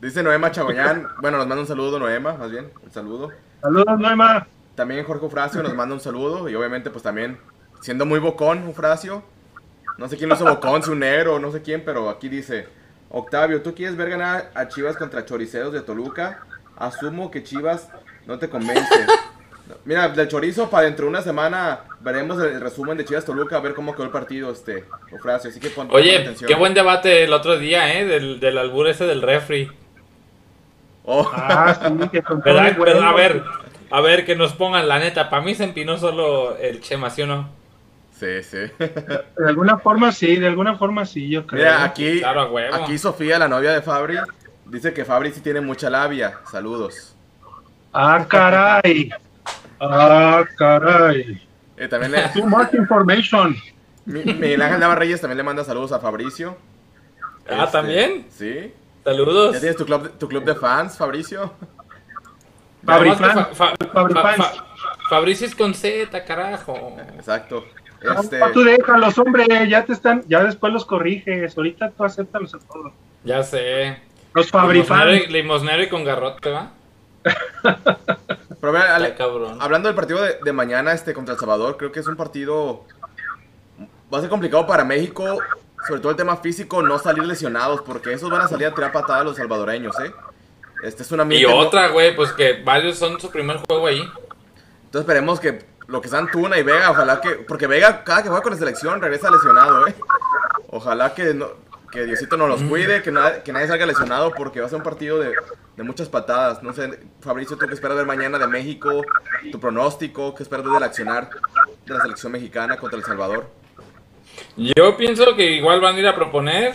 Dice 0.00 0.22
Noema 0.22 0.50
Chagoñán. 0.50 1.06
Bueno, 1.20 1.36
nos 1.38 1.46
manda 1.46 1.60
un 1.60 1.68
saludo, 1.68 1.98
Noema, 2.00 2.32
más 2.32 2.50
bien. 2.50 2.68
Un 2.82 2.90
saludo. 2.90 3.30
Saludos, 3.60 3.98
Noema. 3.98 4.46
También 4.74 5.04
Jorge 5.04 5.26
Ufracio 5.26 5.62
nos 5.62 5.74
manda 5.74 5.94
un 5.94 6.00
saludo. 6.00 6.48
Y 6.48 6.54
obviamente, 6.54 6.90
pues 6.90 7.02
también, 7.02 7.38
siendo 7.80 8.06
muy 8.06 8.18
bocón, 8.18 8.66
Ufracio. 8.68 9.22
No 9.98 10.08
sé 10.08 10.16
quién 10.16 10.30
lo 10.30 10.34
hizo 10.34 10.46
bocón, 10.46 10.82
si 10.82 10.90
un 10.90 11.00
negro, 11.00 11.38
no 11.38 11.52
sé 11.52 11.60
quién, 11.60 11.82
pero 11.84 12.08
aquí 12.08 12.28
dice: 12.28 12.66
Octavio, 13.10 13.60
¿tú 13.62 13.74
quieres 13.74 13.96
ver 13.96 14.10
ganar 14.10 14.50
a 14.54 14.68
Chivas 14.68 14.96
contra 14.96 15.26
Choriceros 15.26 15.72
de 15.72 15.82
Toluca? 15.82 16.44
Asumo 16.76 17.30
que 17.30 17.42
Chivas 17.42 17.88
no 18.26 18.38
te 18.38 18.48
convence. 18.48 19.06
Mira, 19.84 20.08
del 20.08 20.26
chorizo 20.26 20.68
para 20.68 20.86
dentro 20.86 21.04
de 21.04 21.10
una 21.10 21.22
semana 21.22 21.80
veremos 22.00 22.42
el 22.42 22.60
resumen 22.60 22.96
de 22.96 23.04
Chivas 23.04 23.24
Toluca, 23.24 23.56
a 23.56 23.60
ver 23.60 23.74
cómo 23.74 23.92
quedó 23.94 24.04
el 24.04 24.10
partido, 24.10 24.50
este, 24.50 24.84
Ufracio. 25.12 25.50
Así 25.50 25.60
que 25.60 25.68
pon, 25.70 25.86
pon 25.88 25.96
Oye, 25.96 26.16
atención. 26.18 26.48
qué 26.48 26.54
buen 26.54 26.72
debate 26.74 27.24
el 27.24 27.32
otro 27.32 27.58
día, 27.58 27.94
¿eh? 27.94 28.06
Del, 28.06 28.40
del 28.40 28.56
albur 28.58 28.88
ese 28.88 29.04
del 29.04 29.20
refri. 29.22 29.70
Oh. 31.04 31.28
Ah, 31.34 31.74
sí, 31.82 32.08
que. 32.10 32.22
¿Verdad? 32.44 33.02
A 33.02 33.12
ver, 33.14 33.42
a 33.90 34.00
ver, 34.00 34.24
que 34.24 34.36
nos 34.36 34.52
pongan 34.52 34.86
la 34.88 34.98
neta. 34.98 35.30
Para 35.30 35.42
mí 35.42 35.54
se 35.54 35.64
empinó 35.64 35.96
solo 35.98 36.56
el 36.58 36.80
Chema, 36.80 37.10
¿sí 37.10 37.22
o 37.22 37.26
no? 37.26 37.48
Sí, 38.12 38.42
sí. 38.42 38.58
De 38.78 39.48
alguna 39.48 39.78
forma 39.78 40.12
sí, 40.12 40.36
de 40.36 40.46
alguna 40.46 40.76
forma 40.76 41.06
sí, 41.06 41.28
yo 41.30 41.46
creo. 41.46 41.64
Mira, 41.64 41.84
aquí, 41.84 42.18
Claro, 42.20 42.42
a 42.42 42.50
huevo. 42.50 42.74
aquí 42.74 42.98
Sofía, 42.98 43.38
la 43.38 43.48
novia 43.48 43.72
de 43.72 43.80
Fabri, 43.80 44.18
dice 44.66 44.92
que 44.92 45.06
Fabri 45.06 45.32
sí 45.32 45.40
tiene 45.40 45.62
mucha 45.62 45.88
labia. 45.88 46.34
Saludos. 46.50 47.16
Ah, 47.94 48.24
caray. 48.28 49.10
Ah, 49.80 50.44
caray. 50.58 51.40
Eh, 51.78 51.88
también 51.88 52.12
le- 52.12 52.28
Too 52.28 52.46
much 52.46 52.74
information. 52.74 53.56
Mi- 54.04 54.22
Miguel 54.24 54.60
Ángel 54.60 54.80
Navarreyes 54.80 55.20
también 55.20 55.38
le 55.38 55.42
manda 55.42 55.64
saludos 55.64 55.92
a 55.92 55.98
Fabricio. 55.98 56.58
Ah, 57.48 57.64
Este, 57.64 57.72
¿también? 57.72 58.26
Sí. 58.28 58.72
Saludos. 59.04 59.54
¿Ya 59.54 59.60
tienes 59.60 59.76
tu 59.76 59.84
club, 59.86 60.10
tu 60.18 60.28
club 60.28 60.44
de 60.44 60.54
fans, 60.54 60.96
Fabricio? 60.96 61.52
Fabri 62.84 63.10
Fa- 63.12 63.46
Fa- 63.54 63.74
Fa- 63.76 64.52
Fabricio 65.08 65.46
es 65.46 65.54
con 65.54 65.74
Z, 65.74 66.24
carajo. 66.24 66.96
Exacto. 67.16 67.64
No, 68.02 68.20
Este, 68.20 68.40
tú 68.54 68.62
déjalos, 68.62 69.18
hombre, 69.18 69.46
ya 69.68 69.84
te 69.84 69.92
están, 69.92 70.22
ya 70.26 70.42
después 70.42 70.72
los 70.72 70.86
corriges. 70.86 71.56
Ahorita 71.56 71.90
tú 71.90 72.04
acéptalos 72.04 72.54
a 72.54 72.58
todos. 72.58 72.92
Ya 73.24 73.42
sé. 73.42 74.00
Los 74.32 74.50
Fabri 74.50 74.82
Limosnero 74.82 75.10
fans. 75.10 75.24
y, 75.28 75.32
limosnero 75.32 75.82
y 75.82 75.88
con 75.88 76.04
garrote, 76.04 76.50
¿va? 76.50 76.70
pero 78.60 78.76
Ale, 78.78 79.14
cabrón. 79.14 79.58
hablando 79.60 79.88
del 79.88 79.96
partido 79.96 80.22
de, 80.22 80.36
de 80.42 80.52
mañana 80.52 80.92
este 80.92 81.12
contra 81.12 81.34
El 81.34 81.40
Salvador, 81.40 81.76
creo 81.76 81.92
que 81.92 82.00
es 82.00 82.06
un 82.06 82.16
partido 82.16 82.84
va 84.12 84.18
a 84.18 84.20
ser 84.22 84.30
complicado 84.30 84.66
para 84.66 84.84
México, 84.84 85.38
sobre 85.86 86.00
todo 86.00 86.10
el 86.10 86.16
tema 86.16 86.36
físico, 86.36 86.82
no 86.82 86.98
salir 86.98 87.24
lesionados, 87.24 87.82
porque 87.82 88.12
esos 88.12 88.30
van 88.30 88.42
a 88.42 88.48
salir 88.48 88.66
a 88.68 88.74
tirar 88.74 88.92
patadas 88.92 89.24
los 89.24 89.36
salvadoreños, 89.36 89.98
¿eh? 90.00 90.12
Este 90.82 91.02
es 91.02 91.12
una 91.12 91.24
Y 91.34 91.44
otra, 91.44 91.88
güey, 91.88 92.14
pues 92.16 92.32
que 92.32 92.62
varios 92.64 92.98
son 92.98 93.20
su 93.20 93.30
primer 93.30 93.58
juego 93.58 93.86
ahí. 93.86 94.00
Entonces 94.84 95.00
esperemos 95.00 95.38
que 95.40 95.64
lo 95.88 96.00
que 96.00 96.08
sean 96.08 96.30
Tuna 96.30 96.56
y 96.58 96.62
Vega, 96.62 96.90
ojalá 96.90 97.20
que. 97.20 97.30
Porque 97.30 97.66
Vega, 97.66 98.02
cada 98.04 98.22
que 98.22 98.28
juega 98.28 98.42
con 98.42 98.52
la 98.52 98.58
selección, 98.58 99.00
regresa 99.00 99.30
lesionado, 99.30 99.86
¿eh? 99.86 99.94
Ojalá 100.68 101.14
que, 101.14 101.34
no, 101.34 101.48
que 101.90 102.04
Diosito 102.06 102.36
nos 102.36 102.48
los 102.48 102.62
cuide, 102.62 103.02
que, 103.02 103.10
nada- 103.10 103.42
que 103.42 103.52
nadie 103.52 103.66
salga 103.66 103.84
lesionado, 103.86 104.32
porque 104.32 104.60
va 104.60 104.66
a 104.66 104.68
ser 104.68 104.78
un 104.78 104.84
partido 104.84 105.18
de, 105.18 105.34
de 105.76 105.82
muchas 105.82 106.08
patadas. 106.08 106.62
No 106.62 106.72
sé, 106.72 106.98
Fabricio, 107.20 107.56
¿tú 107.58 107.66
qué 107.66 107.74
esperas 107.74 107.96
ver 107.96 108.06
mañana 108.06 108.38
de 108.38 108.46
México? 108.46 109.02
¿Tu 109.52 109.60
pronóstico? 109.60 110.34
¿Qué 110.34 110.42
esperas 110.44 110.64
del 110.64 110.82
accionar 110.82 111.28
de 111.84 111.94
la 111.94 112.00
selección 112.00 112.32
mexicana 112.32 112.76
contra 112.78 112.98
El 112.98 113.04
Salvador? 113.04 113.48
Yo 114.56 114.96
pienso 114.96 115.36
que 115.36 115.52
igual 115.52 115.80
van 115.80 115.96
a 115.96 115.98
ir 115.98 116.06
a 116.06 116.14
proponer. 116.14 116.74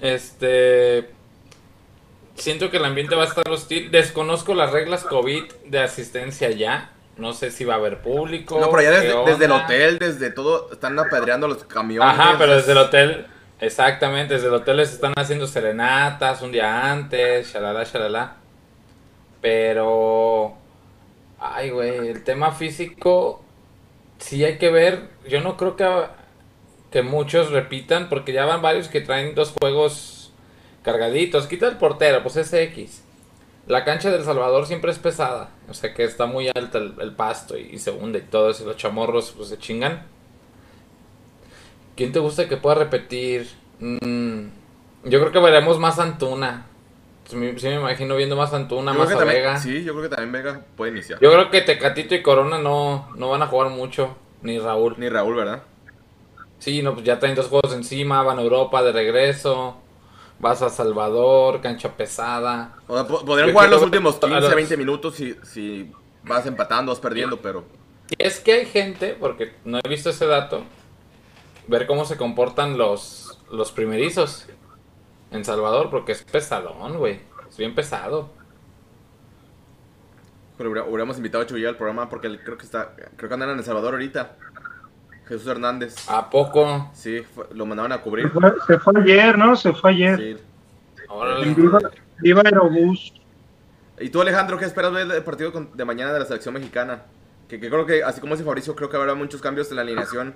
Este. 0.00 1.10
Siento 2.34 2.70
que 2.70 2.78
el 2.78 2.84
ambiente 2.84 3.14
va 3.14 3.22
a 3.22 3.26
estar 3.26 3.48
hostil. 3.48 3.90
Desconozco 3.90 4.54
las 4.54 4.72
reglas 4.72 5.04
COVID 5.04 5.44
de 5.66 5.80
asistencia 5.80 6.50
ya. 6.50 6.90
No 7.16 7.32
sé 7.32 7.50
si 7.50 7.64
va 7.64 7.74
a 7.74 7.76
haber 7.76 8.02
público. 8.02 8.58
No, 8.58 8.70
pero 8.70 8.82
ya 8.82 8.90
desde, 8.90 9.24
desde 9.24 9.44
el 9.44 9.52
hotel, 9.52 9.98
desde 9.98 10.30
todo, 10.30 10.72
están 10.72 10.98
apedreando 10.98 11.46
los 11.46 11.62
camiones. 11.64 12.08
Ajá, 12.08 12.34
pero 12.38 12.56
desde 12.56 12.72
el 12.72 12.78
hotel. 12.78 13.26
Exactamente, 13.60 14.34
desde 14.34 14.48
el 14.48 14.54
hotel 14.54 14.78
les 14.78 14.92
están 14.92 15.12
haciendo 15.16 15.46
serenatas 15.46 16.42
un 16.42 16.50
día 16.50 16.90
antes, 16.90 17.52
shalala, 17.52 17.84
shalala. 17.84 18.36
Pero. 19.40 20.56
Ay, 21.38 21.70
güey, 21.70 22.08
el 22.08 22.24
tema 22.24 22.50
físico. 22.52 23.43
Sí 24.18 24.44
hay 24.44 24.58
que 24.58 24.70
ver. 24.70 25.10
Yo 25.28 25.40
no 25.40 25.56
creo 25.56 25.76
que, 25.76 25.88
que 26.90 27.02
muchos 27.02 27.50
repitan, 27.50 28.08
porque 28.08 28.32
ya 28.32 28.44
van 28.44 28.62
varios 28.62 28.88
que 28.88 29.00
traen 29.00 29.34
dos 29.34 29.54
juegos 29.60 30.32
cargaditos. 30.82 31.46
Quita 31.46 31.68
el 31.68 31.78
portero, 31.78 32.22
pues 32.22 32.36
es 32.36 32.52
X. 32.52 33.02
La 33.66 33.84
cancha 33.84 34.10
del 34.10 34.24
Salvador 34.24 34.66
siempre 34.66 34.90
es 34.90 34.98
pesada. 34.98 35.50
O 35.68 35.74
sea 35.74 35.94
que 35.94 36.04
está 36.04 36.26
muy 36.26 36.48
alta 36.48 36.78
el, 36.78 36.94
el 37.00 37.12
pasto 37.12 37.56
y, 37.56 37.78
se 37.78 37.90
hunde 37.90 38.18
y 38.18 38.22
todo 38.22 38.50
eso. 38.50 38.64
y 38.64 38.66
Los 38.66 38.76
chamorros 38.76 39.32
pues 39.36 39.48
se 39.48 39.58
chingan. 39.58 40.06
¿Quién 41.96 42.12
te 42.12 42.18
gusta 42.18 42.48
que 42.48 42.56
pueda 42.56 42.76
repetir? 42.76 43.48
Mm, 43.78 44.48
yo 45.04 45.20
creo 45.20 45.32
que 45.32 45.38
veremos 45.38 45.78
más 45.78 45.98
Antuna. 45.98 46.66
Sí 47.26 47.36
me, 47.36 47.48
imagino 47.74 48.16
viendo 48.16 48.36
más 48.36 48.52
Yo 48.92 48.96
creo 48.98 49.06
más 49.06 49.14
a 49.14 49.18
también- 49.18 49.38
Vega. 49.42 49.58
Sí, 49.58 49.82
yo 49.84 49.92
creo 49.94 50.08
que 50.10 50.14
también 50.14 50.32
Vega 50.32 50.60
puede 50.76 50.92
iniciar. 50.92 51.18
Yo 51.20 51.32
creo 51.32 51.50
que 51.50 51.62
Tecatito 51.62 52.14
y 52.14 52.22
Corona 52.22 52.58
no, 52.58 53.08
no 53.16 53.30
van 53.30 53.42
a 53.42 53.46
jugar 53.46 53.70
mucho. 53.70 54.16
Ni 54.42 54.58
Raúl. 54.58 54.94
Ni 54.98 55.08
Raúl, 55.08 55.34
¿verdad? 55.36 55.62
Sí, 56.58 56.82
no, 56.82 56.92
pues 56.94 57.04
ya 57.04 57.18
traen 57.18 57.34
dos 57.34 57.48
juegos 57.48 57.72
encima, 57.74 58.22
van 58.22 58.38
a 58.38 58.42
Europa 58.42 58.82
de 58.82 58.92
regreso, 58.92 59.76
vas 60.38 60.60
a 60.62 60.68
Salvador, 60.68 61.60
cancha 61.60 61.96
pesada. 61.96 62.74
O 62.86 62.94
sea, 62.94 63.06
po- 63.06 63.24
podrían 63.24 63.48
Yo 63.48 63.54
jugar 63.54 63.70
los 63.70 63.82
últimos 63.82 64.16
a 64.16 64.20
15, 64.20 64.40
los- 64.40 64.54
20 64.54 64.76
minutos 64.76 65.14
si, 65.14 65.34
si 65.44 65.90
vas 66.24 66.44
empatando, 66.46 66.92
vas 66.92 67.00
perdiendo, 67.00 67.38
pero... 67.38 67.64
Es 68.18 68.38
que 68.40 68.52
hay 68.52 68.66
gente, 68.66 69.16
porque 69.18 69.54
no 69.64 69.78
he 69.82 69.88
visto 69.88 70.10
ese 70.10 70.26
dato, 70.26 70.62
ver 71.68 71.86
cómo 71.86 72.04
se 72.04 72.16
comportan 72.18 72.76
los, 72.78 73.38
los 73.50 73.72
primerizos 73.72 74.46
en 75.30 75.44
Salvador, 75.44 75.90
porque 75.90 76.12
es 76.12 76.22
pesadón, 76.22 76.98
güey. 76.98 77.20
Es 77.48 77.56
bien 77.56 77.74
pesado. 77.74 78.30
Pero 80.56 80.70
hubiera- 80.70 80.86
hubiéramos 80.88 81.16
invitado 81.16 81.42
a 81.42 81.46
Chuyá 81.46 81.68
al 81.68 81.76
programa 81.76 82.08
porque 82.08 82.28
él 82.28 82.40
creo 82.44 82.56
que 82.56 82.64
está... 82.64 82.94
Creo 83.16 83.28
que 83.28 83.34
andan 83.34 83.50
en 83.50 83.58
El 83.58 83.64
Salvador 83.64 83.94
ahorita. 83.94 84.36
Jesús 85.26 85.46
Hernández. 85.48 85.96
¿A 86.08 86.28
poco? 86.30 86.90
Sí, 86.94 87.22
fue- 87.34 87.46
lo 87.54 87.66
mandaban 87.66 87.92
a 87.92 87.96
Se 87.96 88.02
cubrir. 88.02 88.28
fue, 88.30 88.52
se 88.66 88.78
fue 88.78 88.92
ayer, 89.00 89.36
¿no? 89.38 89.56
Se 89.56 89.72
fue 89.72 89.90
ayer. 89.90 90.18
Sí. 90.18 90.36
Órale. 91.08 91.54
Viva, 91.54 91.78
Viva 92.18 92.42
Aerobús. 92.44 93.12
¿Y 93.98 94.10
tú, 94.10 94.20
Alejandro, 94.20 94.58
qué 94.58 94.64
esperas 94.66 94.92
ver 94.92 95.06
del 95.08 95.22
partido 95.24 95.50
de 95.72 95.84
mañana 95.84 96.12
de 96.12 96.20
la 96.20 96.24
selección 96.26 96.54
mexicana? 96.54 97.02
Que, 97.48 97.58
que 97.60 97.68
creo 97.68 97.86
que, 97.86 98.02
así 98.02 98.20
como 98.20 98.34
dice 98.34 98.44
Fabricio, 98.44 98.74
creo 98.76 98.88
que 98.90 98.96
habrá 98.96 99.14
muchos 99.14 99.40
cambios 99.40 99.70
en 99.70 99.76
la 99.76 99.82
alineación. 99.82 100.34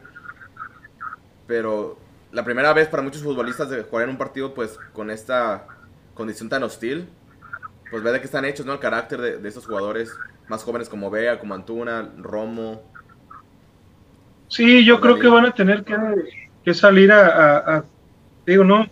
Pero 1.46 1.98
la 2.30 2.44
primera 2.44 2.72
vez 2.72 2.88
para 2.88 3.02
muchos 3.02 3.22
futbolistas 3.22 3.70
de 3.70 3.82
jugar 3.84 4.04
en 4.04 4.10
un 4.10 4.18
partido, 4.18 4.54
pues, 4.54 4.80
con 4.92 5.10
esta 5.10 5.68
condición 6.14 6.48
tan 6.48 6.62
hostil, 6.62 7.08
pues 7.90 8.02
ve 8.02 8.12
de 8.12 8.20
qué 8.20 8.26
están 8.26 8.44
hechos, 8.44 8.66
¿no? 8.66 8.74
El 8.74 8.80
carácter 8.80 9.20
de, 9.20 9.38
de 9.38 9.48
esos 9.48 9.66
jugadores 9.66 10.20
más 10.48 10.64
jóvenes 10.64 10.88
como 10.88 11.10
Vega, 11.10 11.38
como 11.40 11.54
Antuna, 11.54 12.14
Romo. 12.18 12.82
Sí, 14.48 14.84
yo 14.84 15.00
creo 15.00 15.18
que 15.18 15.28
van 15.28 15.46
a 15.46 15.52
tener 15.52 15.84
que, 15.84 15.94
que 16.64 16.74
salir 16.74 17.12
a, 17.12 17.26
a- 17.28 17.76
a- 17.78 17.84
digo, 18.46 18.64
no, 18.64 18.86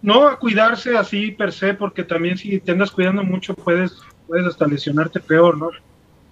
no 0.00 0.28
a 0.28 0.38
cuidarse 0.38 0.96
así 0.96 1.32
per 1.32 1.52
se, 1.52 1.74
porque 1.74 2.04
también 2.04 2.36
si 2.38 2.60
te 2.60 2.72
andas 2.72 2.90
cuidando 2.90 3.24
mucho 3.24 3.54
puedes, 3.54 3.98
puedes 4.26 4.46
hasta 4.46 4.66
lesionarte 4.66 5.20
peor, 5.20 5.58
¿no? 5.58 5.70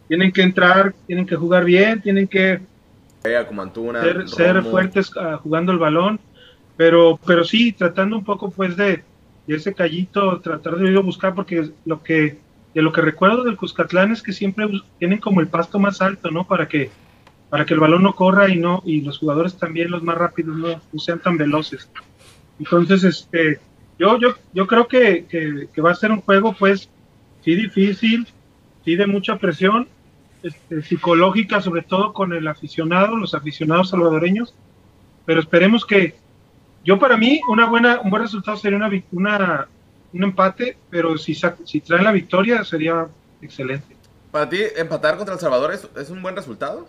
Tienen 0.08 0.32
que 0.32 0.42
entrar, 0.42 0.94
tienen 1.06 1.26
que 1.26 1.36
jugar 1.36 1.64
bien, 1.64 2.02
tienen 2.02 2.28
que 2.28 2.60
como 3.46 3.62
Antuna, 3.62 4.02
ser, 4.02 4.28
ser 4.28 4.62
fuertes 4.62 5.10
ah, 5.16 5.38
jugando 5.42 5.72
el 5.72 5.78
balón, 5.78 6.20
pero, 6.76 7.18
pero 7.26 7.44
sí, 7.44 7.72
tratando 7.72 8.16
un 8.16 8.24
poco 8.24 8.50
pues 8.50 8.76
de, 8.76 9.02
de 9.46 9.56
ese 9.56 9.74
callito, 9.74 10.40
tratar 10.40 10.76
de 10.76 10.90
ir 10.90 10.96
a 10.96 11.00
buscar, 11.00 11.34
porque 11.34 11.70
lo 11.84 12.02
que, 12.02 12.38
de 12.74 12.82
lo 12.82 12.92
que 12.92 13.00
recuerdo 13.00 13.44
del 13.44 13.56
Cuscatlán 13.56 14.12
es 14.12 14.22
que 14.22 14.32
siempre 14.32 14.68
tienen 14.98 15.18
como 15.18 15.40
el 15.40 15.48
pasto 15.48 15.78
más 15.78 16.02
alto, 16.02 16.30
¿no? 16.30 16.46
Para 16.46 16.68
que, 16.68 16.90
para 17.48 17.64
que 17.64 17.74
el 17.74 17.80
balón 17.80 18.02
no 18.02 18.14
corra 18.14 18.48
y 18.48 18.56
no, 18.56 18.82
y 18.84 19.00
los 19.02 19.18
jugadores 19.18 19.56
también, 19.56 19.90
los 19.90 20.02
más 20.02 20.18
rápidos, 20.18 20.56
no, 20.56 20.80
no 20.92 20.98
sean 20.98 21.20
tan 21.20 21.36
veloces. 21.38 21.88
Entonces, 22.58 23.04
este, 23.04 23.60
yo, 23.98 24.18
yo, 24.18 24.34
yo 24.52 24.66
creo 24.66 24.88
que, 24.88 25.26
que, 25.26 25.68
que 25.72 25.80
va 25.80 25.92
a 25.92 25.94
ser 25.94 26.10
un 26.10 26.20
juego, 26.20 26.54
pues, 26.58 26.90
sí 27.42 27.54
difícil, 27.54 28.26
sí 28.84 28.96
de 28.96 29.06
mucha 29.06 29.36
presión, 29.36 29.88
este, 30.46 30.82
psicológica, 30.82 31.60
sobre 31.60 31.82
todo 31.82 32.12
con 32.12 32.32
el 32.32 32.46
aficionado, 32.48 33.16
los 33.16 33.34
aficionados 33.34 33.90
salvadoreños, 33.90 34.54
pero 35.24 35.40
esperemos 35.40 35.84
que, 35.84 36.14
yo 36.84 36.98
para 36.98 37.16
mí, 37.16 37.40
una 37.48 37.66
buena, 37.66 38.00
un 38.00 38.10
buen 38.10 38.22
resultado 38.22 38.56
sería 38.56 38.78
una, 38.78 38.90
una, 39.12 39.68
un 40.12 40.24
empate, 40.24 40.76
pero 40.90 41.18
si, 41.18 41.34
si 41.64 41.80
traen 41.80 42.04
la 42.04 42.12
victoria 42.12 42.64
sería 42.64 43.06
excelente. 43.42 43.96
Para 44.30 44.48
ti, 44.48 44.58
empatar 44.76 45.16
contra 45.16 45.34
El 45.34 45.40
Salvador 45.40 45.72
es, 45.72 45.88
es 45.96 46.10
un 46.10 46.22
buen 46.22 46.36
resultado. 46.36 46.86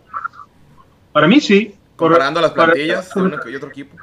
Para 1.13 1.27
mí 1.27 1.39
sí. 1.39 1.75
Comparando 1.95 2.41
las 2.41 2.51
para- 2.51 2.73
plantillas 2.73 3.13
de 3.13 3.21
uno 3.21 3.37
y 3.49 3.55
otro 3.55 3.69
equipo. 3.69 3.95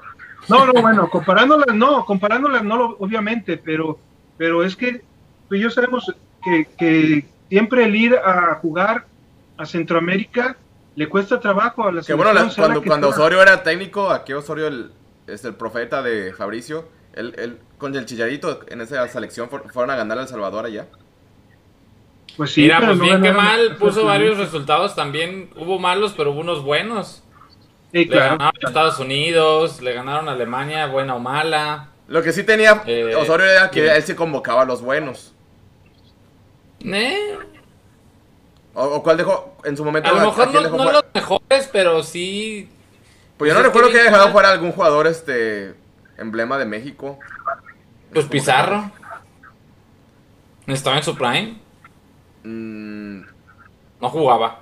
No, 0.49 0.67
no, 0.67 0.73
bueno, 0.83 1.09
comparándolas 1.09 1.75
no, 1.75 2.05
comparándolas 2.05 2.65
no, 2.65 2.97
obviamente, 2.99 3.57
pero, 3.57 3.99
pero 4.37 4.63
es 4.65 4.77
que 4.77 5.03
tú 5.49 5.55
y 5.55 5.61
yo 5.61 5.71
sabemos 5.71 6.13
que, 6.43 6.67
que 6.77 7.25
siempre 7.49 7.85
el 7.85 7.95
ir 7.95 8.15
a 8.17 8.57
jugar 8.57 9.07
a 9.57 9.67
Centroamérica 9.67 10.57
le 10.97 11.09
cuesta 11.09 11.41
trabajo 11.41 11.87
a 11.87 11.93
la 11.93 12.03
Que 12.03 12.15
bueno, 12.15 12.33
la- 12.33 12.45
la 12.45 12.55
cuando, 12.55 12.81
que 12.83 12.89
cuando. 12.89 13.09
Osorio 13.09 13.43
era 13.43 13.63
técnico, 13.63 14.11
aquí 14.11 14.33
Osorio 14.33 14.67
el, 14.69 14.93
es 15.27 15.45
el 15.45 15.55
profeta 15.55 16.03
de 16.03 16.33
Fabricio, 16.33 16.89
él, 17.15 17.35
él 17.39 17.59
con 17.79 17.95
el 17.97 18.07
chillarito 18.07 18.61
en 18.69 18.81
esa 18.81 19.07
selección 19.09 19.49
fu- 19.51 19.59
fueron 19.73 19.91
a 19.91 19.97
ganar 19.97 20.19
a 20.19 20.23
El 20.23 20.29
Salvador 20.29 20.67
allá. 20.67 20.87
Pues 22.37 22.51
sí, 22.53 22.63
Mira, 22.63 22.81
pues 22.81 22.99
no 22.99 23.05
bien 23.05 23.23
que 23.23 23.33
mal, 23.33 23.77
puso 23.77 24.05
varios 24.05 24.39
resultados 24.39 24.97
también. 24.97 25.51
Hubo 25.57 25.79
malos, 25.79 26.15
pero 26.17 26.33
hubo 26.33 26.41
unos 26.41 26.65
buenos. 26.65 27.23
Sí, 27.93 27.99
Le 27.99 28.09
claro. 28.09 28.31
ganaron 28.39 28.61
a 28.65 28.69
Estados 28.69 28.99
Unidos, 28.99 29.81
le 29.81 29.93
ganaron 29.93 30.29
a 30.29 30.33
Alemania, 30.33 30.87
buena 30.87 31.15
o 31.15 31.21
mala. 31.21 31.91
Lo 32.09 32.23
que 32.23 32.33
sí 32.33 32.43
tenía 32.43 32.83
Eh, 32.87 33.15
Osorio 33.15 33.47
era 33.47 33.71
que 33.71 33.83
dime. 33.83 33.97
él 33.97 34.03
se 34.03 34.17
convocaba 34.17 34.63
a 34.63 34.65
los 34.65 34.83
buenos. 34.83 35.33
Eh, 36.85 37.37
O, 38.75 38.85
o 38.85 39.03
cuál 39.03 39.17
dejó 39.17 39.57
en 39.65 39.77
su 39.77 39.85
momento. 39.85 40.09
a 40.09 40.13
lo 40.13 40.21
¿a 40.21 40.25
mejor 40.27 40.53
no, 40.53 40.61
dejó 40.63 40.77
no 40.77 40.93
los 40.93 41.05
mejores, 41.15 41.69
pero 41.73 42.03
sí. 42.03 42.69
Pues 43.37 43.51
yo 43.53 43.57
no 43.59 43.65
recuerdo 43.65 43.91
que 43.91 44.01
haya 44.01 44.11
dejado 44.11 44.31
fuera 44.33 44.51
algún 44.51 44.73
jugador 44.73 45.07
este 45.07 45.75
emblema 46.19 46.59
de 46.59 46.65
México. 46.67 47.19
Pues 48.13 48.27
Pizarro. 48.27 48.91
Estaba 50.67 50.97
en 50.97 51.03
su 51.03 51.15
prime, 51.15 51.59
Mm, 52.47 53.21
no 54.01 54.09
jugaba. 54.11 54.59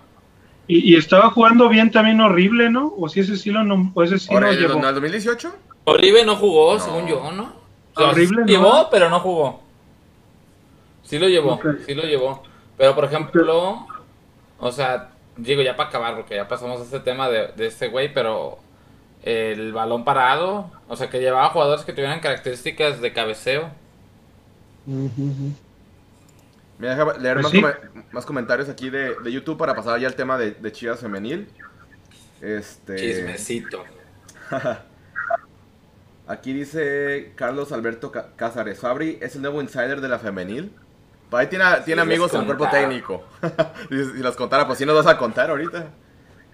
Y, 0.68 0.92
y 0.92 0.96
estaba 0.96 1.30
jugando 1.30 1.68
bien 1.68 1.90
también 1.90 2.20
horrible, 2.20 2.70
¿no? 2.70 2.92
O 2.96 3.08
si 3.08 3.18
ese 3.20 3.36
sí 3.36 3.50
lo, 3.50 3.64
no, 3.64 3.90
o 3.92 4.02
ese 4.04 4.18
sí 4.20 4.32
ahora, 4.32 4.50
¿en 4.50 4.54
el- 4.54 4.60
llevó. 4.60 4.78
en 4.78 4.84
el 4.84 4.94
2018? 4.94 5.52
Oribe 5.84 6.24
no 6.24 6.36
jugó, 6.36 6.74
No. 6.74 6.80
según 6.80 7.06
yo, 7.08 7.30
¿no? 7.32 7.52
Horrible, 7.96 8.26
sí 8.28 8.34
¿no? 8.42 8.46
llevó, 8.46 8.88
pero 8.90 9.10
no 9.10 9.18
jugó. 9.20 9.62
Sí 11.02 11.18
lo 11.18 11.28
llevó, 11.28 11.60
sí 11.84 11.92
lo 11.94 12.02
llevó. 12.04 12.42
Pero 12.78 12.94
por 12.94 13.04
ejemplo, 13.04 13.86
o 14.62 14.72
sea, 14.72 15.10
digo 15.36 15.60
ya 15.62 15.76
para 15.76 15.88
acabar, 15.90 16.14
porque 16.16 16.36
ya 16.36 16.48
pasamos 16.48 16.80
a 16.80 16.84
este 16.84 17.00
tema 17.00 17.28
de, 17.28 17.48
de 17.48 17.66
este 17.66 17.88
güey, 17.88 18.12
pero 18.14 18.58
el 19.22 19.72
balón 19.72 20.04
parado, 20.04 20.70
o 20.88 20.96
sea, 20.96 21.10
que 21.10 21.20
llevaba 21.20 21.50
jugadores 21.50 21.84
que 21.84 21.92
tuvieran 21.92 22.20
características 22.20 23.00
de 23.00 23.12
cabeceo. 23.12 23.70
Ujú. 24.86 25.52
Mira, 26.78 26.96
deja 26.96 27.18
leer 27.18 27.40
Pues 27.40 27.44
más, 27.44 27.52
sí. 27.52 27.60
come- 27.60 28.04
más 28.12 28.26
comentarios 28.26 28.68
aquí 28.68 28.90
de, 28.90 29.14
de 29.16 29.30
YouTube 29.32 29.56
para 29.58 29.74
pasar 29.74 30.00
ya 30.00 30.08
al 30.08 30.14
tema 30.16 30.38
de, 30.38 30.52
de 30.52 30.72
Chivas 30.72 31.00
Femenil. 31.00 31.48
Este. 32.40 32.96
Chismecito. 32.96 33.84
Aquí 36.26 36.52
dice 36.52 37.32
Carlos 37.36 37.72
Alberto 37.72 38.12
Ca- 38.12 38.28
Cázares. 38.36 38.78
Fabri 38.80 39.18
es 39.20 39.34
el 39.36 39.42
nuevo 39.42 39.60
insider 39.60 40.00
de 40.00 40.08
la 40.08 40.18
femenil. 40.18 40.72
Ahí 41.32 41.46
tiene, 41.46 41.64
tiene 41.84 42.02
amigos 42.02 42.32
en 42.34 42.40
el 42.40 42.46
cuerpo 42.46 42.68
técnico. 42.70 43.24
si, 43.88 44.04
si 44.04 44.18
los 44.18 44.36
contara, 44.36 44.66
pues 44.66 44.78
sí 44.78 44.86
nos 44.86 44.96
vas 44.96 45.06
a 45.06 45.18
contar 45.18 45.50
ahorita. 45.50 45.86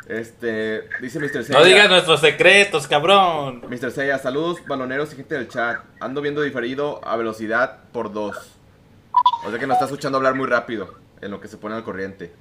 Este, 0.08 0.88
dice 1.02 1.20
Mr. 1.20 1.44
Seiya. 1.44 1.58
No 1.58 1.64
digas 1.64 1.90
nuestros 1.90 2.20
secretos, 2.20 2.88
cabrón. 2.88 3.62
Mr. 3.68 3.90
Seiya, 3.90 4.18
saludos 4.18 4.58
baloneros 4.66 5.12
y 5.12 5.16
gente 5.16 5.34
del 5.34 5.48
chat. 5.48 5.80
Ando 6.00 6.22
viendo 6.22 6.40
diferido 6.40 7.06
a 7.06 7.16
velocidad 7.16 7.80
por 7.92 8.10
dos. 8.10 8.54
O 9.44 9.50
sea 9.50 9.58
que 9.58 9.66
nos 9.66 9.74
está 9.74 9.84
escuchando 9.84 10.16
hablar 10.16 10.34
muy 10.34 10.46
rápido 10.46 10.94
en 11.20 11.30
lo 11.30 11.40
que 11.40 11.48
se 11.48 11.58
pone 11.58 11.74
al 11.74 11.84
corriente. 11.84 12.32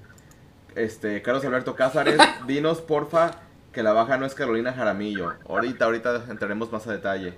Este, 0.75 1.21
Carlos 1.21 1.43
Alberto 1.43 1.75
Cázares, 1.75 2.17
dinos 2.47 2.81
porfa 2.81 3.31
que 3.73 3.83
la 3.83 3.91
baja 3.91 4.17
no 4.17 4.25
es 4.25 4.33
Carolina 4.33 4.71
Jaramillo. 4.71 5.33
Ahorita, 5.49 5.85
ahorita 5.85 6.23
entraremos 6.29 6.71
más 6.71 6.87
a 6.87 6.93
detalle. 6.93 7.33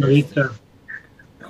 Ahorita. 0.00 0.50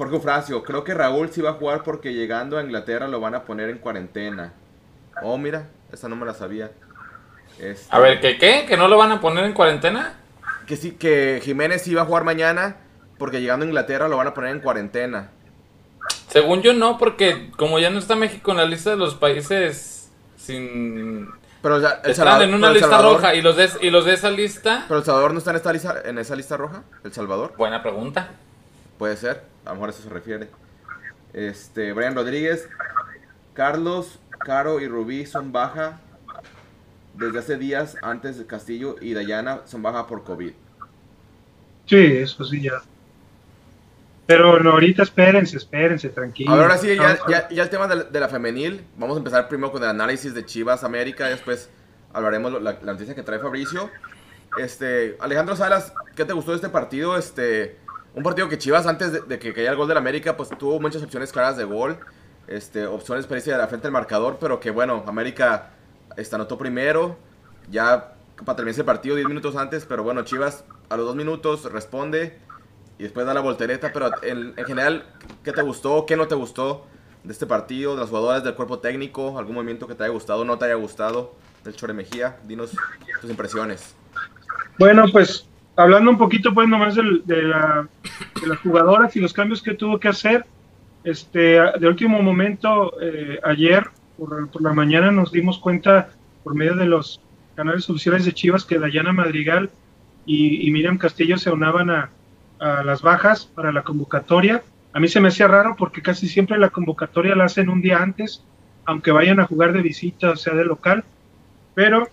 Jorge 0.01 0.17
Ufracio, 0.17 0.63
creo 0.63 0.83
que 0.83 0.95
Raúl 0.95 1.29
sí 1.31 1.43
va 1.43 1.51
a 1.51 1.53
jugar 1.53 1.83
porque 1.83 2.15
llegando 2.15 2.57
a 2.57 2.63
Inglaterra 2.63 3.07
lo 3.07 3.21
van 3.21 3.35
a 3.35 3.45
poner 3.45 3.69
en 3.69 3.77
cuarentena. 3.77 4.55
Oh, 5.23 5.37
mira, 5.37 5.69
esa 5.93 6.09
no 6.09 6.17
me 6.17 6.25
la 6.25 6.33
sabía. 6.33 6.71
Este, 7.59 7.85
A 7.95 7.99
ver, 7.99 8.19
¿qué 8.19 8.39
qué? 8.39 8.65
¿Que 8.67 8.79
no 8.79 8.89
lo 8.89 8.97
van 8.97 9.13
a 9.13 9.21
poner 9.21 9.45
en 9.45 9.53
cuarentena? 9.53 10.15
Que 10.67 10.77
sí, 10.79 10.93
que 10.93 11.43
Jiménez 11.45 11.83
sí 11.83 11.95
va 11.95 12.01
a 12.01 12.05
jugar 12.07 12.25
mañana 12.25 12.77
porque 13.19 13.43
llegando 13.43 13.65
a 13.65 13.69
Inglaterra 13.69 14.09
lo 14.09 14.17
van 14.17 14.29
a 14.29 14.33
poner 14.33 14.53
en 14.53 14.61
cuarentena. 14.61 15.29
Según 16.29 16.63
yo 16.63 16.73
no, 16.73 16.97
porque 16.97 17.51
como 17.59 17.79
ya 17.79 17.91
no 17.91 17.99
está 17.99 18.17
México 18.17 18.53
en 18.53 18.57
la 18.57 18.65
lista 18.65 18.89
de 18.89 18.97
los 18.97 19.17
países 19.17 20.11
sin... 20.39 21.29
Pero 21.61 21.79
ya, 21.79 21.91
Están 21.97 22.15
Salvador, 22.15 22.43
en 22.45 22.55
una 22.55 22.69
pero 22.69 22.73
lista 22.73 22.89
Salvador- 22.89 23.17
roja 23.17 23.35
y 23.35 23.43
los, 23.43 23.57
de, 23.57 23.69
y 23.83 23.91
los 23.91 24.07
de 24.07 24.15
esa 24.15 24.31
lista... 24.31 24.87
Pero 24.89 25.01
El 25.01 25.05
Salvador 25.05 25.33
no 25.35 25.39
está 25.41 25.51
en, 25.51 25.57
esta 25.57 25.73
lista, 25.75 26.01
en 26.07 26.17
esa 26.17 26.35
lista 26.37 26.57
roja, 26.57 26.85
El 27.05 27.13
Salvador. 27.13 27.53
Buena 27.59 27.83
pregunta. 27.83 28.31
Puede 29.01 29.17
ser, 29.17 29.41
a 29.65 29.71
lo 29.71 29.77
mejor 29.77 29.89
a 29.89 29.93
eso 29.93 30.03
se 30.03 30.11
refiere. 30.11 30.49
Este, 31.33 31.95
Brian 31.95 32.15
Rodríguez, 32.15 32.69
Carlos, 33.55 34.21
Caro 34.41 34.79
y 34.79 34.89
Rubí 34.89 35.25
son 35.25 35.53
baja 35.53 36.01
desde 37.15 37.39
hace 37.39 37.57
días 37.57 37.97
antes 38.03 38.37
de 38.37 38.45
Castillo 38.45 38.97
y 39.01 39.15
Dayana 39.15 39.63
son 39.65 39.83
baja 39.83 40.07
por 40.07 40.23
COVID. 40.23 40.53
Sí, 41.87 41.97
eso 41.97 42.45
sí 42.45 42.61
ya. 42.61 42.83
Pero 44.27 44.63
no, 44.63 44.73
ahorita 44.73 45.03
espérense, 45.05 45.57
espérense, 45.57 46.11
tranquilo. 46.11 46.53
Ahora 46.53 46.77
sí, 46.77 46.95
ya, 46.95 47.19
ya, 47.27 47.49
ya 47.49 47.63
el 47.63 47.71
tema 47.71 47.89
de, 47.89 48.05
de, 48.05 48.21
la 48.21 48.29
femenil. 48.29 48.85
Vamos 48.99 49.17
a 49.17 49.19
empezar 49.19 49.49
primero 49.49 49.73
con 49.73 49.83
el 49.83 49.89
análisis 49.89 50.35
de 50.35 50.45
Chivas 50.45 50.85
América. 50.85 51.27
Después 51.27 51.71
hablaremos 52.13 52.53
la, 52.53 52.79
la 52.83 52.93
noticia 52.93 53.15
que 53.15 53.23
trae 53.23 53.39
Fabricio. 53.39 53.89
Este, 54.59 55.17
Alejandro 55.21 55.57
Salas, 55.57 55.95
¿qué 56.15 56.27
te 56.27 56.35
gustó 56.35 56.51
de 56.51 56.57
este 56.57 56.69
partido? 56.69 57.17
Este, 57.17 57.79
un 58.15 58.23
partido 58.23 58.49
que 58.49 58.59
Chivas 58.59 58.87
antes 58.87 59.29
de, 59.29 59.39
que 59.39 59.53
cayera 59.53 59.73
el 59.73 59.79
gol 59.79 59.89
del 59.89 59.97
América, 59.97 60.37
pues 60.37 60.49
tuvo 60.51 60.81
muchas 60.81 61.03
opciones 61.03 61.33
claras 61.33 61.57
de 61.57 61.65
gol. 61.65 61.99
Este, 62.49 62.87
opciones 62.87 63.27
parece 63.27 63.53
de 63.53 63.59
la 63.59 63.69
frente 63.69 63.87
del 63.87 63.93
marcador, 63.93 64.39
pero 64.41 64.59
que 64.59 64.71
bueno, 64.71 65.05
América 65.07 65.71
este, 66.17 66.35
anotó 66.35 66.59
primero. 66.59 67.17
Ya 67.71 68.15
para 68.45 68.57
terminar 68.57 68.73
ese 68.73 68.85
partido 68.85 69.15
10 69.17 69.29
minutos 69.29 69.55
antes, 69.55 69.85
pero 69.85 70.03
bueno, 70.03 70.23
Chivas 70.23 70.65
a 70.89 70.97
los 70.97 71.07
2 71.07 71.17
minutos 71.17 71.71
responde 71.71 72.39
y 72.99 73.05
después 73.05 73.27
da 73.27 73.35
la 73.35 73.41
voltereta, 73.41 73.93
pero 73.93 74.11
en, 74.23 74.55
en, 74.57 74.65
general, 74.65 75.05
¿qué 75.45 75.53
te 75.53 75.63
gustó? 75.63 76.05
¿Qué 76.05 76.17
no 76.17 76.27
te 76.27 76.35
gustó 76.35 76.87
de 77.23 77.33
este 77.33 77.47
partido? 77.47 77.95
De 77.95 78.01
las 78.01 78.11
jugadoras 78.11 78.43
del 78.43 78.55
cuerpo 78.55 78.81
técnico, 78.81 79.39
algún 79.39 79.55
movimiento 79.55 79.87
que 79.87 79.95
te 79.95 80.05
haya 80.05 80.13
gustado, 80.13 80.45
no 80.45 80.59
te 80.59 80.65
haya 80.65 80.75
gustado 80.75 81.35
del 81.65 81.77
Chore 81.77 81.93
Mejía, 81.93 82.39
dinos 82.45 82.73
tus 83.21 83.31
impresiones. 83.31 83.95
Bueno, 84.79 85.05
pues 85.13 85.47
hablando 85.81 86.11
un 86.11 86.19
poquito 86.19 86.53
pues 86.53 86.69
nomás 86.69 86.95
de, 86.95 87.03
la, 87.03 87.89
de 88.41 88.47
las 88.47 88.59
jugadoras 88.59 89.17
y 89.17 89.21
los 89.21 89.33
cambios 89.33 89.63
que 89.63 89.75
tuvo 89.75 89.99
que 89.99 90.09
hacer, 90.09 90.45
este, 91.05 91.59
de 91.79 91.89
último 91.89 92.21
momento, 92.23 92.93
eh, 93.01 93.41
ayer 93.43 93.85
por, 94.19 94.49
por, 94.51 94.63
la 94.63 94.75
mañana 94.75 95.11
nos 95.11 95.33
dimos 95.33 95.59
cuenta 95.59 96.11
por 96.45 96.55
medio 96.55 96.75
de 96.75 96.85
los 96.85 97.23
canales 97.57 97.89
oficiales 97.89 98.25
de 98.25 98.35
Chivas 98.35 98.65
que 98.65 98.79
Dayana 98.79 99.13
Madrigal 99.13 99.71
y, 100.27 100.67
y 100.67 100.71
Miriam 100.71 100.99
Castillo 100.99 101.39
se 101.39 101.51
unaban 101.51 101.89
a, 101.91 102.11
a 102.59 102.85
las 102.85 103.01
bajas 103.01 103.47
para 103.47 103.73
la 103.73 103.83
convocatoria. 103.83 104.63
A 104.93 105.01
mí 105.01 105.09
se 105.09 105.21
me 105.21 105.29
hacía 105.29 105.49
raro 105.49 105.77
porque 105.79 106.03
casi 106.03 106.29
siempre 106.29 106.59
la 106.59 106.69
convocatoria 106.69 107.35
la 107.35 107.45
hacen 107.45 107.71
un 107.71 107.81
día 107.81 108.03
antes, 108.03 108.45
aunque 108.85 109.13
vayan 109.13 109.41
a 109.41 109.47
jugar 109.47 109.73
de 109.73 109.83
visita, 109.83 110.31
o 110.31 110.37
sea, 110.37 110.55
de 110.55 110.65
local, 110.65 111.05
pero 111.75 112.09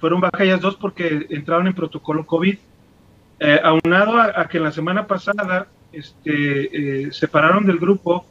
fueron 0.00 0.20
bajas 0.20 0.40
ellas 0.42 0.60
dos 0.60 0.76
porque 0.76 1.26
entraron 1.30 1.66
en 1.66 1.74
protocolo 1.74 2.26
COVID. 2.26 2.58
Eh, 3.40 3.60
aunado 3.62 4.18
a, 4.18 4.32
a, 4.40 4.48
que 4.48 4.60
la 4.60 4.70
semana 4.70 5.06
pasada 5.06 5.66
este, 5.92 7.06
eh, 7.06 7.12
separaron 7.12 7.66
del 7.66 7.78
grupo, 7.78 8.26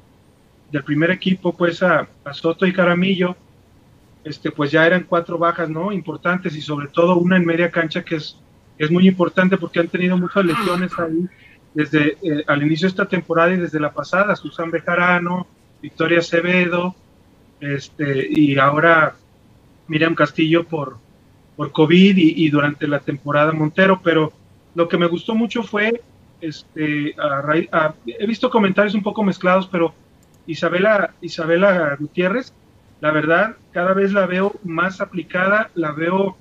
del 0.71 0.83
primer 0.83 1.11
equipo, 1.11 1.55
pues 1.57 1.81
a, 1.83 2.07
Soto 2.31 2.65
y 2.65 2.73
Caramillo, 2.73 3.35
este, 4.23 4.51
pues 4.51 4.71
ya 4.71 4.85
eran 4.85 5.03
cuatro 5.03 5.37
bajas, 5.37 5.69
¿no? 5.69 5.91
Importantes 5.91 6.55
y 6.55 6.61
sobre 6.61 6.87
todo 6.87 7.17
una 7.17 7.37
en 7.37 7.45
media 7.45 7.71
cancha 7.71 8.03
que 8.03 8.17
es 8.17 8.37
es 8.79 8.89
muy 8.89 9.07
importante 9.07 9.57
porque 9.57 9.81
han 9.81 9.89
tenido 9.89 10.17
muchas 10.17 10.45
lesiones 10.45 10.97
ahí 10.97 11.27
desde 11.73 12.17
eh, 12.23 12.43
al 12.47 12.63
inicio 12.63 12.87
de 12.87 12.91
esta 12.91 13.07
temporada 13.07 13.53
y 13.53 13.57
desde 13.57 13.79
la 13.79 13.91
pasada, 13.91 14.35
Susan 14.35 14.71
Bejarano, 14.71 15.45
Victoria 15.81 16.19
Acevedo, 16.19 16.95
este, 17.59 18.25
y 18.31 18.57
ahora 18.57 19.15
Miriam 19.87 20.15
Castillo 20.15 20.63
por, 20.63 20.97
por 21.57 21.73
COVID 21.73 22.17
y, 22.17 22.49
durante 22.49 22.87
la 22.87 22.99
temporada 22.99 23.51
Montero, 23.51 23.99
pero 24.01 24.31
lo 24.79 24.87
que 24.87 24.97
me 24.97 25.07
gustó 25.07 25.35
mucho 25.35 25.61
fue, 25.61 26.01
este, 26.39 27.13
a, 27.19 27.43
a, 27.73 27.93
he 28.05 28.25
visto 28.25 28.49
comentarios 28.49 28.95
un 28.95 29.03
poco 29.03 29.23
mezclados, 29.23 29.67
pero 29.69 29.93
Isabela, 30.47 31.13
Isabela 31.19 31.97
Gutiérrez, 31.99 32.53
la 33.01 33.11
verdad, 33.11 33.57
cada 33.73 33.93
vez 33.93 34.13
la 34.13 34.25
veo 34.25 34.53
más 34.63 35.01
aplicada, 35.01 35.69
la 35.75 35.91
veo 35.91 36.37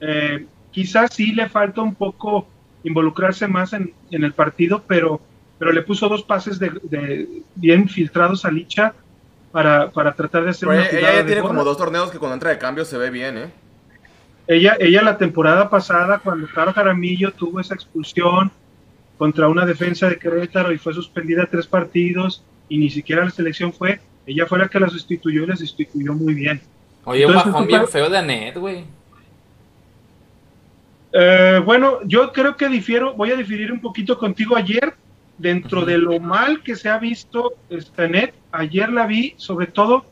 eh, 0.00 0.46
quizás 0.70 1.12
sí 1.12 1.32
le 1.32 1.50
falta 1.50 1.82
un 1.82 1.94
poco 1.94 2.46
involucrarse 2.82 3.46
más 3.46 3.74
en, 3.74 3.92
en 4.10 4.24
el 4.24 4.32
partido, 4.32 4.82
pero, 4.86 5.20
pero 5.58 5.70
le 5.70 5.82
puso 5.82 6.08
dos 6.08 6.22
pases 6.22 6.58
de, 6.58 6.70
de 6.84 7.28
bien 7.56 7.90
filtrados 7.90 8.46
a 8.46 8.50
Licha 8.50 8.94
para, 9.52 9.90
para 9.90 10.14
tratar 10.14 10.44
de 10.44 10.50
hacer 10.50 10.66
una 10.70 10.88
ella, 10.88 11.12
ella 11.12 11.26
tiene 11.26 11.42
como 11.42 11.62
dos 11.62 11.76
torneos 11.76 12.10
que 12.10 12.18
cuando 12.18 12.36
entra 12.36 12.48
de 12.48 12.58
cambio 12.58 12.86
se 12.86 12.96
ve 12.96 13.10
bien, 13.10 13.36
¿eh? 13.36 13.65
Ella, 14.48 14.76
ella 14.78 15.02
la 15.02 15.18
temporada 15.18 15.68
pasada, 15.68 16.18
cuando 16.18 16.46
Caro 16.46 16.72
Jaramillo 16.72 17.32
tuvo 17.32 17.60
esa 17.60 17.74
expulsión 17.74 18.50
contra 19.18 19.48
una 19.48 19.66
defensa 19.66 20.08
de 20.08 20.18
Querétaro 20.18 20.72
y 20.72 20.78
fue 20.78 20.94
suspendida 20.94 21.48
tres 21.50 21.66
partidos 21.66 22.44
y 22.68 22.78
ni 22.78 22.90
siquiera 22.90 23.24
la 23.24 23.30
selección 23.30 23.72
fue, 23.72 24.00
ella 24.26 24.46
fue 24.46 24.58
la 24.58 24.68
que 24.68 24.80
la 24.80 24.88
sustituyó 24.88 25.44
y 25.44 25.46
la 25.46 25.56
sustituyó 25.56 26.12
muy 26.12 26.34
bien. 26.34 26.60
Oye, 27.04 27.22
Entonces, 27.22 27.46
un 27.46 27.52
bajón 27.52 27.66
bien 27.66 27.88
feo 27.88 28.10
de 28.10 28.18
Anet, 28.18 28.56
güey. 28.56 28.84
Eh, 31.12 31.62
bueno, 31.64 32.00
yo 32.04 32.32
creo 32.32 32.56
que 32.56 32.68
difiero, 32.68 33.14
voy 33.14 33.30
a 33.30 33.36
diferir 33.36 33.72
un 33.72 33.80
poquito 33.80 34.18
contigo 34.18 34.56
ayer, 34.56 34.94
dentro 35.38 35.84
de 35.84 35.98
lo 35.98 36.18
mal 36.20 36.62
que 36.62 36.76
se 36.76 36.88
ha 36.88 36.98
visto 36.98 37.54
esta 37.70 38.06
net, 38.08 38.34
ayer 38.52 38.90
la 38.90 39.06
vi 39.06 39.34
sobre 39.36 39.66
todo 39.66 40.06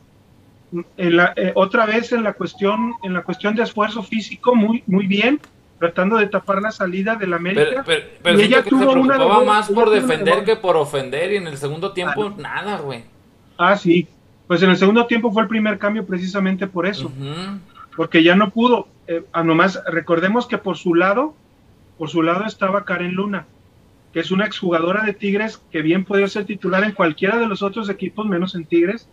en 0.97 1.17
la, 1.17 1.33
eh, 1.35 1.51
otra 1.55 1.85
vez 1.85 2.11
en 2.11 2.23
la 2.23 2.33
cuestión, 2.33 2.93
en 3.03 3.13
la 3.13 3.23
cuestión 3.23 3.55
de 3.55 3.63
esfuerzo 3.63 4.03
físico 4.03 4.55
muy, 4.55 4.83
muy 4.87 5.07
bien, 5.07 5.39
tratando 5.79 6.17
de 6.17 6.27
tapar 6.27 6.61
la 6.61 6.71
salida 6.71 7.15
del 7.15 7.33
América. 7.33 7.83
Pero, 7.83 7.83
pero, 7.85 8.05
pero 8.23 8.39
y 8.39 8.43
ella 8.43 8.63
que 8.63 8.69
tuvo 8.69 8.93
se 8.93 8.99
una 8.99 9.15
preocupaba 9.15 9.43
más 9.45 9.69
por 9.69 9.89
defender 9.89 10.39
de- 10.39 10.43
que 10.45 10.55
por 10.55 10.77
ofender 10.77 11.33
y 11.33 11.35
en 11.37 11.47
el 11.47 11.57
segundo 11.57 11.91
tiempo 11.91 12.29
nada, 12.37 12.77
güey. 12.79 13.03
Ah, 13.57 13.75
sí. 13.77 14.07
Pues 14.47 14.61
en 14.61 14.69
el 14.69 14.77
segundo 14.77 15.05
tiempo 15.07 15.31
fue 15.31 15.41
el 15.43 15.47
primer 15.49 15.79
cambio 15.79 16.05
precisamente 16.05 16.67
por 16.67 16.85
eso. 16.85 17.11
Porque 17.95 18.23
ya 18.23 18.35
no 18.35 18.49
pudo. 18.51 18.87
Eh, 19.07 19.23
a 19.33 19.43
nomás 19.43 19.79
recordemos 19.87 20.47
que 20.47 20.57
por 20.57 20.77
su 20.77 20.95
lado, 20.95 21.35
por 21.97 22.09
su 22.09 22.21
lado 22.23 22.45
estaba 22.45 22.85
Karen 22.85 23.13
Luna, 23.13 23.45
que 24.13 24.19
es 24.19 24.31
una 24.31 24.45
exjugadora 24.45 25.03
de 25.03 25.13
Tigres 25.13 25.61
que 25.71 25.81
bien 25.81 26.05
podía 26.05 26.27
ser 26.27 26.45
titular 26.45 26.83
en 26.83 26.91
cualquiera 26.93 27.37
de 27.37 27.47
los 27.47 27.61
otros 27.61 27.89
equipos 27.89 28.25
menos 28.25 28.55
en 28.55 28.65
Tigres, 28.65 29.07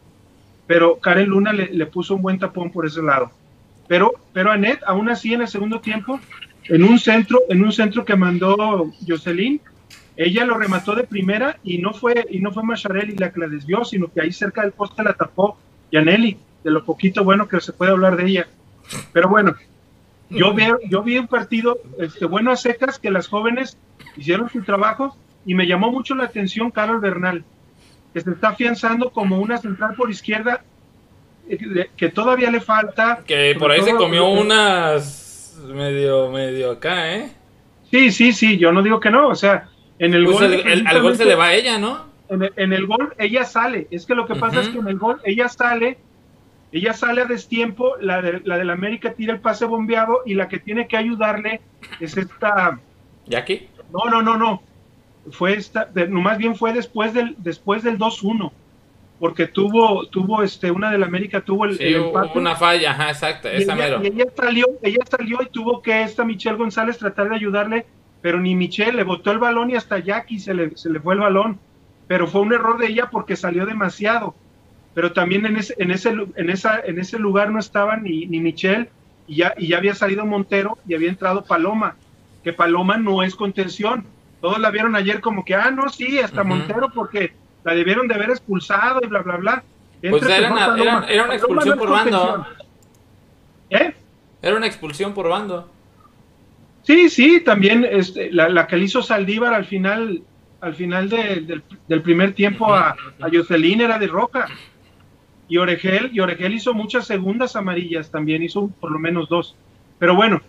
pero 0.67 0.99
Karen 0.99 1.29
Luna 1.29 1.53
le, 1.53 1.73
le 1.73 1.87
puso 1.87 2.15
un 2.15 2.23
buen 2.23 2.39
tapón 2.39 2.71
por 2.71 2.87
ese 2.87 3.03
lado. 3.03 3.31
Pero, 3.89 4.13
pero 4.33 4.51
Anet, 4.51 4.81
aún 4.87 5.09
así 5.09 5.35
en 5.35 5.43
el 5.43 5.49
segundo 5.49 5.81
tiempo, 5.81 6.19
en 6.65 6.85
un 6.85 6.99
centro, 6.99 7.41
en 7.49 7.63
un 7.63 7.73
centro 7.73 8.05
que 8.05 8.17
mandó 8.17 8.91
Jocelyn, 9.07 9.61
ella 10.17 10.45
lo 10.45 10.59
remató 10.59 10.95
de 10.95 11.05
primera 11.05 11.59
y 11.65 11.79
no 11.79 11.93
fue, 11.93 12.27
y 12.31 12.39
no 12.39 12.53
fue 12.53 12.63
Macharelli 12.63 13.17
la 13.17 13.33
que 13.33 13.41
la 13.41 13.49
desvió, 13.49 13.85
sino 13.85 14.13
que 14.13 14.21
ahí 14.21 14.33
cerca 14.33 14.63
del 14.63 14.73
poste 14.73 15.03
la 15.03 15.15
tapó 15.15 15.57
Yaneli, 15.91 16.39
de 16.63 16.71
lo 16.71 16.85
poquito 16.85 17.25
bueno 17.25 17.49
que 17.49 17.61
se 17.61 17.73
puede 17.73 17.93
hablar 17.93 18.17
de 18.17 18.27
ella. 18.27 18.49
Pero 19.13 19.29
bueno, 19.29 19.55
yo, 20.29 20.55
veo, 20.55 20.79
yo 20.89 21.03
vi 21.03 21.19
un 21.19 21.29
partido 21.29 21.79
este, 21.99 22.27
bueno 22.27 22.51
a 22.51 22.57
secas 22.57 22.99
que 22.99 23.11
las 23.11 23.29
jóvenes 23.29 23.79
hicieron 24.17 24.49
su 24.51 24.63
trabajo 24.63 25.17
y 25.47 25.55
me 25.55 25.67
llamó 25.67 25.91
mucho 25.91 26.15
la 26.15 26.25
atención 26.25 26.71
Carol 26.71 27.01
Bernal, 27.01 27.45
que 28.13 28.21
se 28.21 28.31
está 28.31 28.49
afianzando 28.51 29.11
como 29.11 29.39
una 29.39 29.59
central 29.59 29.95
por 29.95 30.11
izquierda 30.11 30.63
eh, 31.49 31.89
que 31.97 32.09
todavía 32.09 32.51
le 32.51 32.61
falta. 32.61 33.21
Que 33.27 33.55
por 33.59 33.71
ahí 33.71 33.81
se 33.83 33.95
comió 33.95 34.29
unas 34.29 35.61
medio, 35.69 36.31
medio 36.31 36.73
acá, 36.73 37.15
¿eh? 37.15 37.33
Sí, 37.91 38.11
sí, 38.11 38.33
sí, 38.33 38.59
yo 38.59 38.73
no 38.73 38.83
digo 38.83 39.01
que 39.01 39.11
no, 39.11 39.29
o 39.29 39.35
sea, 39.35 39.69
en 39.99 40.15
el 40.15 40.25
Pues 40.25 40.37
gol. 40.39 40.45
el- 40.55 40.67
el- 40.67 40.87
al 40.87 41.03
gol 41.03 41.17
se 41.17 41.25
le 41.25 41.35
va 41.35 41.47
a 41.47 41.55
ella, 41.55 41.79
¿no? 41.79 42.11
en 42.29 42.43
el, 42.45 42.53
en 42.57 42.73
el 42.73 42.87
gol 42.87 43.13
ella 43.19 43.45
sale. 43.45 43.89
Es 43.91 44.07
que 44.07 44.15
lo 44.15 44.27
que 44.27 44.35
pasa 44.37 44.61
es 44.61 44.69
que 44.71 44.79
en 44.79 44.89
el 44.89 44.97
gol 44.99 45.21
ella 45.25 45.51
sale, 45.51 45.99
ella 46.73 46.95
sale 46.95 47.21
a 47.21 47.25
destiempo, 47.27 47.97
la 48.01 48.23
de, 48.23 48.41
la 48.45 48.57
del 48.57 48.71
América 48.71 49.13
tira 49.13 49.35
el 49.35 49.41
pase 49.41 49.67
bombeado 49.67 50.23
y 50.25 50.33
la 50.35 50.49
que 50.49 50.59
tiene 50.59 50.89
que 50.89 50.97
ayudarle 50.97 51.61
es 52.01 52.17
esta. 52.17 52.79
Jackie. 53.27 53.69
No, 53.93 54.11
no, 54.11 54.23
no, 54.23 54.39
no. 54.39 54.63
Fue 55.31 55.55
esta, 55.55 55.89
no, 56.09 56.21
más 56.21 56.39
bien 56.39 56.57
fue 56.57 56.73
después 56.73 57.15
del, 57.15 57.35
después 57.39 57.83
del 57.83 57.99
2-1. 57.99 58.51
Porque 59.19 59.47
tuvo, 59.47 60.07
tuvo 60.09 60.43
este, 60.43 60.73
una 60.73 60.91
del 60.91 61.05
América 61.05 61.43
tuvo 61.43 61.65
el, 61.65 61.79
Sí, 61.79 61.85
el 61.85 62.01
hubo 62.01 62.09
empate. 62.09 62.39
una 62.41 62.57
falla, 62.57 62.91
ajá, 62.91 63.11
exacto, 63.11 63.49
esa 63.49 63.75
ella, 63.75 63.75
mero. 63.77 64.01
y 64.03 64.07
ella 64.09 64.25
salió, 64.37 64.67
ella 64.83 65.05
salió 65.09 65.41
y 65.43 65.47
tuvo 65.47 65.81
que 65.81 66.03
esta 66.03 66.25
Michelle 66.25 66.57
González 66.57 66.99
tratar 66.99 67.29
de 67.29 67.37
ayudarle, 67.37 67.87
pero 68.21 68.41
ni 68.41 68.57
Michelle 68.57 68.93
le 68.95 69.05
botó 69.05 69.31
el 69.31 69.39
balón 69.39 69.71
y 69.71 69.77
hasta 69.77 70.01
Jackie 70.01 70.41
se 70.41 70.55
le, 70.55 70.77
se 70.77 70.91
le 70.91 70.99
fue 70.99 71.15
el 71.15 71.21
balón. 71.21 71.61
Pero 72.09 72.27
fue 72.27 72.41
un 72.41 72.53
error 72.53 72.79
de 72.79 72.89
ella 72.89 73.11
porque 73.11 73.37
salió 73.37 73.65
demasiado. 73.65 74.35
Pero 74.93 75.13
también 75.13 75.47
en 75.47 75.57
ese, 75.57 75.75
en 75.79 75.93
ese, 75.93 76.11
en 76.35 76.51
esa, 76.51 76.81
en 76.85 76.99
ese 76.99 77.19
lugar 77.19 77.51
no 77.51 77.61
estaba 77.61 77.97
ni, 77.97 78.27
ni 78.27 78.41
Michelle 78.41 78.91
y 79.29 79.37
ya, 79.37 79.55
y 79.57 79.69
ya 79.69 79.79
había 79.79 79.95
salido 79.95 80.27
Montero 80.27 80.79
y 80.87 80.95
había 80.95 81.09
entrado 81.09 81.45
Paloma, 81.45 81.95
que 82.43 82.53
Paloma 82.53 82.97
no 82.97 83.23
es 83.23 83.37
contención. 83.37 84.05
Todos 84.43 84.59
la 84.59 84.71
vieron 84.71 84.95
ayer 84.95 85.21
como 85.23 85.43
que, 85.45 85.55
ah, 85.55 85.71
no, 85.71 85.89
sí, 85.89 86.19
hasta. 86.19 86.45
Montero 86.45 86.91
porque 86.93 87.33
la 87.65 87.75
debieron 87.75 88.07
de 88.09 88.15
haber 88.17 88.29
expulsado 88.31 89.01
y 89.03 89.07
bla, 89.07 89.21
bla, 89.23 89.37
bla. 89.37 89.63
Pues 90.11 90.23
era 90.25 90.53
una- 90.53 90.77
era- 90.83 91.07
era 91.09 91.25
una 91.25 91.35
expulsión 91.35 91.79
por 91.79 91.91
bando. 91.91 92.47
¿Eh? 93.71 93.95
Era 94.43 94.57
una 94.57 94.67
expulsión 94.67 95.15
por 95.15 95.29
bando. 95.29 95.71
Sí, 96.83 97.09
sí, 97.09 97.41
también 97.41 97.87
este, 97.89 98.33
la, 98.33 98.49
la 98.49 98.67
que 98.67 98.77
le 98.77 98.85
hizo 98.85 99.01
Saldívar 99.03 99.55
al 99.55 99.65
final 99.65 100.23
al 100.61 100.75
final 100.77 101.09
del, 101.09 101.63
primer 102.03 102.35
tiempo 102.35 102.73
a, 102.73 102.91
a 103.21 103.29
Jocelyn 103.33 103.81
era 103.81 103.99
de 103.99 104.07
roja. 104.07 104.47
Y 105.49 105.59
Oregel, 105.59 106.11
y 106.13 106.21
Oregel 106.21 106.55
hizo 106.55 106.73
muchas 106.73 107.05
segundas 107.07 107.57
amarillas 107.57 108.11
también, 108.13 108.43
hizo 108.45 108.69
por 108.81 108.93
lo 108.93 108.99
menos 109.01 109.29
dos. 109.29 109.57
Pero 109.99 110.15
bueno, 110.15 110.41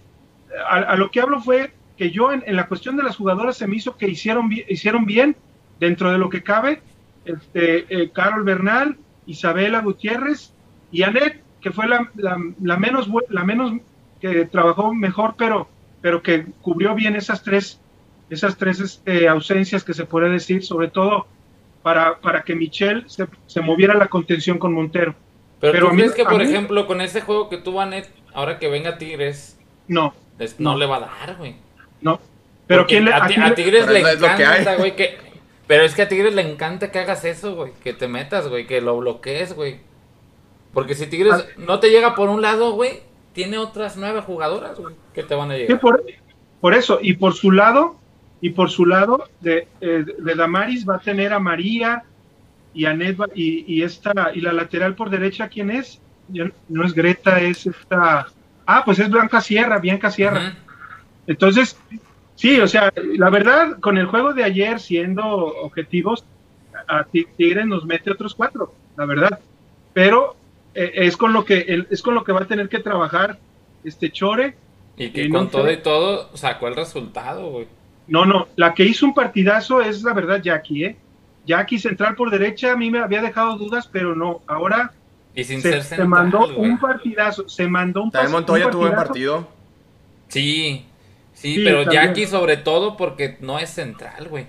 a, 0.69 0.95
lo 0.95 1.09
que 1.09 1.19
hablo 1.19 1.41
fue 1.41 1.73
que 1.97 2.11
yo 2.11 2.31
en, 2.31 2.43
la 2.55 2.67
cuestión 2.67 2.97
de 2.97 3.03
las 3.03 3.17
jugadoras 3.17 3.57
se 3.57 3.67
me 3.67 3.75
hizo 3.75 3.97
que 3.97 4.07
hicieron, 4.07 4.49
hicieron 4.67 5.05
bien 5.05 5.35
dentro 5.79 6.11
de 6.11 6.17
lo 6.17 6.29
que 6.29 6.43
cabe. 6.43 6.81
Este, 7.25 7.85
eh, 7.89 8.11
Carol 8.11 8.43
Bernal, 8.43 8.97
Isabela 9.25 9.81
Gutiérrez 9.81 10.53
y 10.91 11.03
Anet, 11.03 11.41
que 11.61 11.71
fue 11.71 11.87
la, 11.87 12.09
la, 12.15 12.77
menos, 12.77 13.09
la 13.29 13.43
menos 13.43 13.73
que 14.19 14.45
trabajó 14.45 14.93
mejor, 14.93 15.35
pero, 15.37 15.67
pero 16.01 16.21
que 16.21 16.45
cubrió 16.61 16.93
bien 16.95 17.15
esas 17.15 17.43
tres, 17.43 17.79
esas 18.29 18.57
tres 18.57 18.79
este, 18.79 19.27
ausencias 19.27 19.83
que 19.83 19.93
se 19.93 20.05
puede 20.05 20.29
decir, 20.29 20.63
sobre 20.63 20.89
todo 20.89 21.27
para, 21.81 22.19
para 22.19 22.43
que 22.43 22.55
Michelle 22.55 23.03
se, 23.07 23.27
se 23.45 23.61
moviera 23.61 23.93
la 23.93 24.07
contención 24.07 24.57
con 24.57 24.73
Montero. 24.73 25.15
Pero, 25.59 25.89
¿tú 25.89 25.95
crees 25.95 26.13
que, 26.13 26.25
por 26.25 26.41
ejemplo, 26.41 26.87
con 26.87 26.99
ese 26.99 27.21
juego 27.21 27.47
que 27.47 27.57
tuvo 27.57 27.79
Anet, 27.79 28.09
ahora 28.33 28.59
que 28.59 28.67
venga 28.67 28.97
Tigres, 28.97 29.57
no, 29.87 30.13
no, 30.57 30.77
le 30.77 30.85
va 30.85 30.97
a 30.97 30.99
dar, 30.99 31.37
güey? 31.37 31.55
No. 32.03 32.19
Pero 32.67 32.85
¿quién 32.85 33.05
le, 33.05 33.13
a, 33.13 33.25
a, 33.25 33.55
Tigres 33.55 33.87
le 33.87 33.99
encanta, 33.99 34.75
güey, 34.75 34.95
que... 34.95 35.17
Pero 35.67 35.83
es 35.83 35.95
que 35.95 36.03
a 36.03 36.07
Tigres 36.07 36.33
le 36.33 36.41
encanta 36.41 36.91
que 36.91 36.99
hagas 36.99 37.25
eso, 37.25 37.55
güey, 37.55 37.71
que 37.83 37.93
te 37.93 38.07
metas, 38.07 38.47
güey, 38.47 38.67
que 38.67 38.81
lo 38.81 38.97
bloquees, 38.97 39.53
güey. 39.53 39.79
Porque 40.73 40.95
si 40.95 41.07
Tigres 41.07 41.33
ah. 41.33 41.45
no 41.57 41.79
te 41.79 41.89
llega 41.89 42.15
por 42.15 42.29
un 42.29 42.41
lado, 42.41 42.73
güey, 42.73 43.01
tiene 43.33 43.57
otras 43.57 43.97
nueve 43.97 44.21
jugadoras, 44.21 44.77
güey, 44.77 44.95
que 45.13 45.23
te 45.23 45.35
van 45.35 45.51
a 45.51 45.57
llegar. 45.57 45.79
por, 45.79 46.03
por 46.61 46.73
eso, 46.73 46.99
y 47.01 47.13
por 47.13 47.33
su 47.33 47.51
lado, 47.51 47.97
y 48.43 48.49
por 48.49 48.69
su 48.69 48.85
lado 48.85 49.29
de, 49.39 49.69
eh, 49.79 50.05
de 50.17 50.35
Damaris 50.35 50.87
va 50.87 50.97
a 50.97 50.99
tener 50.99 51.31
a 51.31 51.39
María 51.39 52.03
y 52.73 52.85
a 52.85 52.93
Ned 52.93 53.15
y, 53.33 53.63
y, 53.73 53.83
esta 53.83 54.31
y 54.33 54.41
la 54.41 54.51
lateral 54.51 54.95
por 54.95 55.09
derecha 55.09 55.47
quién 55.47 55.71
es 55.71 56.01
no 56.67 56.85
es 56.85 56.93
Greta 56.93 57.39
es 57.39 57.67
esta 57.67 58.27
ah 58.65 58.81
pues 58.83 58.99
es 58.99 59.09
Blanca 59.09 59.39
Sierra 59.39 59.79
Bianca 59.79 60.11
Sierra 60.11 60.57
entonces 61.27 61.77
sí 62.35 62.59
o 62.59 62.67
sea 62.67 62.91
la 62.95 63.29
verdad 63.29 63.79
con 63.79 63.97
el 63.97 64.07
juego 64.07 64.33
de 64.33 64.43
ayer 64.43 64.79
siendo 64.79 65.25
objetivos 65.25 66.25
a 66.87 67.05
Tigres 67.05 67.65
nos 67.65 67.85
mete 67.85 68.11
otros 68.11 68.35
cuatro 68.35 68.73
la 68.97 69.05
verdad. 69.05 69.39
Pero 69.93 70.35
eh, 70.73 70.91
es 70.95 71.17
con 71.17 71.33
lo 71.33 71.45
que 71.45 71.85
es 71.89 72.01
con 72.01 72.15
lo 72.15 72.23
que 72.23 72.31
va 72.31 72.41
a 72.41 72.47
tener 72.47 72.69
que 72.69 72.79
trabajar 72.79 73.37
este 73.83 74.11
Chore. 74.11 74.55
Y 74.97 75.09
que 75.09 75.29
con 75.29 75.49
todo 75.49 75.71
y 75.71 75.77
todo 75.77 76.35
sacó 76.35 76.67
el 76.67 76.75
resultado 76.75 77.49
güey. 77.49 77.67
No, 78.07 78.25
no, 78.25 78.47
la 78.57 78.73
que 78.73 78.83
hizo 78.83 79.05
un 79.05 79.13
partidazo 79.13 79.81
es 79.81 80.03
la 80.03 80.13
verdad 80.13 80.41
Jackie, 80.41 80.83
¿eh? 80.83 80.97
Jackie 81.45 81.79
central 81.79 82.15
por 82.15 82.29
derecha 82.29 82.73
a 82.73 82.75
mí 82.75 82.91
me 82.91 82.99
había 82.99 83.21
dejado 83.21 83.57
dudas, 83.57 83.89
pero 83.91 84.13
no, 84.15 84.41
ahora 84.45 84.91
y 85.35 85.43
sin 85.45 85.61
se, 85.61 85.81
se 85.81 86.03
mandó 86.03 86.47
un 86.55 86.77
partidazo, 86.77 87.47
se 87.49 87.67
mandó 87.67 88.03
un 88.03 88.11
También 88.11 88.33
Montoya 88.33 88.69
tuvo 88.69 88.85
un 88.85 88.95
partido. 88.95 89.47
Sí, 90.27 90.85
sí, 91.43 91.61
pero 91.63 91.91
Jackie 91.91 92.25
sobre 92.25 92.57
todo 92.57 92.97
porque 92.97 93.37
no 93.41 93.59
es 93.59 93.69
central, 93.69 94.27
güey. 94.29 94.47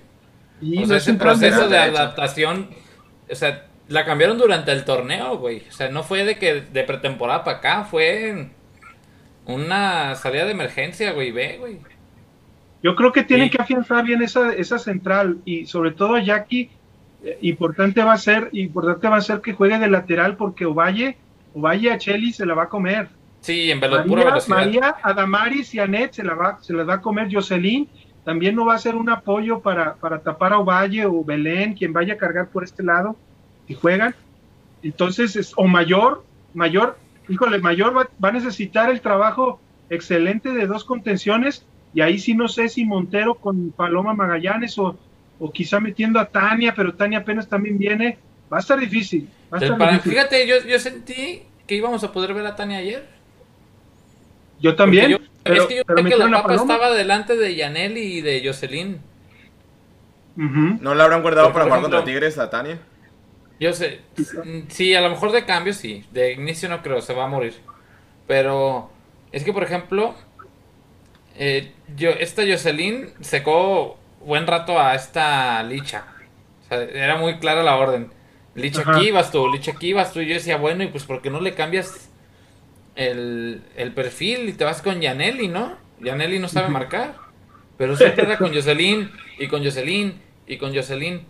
o 0.82 0.86
sea, 0.86 0.96
ese 0.96 1.14
proceso 1.14 1.68
de 1.68 1.78
adaptación, 1.78 2.70
o 3.30 3.34
sea, 3.34 3.66
la 3.88 4.04
cambiaron 4.04 4.38
durante 4.38 4.72
el 4.72 4.84
torneo, 4.84 5.36
güey. 5.38 5.64
O 5.68 5.72
sea, 5.72 5.88
no 5.88 6.02
fue 6.02 6.24
de 6.24 6.38
que 6.38 6.60
de 6.62 6.84
pretemporada 6.84 7.44
para 7.44 7.58
acá, 7.58 7.84
fue 7.84 8.48
una 9.46 10.14
salida 10.14 10.44
de 10.44 10.52
emergencia, 10.52 11.12
güey, 11.12 11.32
ve, 11.32 11.56
güey. 11.58 11.78
Yo 12.82 12.94
creo 12.96 13.12
que 13.12 13.24
tienen 13.24 13.48
que 13.48 13.60
afianzar 13.60 14.04
bien 14.04 14.22
esa, 14.22 14.52
esa 14.52 14.78
central 14.78 15.38
y 15.44 15.66
sobre 15.66 15.92
todo 15.92 16.18
Jackie, 16.18 16.70
eh, 17.24 17.38
importante 17.40 18.02
va 18.04 18.12
a 18.12 18.18
ser, 18.18 18.50
importante 18.52 19.08
va 19.08 19.16
a 19.16 19.22
ser 19.22 19.40
que 19.40 19.54
juegue 19.54 19.78
de 19.78 19.88
lateral 19.88 20.36
porque 20.36 20.66
Ovalle, 20.66 21.16
Ovalle 21.54 21.92
a 21.92 21.98
Cheli 21.98 22.32
se 22.32 22.44
la 22.44 22.54
va 22.54 22.64
a 22.64 22.68
comer. 22.68 23.08
Sí, 23.44 23.70
en 23.70 23.78
María, 23.78 24.04
pura 24.04 24.24
velocidad. 24.24 24.56
María, 24.56 24.96
Adamaris 25.02 25.74
y 25.74 25.78
Anet 25.78 26.14
se 26.14 26.24
la 26.24 26.32
va, 26.32 26.58
se 26.62 26.72
las 26.72 26.88
va 26.88 26.94
a 26.94 27.00
comer 27.02 27.28
Jocelyn. 27.30 27.86
También 28.24 28.56
no 28.56 28.64
va 28.64 28.74
a 28.74 28.78
ser 28.78 28.94
un 28.94 29.10
apoyo 29.10 29.60
para, 29.60 29.96
para 29.96 30.20
tapar 30.20 30.54
a 30.54 30.58
Ovalle 30.58 31.04
o 31.04 31.22
Belén, 31.22 31.74
quien 31.74 31.92
vaya 31.92 32.14
a 32.14 32.16
cargar 32.16 32.48
por 32.48 32.64
este 32.64 32.82
lado 32.82 33.16
y 33.68 33.74
juegan. 33.74 34.14
Entonces, 34.82 35.36
es, 35.36 35.52
o 35.56 35.64
Mayor, 35.64 36.24
Mayor, 36.54 36.96
híjole, 37.28 37.58
Mayor 37.58 37.94
va, 37.94 38.08
va 38.22 38.30
a 38.30 38.32
necesitar 38.32 38.88
el 38.88 39.02
trabajo 39.02 39.60
excelente 39.90 40.48
de 40.48 40.66
dos 40.66 40.82
contenciones 40.84 41.66
y 41.92 42.00
ahí 42.00 42.18
sí 42.18 42.34
no 42.34 42.48
sé 42.48 42.70
si 42.70 42.86
Montero 42.86 43.34
con 43.34 43.72
Paloma 43.72 44.14
Magallanes 44.14 44.78
o, 44.78 44.96
o 45.38 45.52
quizá 45.52 45.80
metiendo 45.80 46.18
a 46.18 46.24
Tania, 46.24 46.72
pero 46.74 46.94
Tania 46.94 47.18
apenas 47.18 47.46
también 47.46 47.76
viene. 47.76 48.16
Va 48.50 48.56
a 48.56 48.60
estar 48.60 48.80
difícil. 48.80 49.28
Fíjate, 50.02 50.46
yo, 50.46 50.56
yo 50.66 50.78
sentí 50.78 51.42
que 51.66 51.74
íbamos 51.74 52.02
a 52.04 52.10
poder 52.10 52.32
ver 52.32 52.46
a 52.46 52.56
Tania 52.56 52.78
ayer. 52.78 53.13
Yo 54.64 54.74
también. 54.76 55.20
pero, 55.42 55.62
es 55.62 55.68
que 55.68 55.76
yo 55.76 55.84
creo 55.84 56.04
que 56.06 56.16
la 56.16 56.42
papa 56.42 56.54
estaba 56.54 56.90
delante 56.90 57.36
de 57.36 57.54
Yaneli 57.54 58.00
y 58.00 58.20
de 58.22 58.42
Jocelyn. 58.42 58.98
¿No 60.36 60.94
la 60.94 61.04
habrán 61.04 61.20
guardado 61.20 61.52
para 61.52 61.66
jugar 61.66 61.82
contra 61.82 62.02
Tigres 62.02 62.38
a 62.38 62.48
Tania? 62.48 62.78
Yo 63.60 63.74
sé. 63.74 64.00
Sí, 64.68 64.94
a 64.94 65.02
lo 65.02 65.10
mejor 65.10 65.32
de 65.32 65.44
cambio 65.44 65.74
sí. 65.74 66.06
De 66.12 66.32
inicio 66.32 66.70
no 66.70 66.82
creo, 66.82 67.02
se 67.02 67.12
va 67.12 67.24
a 67.24 67.28
morir. 67.28 67.52
Pero 68.26 68.90
es 69.32 69.44
que, 69.44 69.52
por 69.52 69.64
ejemplo, 69.64 70.14
eh, 71.36 71.72
yo, 71.94 72.08
esta 72.08 72.42
Jocelyn 72.42 73.10
secó 73.20 73.98
buen 74.24 74.46
rato 74.46 74.80
a 74.80 74.94
esta 74.94 75.62
Licha. 75.62 76.06
O 76.64 76.68
sea, 76.68 76.84
era 76.84 77.18
muy 77.18 77.36
clara 77.38 77.62
la 77.62 77.76
orden. 77.76 78.10
Licha 78.54 78.82
aquí 78.86 79.10
vas 79.10 79.30
tú, 79.30 79.46
Licha 79.46 79.72
aquí 79.72 79.92
vas 79.92 80.14
tú. 80.14 80.22
Y 80.22 80.26
yo 80.26 80.34
decía, 80.34 80.56
bueno, 80.56 80.84
y 80.84 80.86
pues 80.86 81.04
¿por 81.04 81.20
qué 81.20 81.28
no 81.28 81.42
le 81.42 81.52
cambias 81.52 82.08
el, 82.96 83.92
perfil 83.94 84.48
y 84.48 84.52
te 84.52 84.64
vas 84.64 84.82
con 84.82 85.00
Yaneli, 85.00 85.48
no? 85.48 85.76
Yaneli 86.00 86.38
no 86.38 86.48
sabe 86.48 86.68
marcar. 86.68 87.16
Pero 87.76 87.96
siempre 87.96 88.24
era 88.24 88.38
con 88.38 88.54
Jocelyn 88.54 89.10
y 89.38 89.48
con 89.48 89.64
Jocelyn 89.64 90.20
y 90.46 90.56
con 90.58 90.74
Jocelyn. 90.74 91.26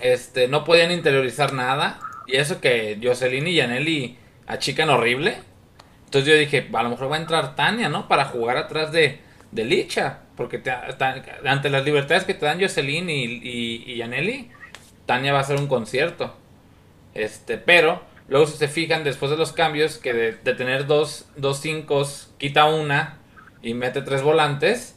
Este, 0.00 0.48
no 0.48 0.64
podían 0.64 0.92
interiorizar 0.92 1.52
nada. 1.52 1.98
Y 2.26 2.36
eso 2.36 2.60
que 2.60 2.98
Jocelyn 3.02 3.46
y 3.48 3.54
Yaneli 3.54 4.16
achican 4.46 4.90
horrible. 4.90 5.38
Entonces 6.04 6.30
yo 6.30 6.38
dije, 6.38 6.68
a 6.72 6.82
lo 6.82 6.90
mejor 6.90 7.10
va 7.10 7.16
a 7.16 7.20
entrar 7.20 7.56
Tania, 7.56 7.88
¿no? 7.88 8.08
Para 8.08 8.26
jugar 8.26 8.56
atrás 8.56 8.92
de, 8.92 9.20
de 9.50 9.64
Licha. 9.64 10.20
Porque 10.36 10.62
ante 11.44 11.70
las 11.70 11.84
libertades 11.84 12.24
que 12.24 12.34
te 12.34 12.46
dan 12.46 12.60
Jocelyn 12.60 13.10
y, 13.10 13.24
y, 13.24 13.84
y 13.86 13.96
Yaneli, 13.96 14.50
Tania 15.06 15.32
va 15.32 15.38
a 15.38 15.42
hacer 15.42 15.58
un 15.58 15.66
concierto. 15.66 16.36
Este, 17.14 17.58
pero 17.58 18.02
luego 18.28 18.46
si 18.46 18.56
se 18.56 18.68
fijan 18.68 19.04
después 19.04 19.30
de 19.30 19.36
los 19.36 19.52
cambios, 19.52 19.98
que 19.98 20.12
de, 20.12 20.32
tener 20.54 20.86
dos, 20.86 21.26
dos 21.36 21.60
cinco, 21.60 22.06
quita 22.38 22.66
una 22.66 23.18
y 23.62 23.74
mete 23.74 24.02
tres 24.02 24.22
volantes. 24.22 24.94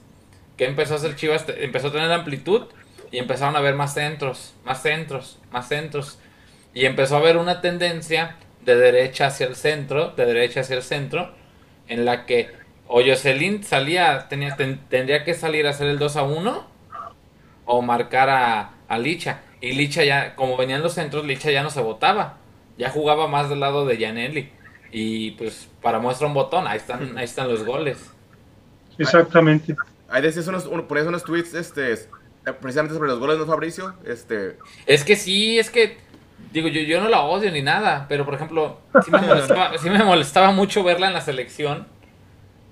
Que 0.58 0.66
empezó 0.66 0.94
a 0.94 0.98
hacer 0.98 1.16
Chivas, 1.16 1.46
empezó 1.58 1.88
a 1.88 1.92
tener 1.92 2.12
amplitud 2.12 2.68
y 3.12 3.18
empezaron 3.18 3.56
a 3.56 3.62
ver 3.62 3.74
más 3.76 3.94
centros, 3.94 4.54
más 4.64 4.82
centros, 4.82 5.40
más 5.52 5.68
centros. 5.68 6.20
Y 6.74 6.86
empezó 6.86 7.16
a 7.16 7.20
haber 7.20 7.38
una 7.38 7.62
tendencia 7.62 8.36
de 8.64 8.76
derecha 8.76 9.28
hacia 9.28 9.48
el 9.48 9.56
centro, 9.56 10.12
de 10.12 10.26
derecha 10.26 10.62
hacia 10.62 10.76
el 10.76 10.84
centro, 10.84 11.34
en 11.88 12.06
la 12.06 12.26
que 12.26 12.50
o 12.94 13.02
Jocelyn 13.02 13.64
salía, 13.64 14.28
tenía, 14.28 14.58
tendría 14.58 15.24
que 15.24 15.34
salir 15.34 15.66
a 15.66 15.70
hacer 15.70 15.88
el 15.88 15.98
2 15.98 16.18
a 16.18 16.24
1 16.24 16.68
o 17.66 17.82
marcar 17.82 18.30
a, 18.30 18.72
a, 18.90 18.98
Licha. 18.98 19.40
Y 19.62 19.72
Licha 19.72 20.04
ya, 20.04 20.36
como 20.36 20.58
venían 20.58 20.82
los 20.82 20.94
centros, 20.94 21.26
Licha 21.26 21.52
ya 21.52 21.64
no 21.64 21.70
se 21.70 21.80
votaba, 21.80 22.38
ya 22.82 22.90
jugaba 22.90 23.28
más 23.28 23.48
del 23.48 23.60
lado 23.60 23.86
de 23.86 23.96
Janelli. 23.96 24.50
Y 24.92 25.32
pues 25.32 25.70
para 25.84 26.00
muestra 26.00 26.26
un 26.26 26.34
botón, 26.34 26.66
ahí 26.66 26.78
están, 26.78 27.16
ahí 27.16 27.26
están 27.26 27.48
los 27.48 27.64
goles. 27.64 28.12
Exactamente. 28.98 29.76
Ahí 30.10 30.24
decías 30.24 30.48
unos, 30.48 30.64
por 30.64 30.98
eso 30.98 31.10
unos 31.10 31.24
tweets, 31.24 31.54
este, 31.54 31.96
precisamente 32.60 32.96
sobre 32.96 33.10
los 33.10 33.20
goles, 33.20 33.38
¿no, 33.38 33.46
Fabricio? 33.46 33.94
Este... 34.04 34.58
Es 34.88 35.04
que 35.04 35.16
sí, 35.16 35.60
es 35.60 35.70
que 35.70 36.00
Digo, 36.52 36.68
yo, 36.70 36.82
yo 36.82 37.00
no 37.00 37.08
la 37.08 37.22
odio 37.22 37.52
ni 37.52 37.62
nada, 37.62 38.08
pero 38.10 38.26
por 38.26 38.34
ejemplo, 38.34 38.80
sí 39.06 39.12
me, 39.90 40.04
molestaba, 40.04 40.52
mucho 40.52 40.84
verla 40.84 41.08
en 41.08 41.14
la 41.14 41.22
selección. 41.22 41.88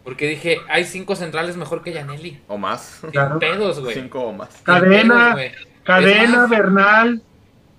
Porque 0.04 0.28
dije, 0.28 0.58
hay 0.70 0.86
cinco 0.86 1.16
centrales 1.16 1.56
mejor 1.56 1.84
que 1.84 1.94
Yaneli. 1.94 2.42
O 2.48 2.58
más. 2.58 3.00
Sin 3.12 3.40
pedos, 3.40 3.80
güey. 3.80 3.94
Cinco 3.94 4.22
o 4.22 4.34
más. 4.34 4.50
Cadena, 4.64 5.38
Cadena, 5.84 6.48
Bernal. 6.48 7.22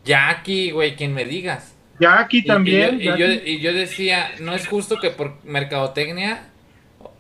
Jackie, 0.05 0.71
güey, 0.71 0.95
quien 0.95 1.13
me 1.13 1.25
digas. 1.25 1.75
Jackie 2.01 2.45
también. 2.45 3.01
Y, 3.01 3.05
yo, 3.05 3.27
y, 3.27 3.61
yo, 3.61 3.73
decía, 3.73 4.31
no 4.41 4.55
es 4.55 4.67
justo 4.67 4.99
que 4.99 5.11
por 5.11 5.35
mercadotecnia 5.45 6.49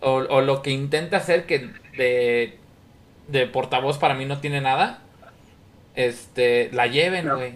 o, 0.00 0.12
o 0.14 0.40
lo 0.40 0.62
que 0.62 0.70
intenta 0.70 1.18
hacer 1.18 1.46
que 1.46 1.70
de, 1.96 2.58
de 3.28 3.46
portavoz 3.46 3.98
para 3.98 4.14
mí 4.14 4.24
no 4.24 4.38
tiene 4.38 4.60
nada, 4.60 5.00
este, 5.94 6.70
la 6.72 6.86
lleven, 6.86 7.28
güey. 7.28 7.54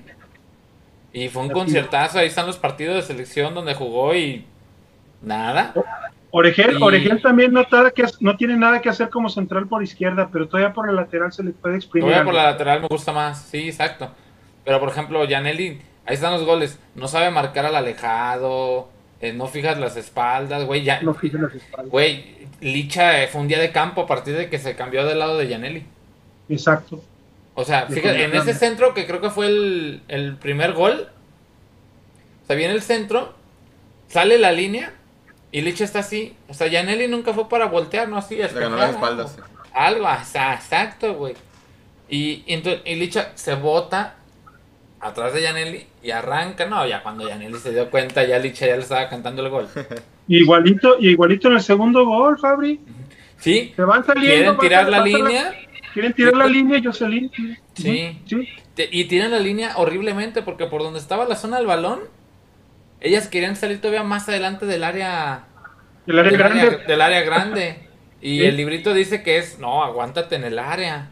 Y 1.12 1.28
fue 1.28 1.42
un 1.42 1.50
conciertazo, 1.50 2.18
ahí 2.18 2.26
están 2.26 2.46
los 2.46 2.58
partidos 2.58 2.96
de 2.96 3.02
selección 3.02 3.54
donde 3.54 3.74
jugó 3.74 4.14
y 4.14 4.44
nada. 5.22 5.72
Oregel, 6.30 6.78
Y- 6.78 6.82
Oregel 6.82 7.22
también 7.22 7.52
no, 7.52 7.64
que, 7.94 8.04
no 8.18 8.36
tiene 8.36 8.56
nada 8.56 8.80
que 8.82 8.88
hacer 8.88 9.08
como 9.08 9.28
central 9.28 9.68
por 9.68 9.82
izquierda, 9.82 10.28
pero 10.32 10.48
todavía 10.48 10.72
por 10.72 10.88
la 10.88 10.92
lateral 10.92 11.32
se 11.32 11.44
le 11.44 11.52
puede 11.52 11.76
exprimir. 11.76 12.06
Todavía 12.06 12.20
algo. 12.22 12.32
por 12.32 12.40
la 12.40 12.50
lateral 12.50 12.80
me 12.80 12.88
gusta 12.88 13.12
más, 13.12 13.42
sí, 13.42 13.68
exacto. 13.68 14.10
Pero 14.64 14.80
por 14.80 14.88
ejemplo, 14.88 15.24
Janelli, 15.28 15.80
ahí 16.06 16.14
están 16.14 16.32
los 16.32 16.44
goles. 16.44 16.78
No 16.94 17.08
sabe 17.08 17.30
marcar 17.30 17.66
al 17.66 17.76
alejado, 17.76 18.88
eh, 19.20 19.32
no 19.32 19.46
fijas 19.46 19.78
las 19.78 19.96
espaldas, 19.96 20.64
güey. 20.64 20.82
Ya, 20.84 21.00
No 21.02 21.14
fije 21.14 21.38
las 21.38 21.54
espaldas. 21.54 21.90
güey, 21.90 22.46
Licha 22.60 23.22
eh, 23.22 23.28
fue 23.28 23.40
un 23.40 23.48
día 23.48 23.58
de 23.58 23.72
campo 23.72 24.02
a 24.02 24.06
partir 24.06 24.36
de 24.36 24.48
que 24.48 24.58
se 24.58 24.74
cambió 24.76 25.04
del 25.04 25.18
lado 25.18 25.38
de 25.38 25.48
Janelli. 25.48 25.84
Exacto. 26.48 27.02
O 27.54 27.64
sea, 27.64 27.86
fíjate, 27.86 28.24
en 28.24 28.34
ese 28.34 28.52
centro 28.54 28.94
que 28.94 29.06
creo 29.06 29.20
que 29.20 29.30
fue 29.30 29.46
el, 29.46 30.02
el 30.08 30.36
primer 30.36 30.72
gol, 30.72 31.08
o 32.42 32.46
sea, 32.46 32.56
viene 32.56 32.74
el 32.74 32.82
centro, 32.82 33.32
sale 34.08 34.38
la 34.38 34.50
línea 34.52 34.92
y 35.52 35.60
Licha 35.62 35.84
está 35.84 36.00
así. 36.00 36.36
O 36.48 36.54
sea, 36.54 36.70
Janelli 36.70 37.06
nunca 37.06 37.32
fue 37.32 37.48
para 37.48 37.66
voltear, 37.66 38.08
¿no? 38.08 38.16
Así, 38.18 38.36
Le 38.36 38.48
ganó 38.48 38.76
las 38.76 38.90
espaldas. 38.90 39.36
algo. 39.72 40.04
Algo, 40.06 40.20
o 40.22 40.24
sea, 40.24 40.54
exacto, 40.54 41.14
güey. 41.14 41.34
Y, 42.08 42.42
y 42.46 42.54
entonces 42.54 42.82
y 42.84 42.96
Licha 42.96 43.30
se 43.34 43.54
bota 43.54 44.16
atrás 45.00 45.32
de 45.34 45.42
Janelli 45.42 45.86
y 46.02 46.10
arranca. 46.10 46.66
No, 46.66 46.86
ya 46.86 47.02
cuando 47.02 47.28
Janelli 47.28 47.58
se 47.58 47.72
dio 47.72 47.90
cuenta, 47.90 48.24
ya 48.24 48.38
Licha 48.38 48.66
ya 48.66 48.76
le 48.76 48.82
estaba 48.82 49.08
cantando 49.08 49.42
el 49.44 49.50
gol. 49.50 49.68
Igualito, 50.28 50.96
igualito 51.00 51.48
en 51.48 51.54
el 51.54 51.62
segundo 51.62 52.04
gol, 52.06 52.38
Fabri. 52.38 52.80
Sí, 53.38 53.72
Se 53.76 53.82
van 53.82 54.04
saliendo. 54.04 54.56
quieren 54.56 54.58
tirar 54.58 54.88
la 54.88 55.04
línea. 55.04 55.54
Quieren 55.92 56.12
tirar 56.14 56.34
la 56.34 56.46
línea, 56.46 56.80
Jocelyn. 56.82 57.30
Sí. 57.74 58.18
Sí. 58.24 58.48
Y 58.90 59.04
tiran 59.04 59.30
la 59.30 59.38
línea 59.38 59.76
horriblemente 59.76 60.40
porque 60.42 60.66
por 60.66 60.82
donde 60.82 60.98
estaba 60.98 61.26
la 61.26 61.36
zona 61.36 61.58
del 61.58 61.66
balón, 61.66 62.00
ellas 63.00 63.28
querían 63.28 63.54
salir 63.54 63.80
todavía 63.80 64.02
más 64.02 64.28
adelante 64.28 64.64
del 64.66 64.82
área, 64.82 65.44
El 66.06 66.18
área 66.18 66.30
del 66.30 66.38
grande. 66.40 66.60
área, 66.62 66.78
del 66.86 67.00
área 67.00 67.20
grande. 67.22 67.78
Y 68.22 68.38
Sí. 68.38 68.46
el 68.46 68.56
librito 68.56 68.94
dice 68.94 69.22
que 69.22 69.36
es, 69.36 69.58
no, 69.58 69.84
aguántate 69.84 70.36
en 70.36 70.44
el 70.44 70.58
área. 70.58 71.10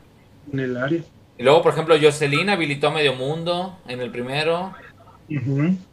En 0.51 0.61
el 0.61 0.77
área. 0.79 1.03
Y 1.39 1.43
luego, 1.43 1.63
por 1.63 1.73
ejemplo, 1.73 1.97
Jocelyn 2.01 2.51
habilitó 2.51 2.89
a 2.89 2.91
medio 2.93 3.15
mundo 3.15 3.79
en 3.89 4.01
el 4.01 4.11
primero. 4.11 4.75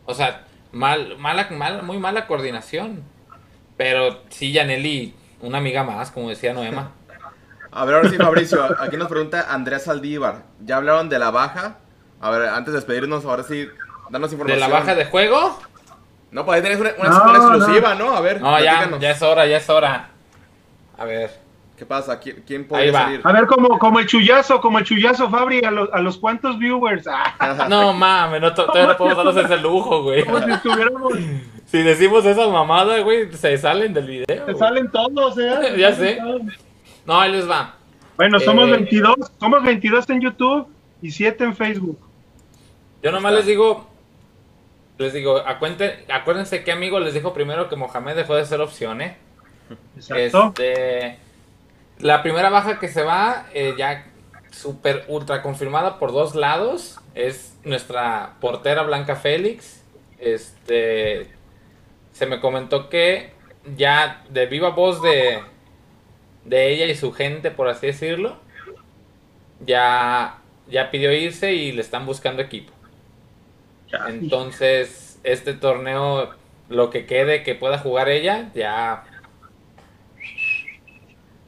O 0.06 0.14
sea, 0.14 0.44
mal, 0.72 1.18
mala, 1.18 1.48
mal, 1.52 1.84
muy 1.84 1.98
mala 1.98 2.28
coordinación. 2.28 3.04
Pero 3.78 4.22
sí, 4.30 4.52
Yaneli, 4.52 5.16
una 5.42 5.60
amiga 5.60 5.84
más, 5.84 6.12
como 6.12 6.30
decía 6.30 6.54
Noema. 6.54 6.92
A 7.72 7.86
ver, 7.86 7.96
ahora 7.96 8.10
sí, 8.10 8.18
Fabricio, 8.18 8.66
aquí 8.82 8.98
nos 8.98 9.08
pregunta 9.08 9.46
Andrés 9.50 9.84
Saldívar. 9.84 10.44
¿Ya 10.66 10.78
hablaron 10.78 11.08
de 11.08 11.20
la 11.20 11.32
baja? 11.32 11.78
A 12.20 12.30
ver, 12.32 12.50
antes 12.50 12.74
de 12.74 12.80
despedirnos, 12.80 13.24
ahora 13.26 13.44
sí, 13.44 13.68
danos 14.10 14.32
¿De 14.32 14.36
información. 14.36 14.60
la 14.60 14.68
baja 14.68 14.96
de 14.96 15.06
juego? 15.06 15.58
No, 16.32 16.46
pues 16.46 16.58
ahí 16.58 16.62
tenés 16.64 16.80
una, 16.80 16.92
una- 17.00 17.10
No, 17.10 17.24
una 17.24 17.38
exclusiva, 17.38 17.96
¿no? 17.96 18.16
A 18.16 18.22
ver, 18.22 18.42
No, 18.42 18.60
ya 18.60 19.12
es 19.12 19.22
hora, 19.22 19.46
ya 19.48 19.58
es 19.58 19.70
hora. 19.70 20.10
A 20.98 21.06
ver. 21.06 21.39
¿Qué 21.80 21.86
pasa? 21.86 22.20
¿Quién, 22.20 22.44
quién 22.46 22.68
va. 22.70 22.78
salir? 22.92 23.22
A 23.24 23.32
ver, 23.32 23.48
como, 23.48 23.80
como 23.80 24.00
el 24.00 24.06
chullazo, 24.06 24.60
como 24.60 24.80
el 24.80 24.84
chullazo, 24.86 25.30
Fabri, 25.30 25.64
a 25.64 25.72
los, 25.72 25.90
a 25.94 26.00
los 26.02 26.18
cuantos 26.18 26.60
viewers. 26.60 27.08
Ah, 27.08 27.66
No 27.70 27.94
mames, 27.94 28.42
no, 28.42 28.54
to- 28.54 28.66
todavía 28.66 28.88
no 28.88 28.98
podemos 28.98 29.24
darnos 29.26 29.46
ese 29.46 29.58
lujo, 29.62 30.04
güey. 30.04 30.26
como 30.26 30.42
si 30.44 30.52
estuviéramos. 30.52 31.14
Si 31.66 31.82
decimos 31.82 32.26
esa 32.26 32.48
mamada, 32.50 33.00
güey, 33.00 33.32
se 33.32 33.58
salen 33.58 33.94
del 33.94 34.06
video. 34.08 34.26
Se 34.28 34.40
güey. 34.44 34.58
salen 34.58 34.92
todos, 34.92 35.38
¿eh? 35.38 35.74
Ya 35.78 35.96
sé. 35.96 36.20
No, 37.06 37.18
ahí 37.22 37.32
les 37.32 37.50
va. 37.50 37.76
Bueno, 38.18 38.42
somos 38.42 38.68
Eh, 38.68 38.72
22, 38.72 39.16
somos 39.40 39.64
22 39.64 40.10
en 40.10 40.20
YouTube 40.20 40.68
y 41.02 41.12
7 41.12 41.46
en 41.46 41.56
Facebook. 41.56 41.98
Yo 43.02 43.14
nomás 43.14 43.32
les 43.34 43.46
digo, 43.46 43.88
les 44.98 45.14
digo, 45.14 45.38
acuente- 45.48 46.04
acuérdense 46.12 46.62
que 46.66 46.74
amigo 46.74 47.00
les 47.00 47.14
dijo 47.14 47.34
primero 47.34 47.70
que 47.70 47.78
Mohamed 47.78 48.18
dejó 48.18 48.36
de 48.36 48.44
ser 48.46 48.60
opción, 48.60 49.02
¿eh? 49.02 49.16
Exacto. 49.96 50.48
Este, 50.58 51.20
la 52.00 52.24
primera 52.24 52.50
baja 52.50 52.80
que 52.80 52.88
se 52.88 53.04
va, 53.04 53.47
eh, 53.54 53.76
ya 53.78 54.06
super 54.52 55.06
ultra 55.08 55.41
confirmada 55.41 56.00
por 56.00 56.12
dos 56.12 56.36
lados, 56.36 57.00
es 57.16 57.58
nuestra 57.64 58.36
portera 58.39 58.84
Blanca 58.84 59.16
Félix. 59.16 59.84
Este, 60.18 61.30
se 62.12 62.26
me 62.26 62.39
comentó 62.39 62.89
que 62.89 63.32
ya 63.76 64.24
de 64.30 64.45
viva 64.45 64.70
voz 64.70 65.02
de, 65.02 65.41
de 66.45 66.70
ella 66.70 66.86
y 66.86 66.95
su 66.95 67.12
gente, 67.12 67.52
por 67.52 67.68
así 67.68 67.88
decirlo, 67.88 68.38
ya, 69.66 70.39
ya 70.68 70.91
pidió 70.91 71.12
irse 71.12 71.54
y 71.54 71.72
le 71.72 71.82
están 71.82 72.06
buscando 72.06 72.41
equipo. 72.41 72.74
Entonces, 74.08 75.20
este 75.24 75.54
torneo, 75.54 76.30
lo 76.70 76.89
que 76.89 77.06
quede 77.06 77.43
que 77.43 77.56
pueda 77.56 77.80
jugar 77.80 78.10
ella, 78.10 78.50
ya. 78.54 79.04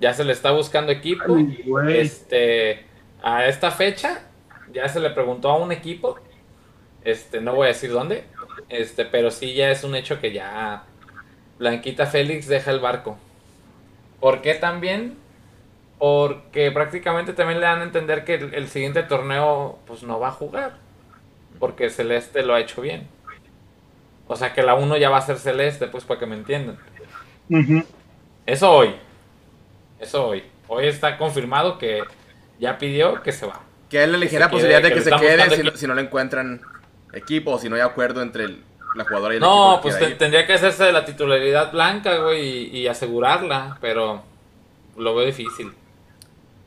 Ya 0.02 0.14
se 0.14 0.26
le 0.26 0.34
está 0.34 0.52
buscando 0.52 0.92
equipo. 0.92 1.36
Ay. 1.36 1.64
Este. 1.90 2.86
A 3.24 3.46
esta 3.46 3.72
fecha, 3.72 4.24
ya 4.74 4.90
se 4.90 5.00
le 5.00 5.12
preguntó 5.12 5.50
a 5.50 5.58
un 5.58 5.72
equipo. 5.72 6.20
Este, 7.04 7.40
no 7.40 7.54
voy 7.54 7.66
a 7.66 7.68
decir 7.70 7.92
dónde. 7.92 8.26
Este, 8.68 9.06
pero 9.06 9.32
sí 9.32 9.54
ya 9.54 9.72
es 9.72 9.84
un 9.84 9.96
hecho 9.96 10.20
que 10.20 10.34
ya. 10.34 10.84
Blanquita 11.60 12.08
Félix 12.08 12.48
deja 12.48 12.72
el 12.72 12.80
barco. 12.80 13.18
¿Por 14.20 14.42
qué 14.42 14.56
también? 14.56 15.18
Porque 16.00 16.72
prácticamente 16.72 17.34
también 17.34 17.60
le 17.60 17.68
dan 17.68 17.82
a 17.82 17.84
entender 17.84 18.26
que 18.26 18.36
el, 18.36 18.54
el 18.56 18.68
siguiente 18.68 19.04
torneo 19.04 19.78
pues 19.86 20.02
no 20.04 20.20
va 20.20 20.30
a 20.30 20.32
jugar. 20.32 20.78
Porque 21.60 21.92
Celeste 21.92 22.42
lo 22.44 22.56
ha 22.56 22.60
hecho 22.60 22.82
bien. 22.82 23.08
O 24.28 24.36
sea 24.36 24.54
que 24.54 24.64
la 24.64 24.76
1 24.76 24.98
ya 24.98 25.10
va 25.10 25.18
a 25.18 25.22
ser 25.22 25.38
Celeste, 25.38 25.88
pues 25.88 26.06
para 26.06 26.20
que 26.20 26.26
me 26.26 26.36
entiendan. 26.36 26.80
Eso 28.46 28.72
hoy. 28.72 28.96
Eso 30.02 30.28
hoy. 30.28 30.44
Hoy 30.68 30.88
está 30.88 31.18
confirmado 31.18 31.78
que 31.78 32.02
ya 32.60 32.78
pidió 32.78 33.22
que 33.22 33.32
se 33.32 33.46
va. 33.46 33.62
Que 33.90 34.04
él 34.04 34.12
le 34.14 34.18
ligera 34.18 34.50
posibilidad 34.50 34.82
de 34.82 34.94
que 34.94 35.02
se 35.02 35.12
quede 35.12 35.50
si 35.56 35.64
no, 35.64 35.72
si 35.72 35.88
no 35.88 35.94
le 35.94 36.02
encuentran 36.02 36.62
equipo 37.14 37.52
o 37.52 37.60
si 37.60 37.70
no 37.70 37.76
hay 37.76 37.82
acuerdo 37.82 38.22
entre 38.22 38.46
el- 38.46 38.64
la 38.96 39.04
jugadora 39.06 39.34
y 39.34 39.38
el 39.38 39.42
No, 39.42 39.74
equipo. 39.74 39.82
pues 39.84 39.96
quiera 39.98 40.12
ir. 40.12 40.18
tendría 40.18 40.46
que 40.48 40.54
hacerse 40.54 40.84
de 40.86 40.92
la 40.92 41.06
titularidad 41.06 41.72
blanca, 41.72 42.18
güey, 42.18 42.42
y, 42.76 42.78
y 42.80 42.88
asegurarla, 42.88 43.78
pero 43.80 44.24
lo 44.98 45.16
veo 45.16 45.26
difícil. 45.26 45.72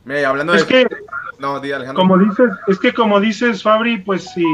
Mira, 0.05 0.21
y 0.21 0.25
hablando 0.25 0.55
Es 0.55 0.67
de... 0.67 0.87
que, 0.87 0.97
No, 1.39 1.61
di 1.61 1.73
Alejandro. 1.73 2.01
como 2.03 2.17
dices, 2.19 2.51
es 2.69 2.79
que 2.79 2.93
como 2.95 3.21
dices, 3.21 3.63
Fabri, 3.63 3.99
pues 3.99 4.31
si, 4.33 4.45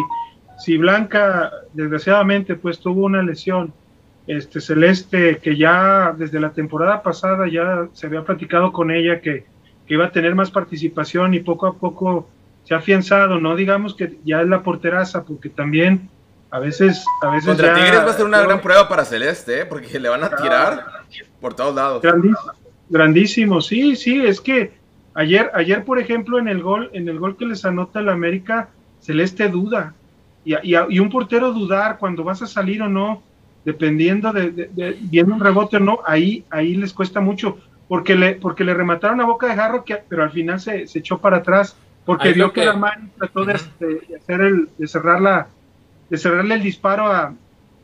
si 0.58 0.76
Blanca, 0.78 1.52
desgraciadamente, 1.72 2.54
pues 2.56 2.80
tuvo 2.80 3.04
una 3.04 3.22
lesión, 3.22 3.72
este 4.36 4.60
Celeste, 4.60 5.38
que 5.38 5.56
ya 5.56 6.14
desde 6.16 6.38
la 6.40 6.50
temporada 6.50 7.02
pasada 7.02 7.48
ya 7.48 7.88
se 7.92 8.06
había 8.06 8.22
platicado 8.22 8.72
con 8.72 8.90
ella 8.90 9.20
que, 9.20 9.44
que 9.86 9.94
iba 9.94 10.06
a 10.06 10.12
tener 10.12 10.34
más 10.34 10.50
participación 10.50 11.34
y 11.34 11.40
poco 11.40 11.66
a 11.66 11.74
poco 11.74 12.28
se 12.64 12.74
ha 12.74 12.78
afianzado, 12.78 13.40
no 13.40 13.56
digamos 13.56 13.94
que 13.94 14.18
ya 14.24 14.42
es 14.42 14.48
la 14.48 14.62
porteraza, 14.62 15.24
porque 15.24 15.48
también 15.48 16.08
a 16.50 16.58
veces, 16.58 17.04
a 17.22 17.30
veces 17.30 17.46
Contra 17.48 17.68
ya- 17.68 17.74
Tigres 17.74 18.00
va 18.00 18.10
a 18.10 18.14
ser 18.14 18.26
una 18.26 18.40
gran 18.42 18.60
prueba 18.60 18.88
para 18.88 19.04
Celeste, 19.04 19.62
¿eh? 19.62 19.66
porque 19.66 19.98
le 19.98 20.08
van 20.08 20.22
a 20.24 20.30
tirar 20.30 20.84
por 21.40 21.54
todos 21.54 21.74
lados. 21.74 22.02
Grandísimo, 22.02 22.52
grandísimo, 22.88 23.60
sí, 23.60 23.96
sí, 23.96 24.24
es 24.24 24.40
que 24.40 24.72
ayer, 25.14 25.50
ayer 25.54 25.84
por 25.84 25.98
ejemplo 25.98 26.38
en 26.38 26.48
el 26.48 26.62
gol, 26.62 26.90
en 26.92 27.08
el 27.08 27.18
gol 27.18 27.36
que 27.36 27.46
les 27.46 27.64
anota 27.64 28.00
el 28.00 28.08
América, 28.08 28.68
Celeste 29.00 29.48
duda 29.48 29.94
y, 30.44 30.54
y, 30.54 30.76
y 30.88 30.98
un 30.98 31.08
portero 31.10 31.52
dudar 31.52 31.98
cuando 31.98 32.22
vas 32.24 32.42
a 32.42 32.46
salir 32.46 32.82
o 32.82 32.88
no, 32.88 33.22
dependiendo 33.64 34.32
de, 34.32 34.50
de- 34.50 34.68
de- 34.72 34.96
viendo 35.00 35.34
un 35.34 35.40
rebote 35.40 35.76
o 35.76 35.80
no, 35.80 36.00
ahí, 36.06 36.44
ahí 36.50 36.74
les 36.74 36.92
cuesta 36.92 37.20
mucho 37.20 37.58
porque 37.88 38.14
le, 38.14 38.34
porque 38.36 38.64
le 38.64 38.72
remataron 38.74 39.20
a 39.20 39.24
boca 39.26 39.46
de 39.48 39.54
jarro, 39.56 39.84
que, 39.84 39.96
pero 40.08 40.22
al 40.22 40.30
final 40.30 40.60
se, 40.60 40.86
se 40.86 41.00
echó 41.00 41.18
para 41.18 41.38
atrás 41.38 41.76
porque 42.04 42.28
Ahí 42.28 42.34
vio 42.34 42.52
que, 42.52 42.64
la 42.64 42.70
Armani 42.72 43.08
trató 43.18 43.44
de 43.44 43.52
hacer 43.54 44.40
el, 44.40 44.68
de 44.78 44.86
cerrar 44.88 45.20
la, 45.20 45.48
de 46.08 46.16
cerrarle 46.16 46.54
el 46.54 46.62
disparo 46.62 47.06
a, 47.06 47.34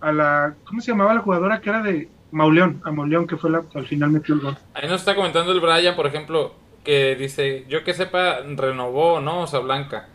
a 0.01 0.13
la, 0.13 0.55
¿cómo 0.65 0.81
se 0.81 0.91
llamaba 0.93 1.15
la 1.15 1.21
jugadora 1.21 1.61
que 1.61 1.69
era 1.71 1.83
de 1.83 2.09
Mauleón? 2.31 2.81
A 2.85 2.91
Mauleón, 2.91 3.27
que 3.27 3.37
fue 3.37 3.51
la 3.51 3.63
que 3.63 3.79
al 3.79 3.87
final 3.87 4.11
metió 4.11 4.35
el 4.35 4.41
gol. 4.41 4.57
Ahí 4.75 4.89
nos 4.89 5.01
está 5.01 5.15
comentando 5.15 5.53
el 5.53 5.61
Brian, 5.61 5.95
por 5.95 6.07
ejemplo, 6.07 6.55
que 6.85 7.15
dice, 7.17 7.67
yo 7.69 7.85
que 7.85 7.93
sepa, 7.95 8.39
renovó, 8.57 9.21
¿no? 9.21 9.41
O 9.43 9.47
sea, 9.47 9.61
Blanca. 9.61 10.09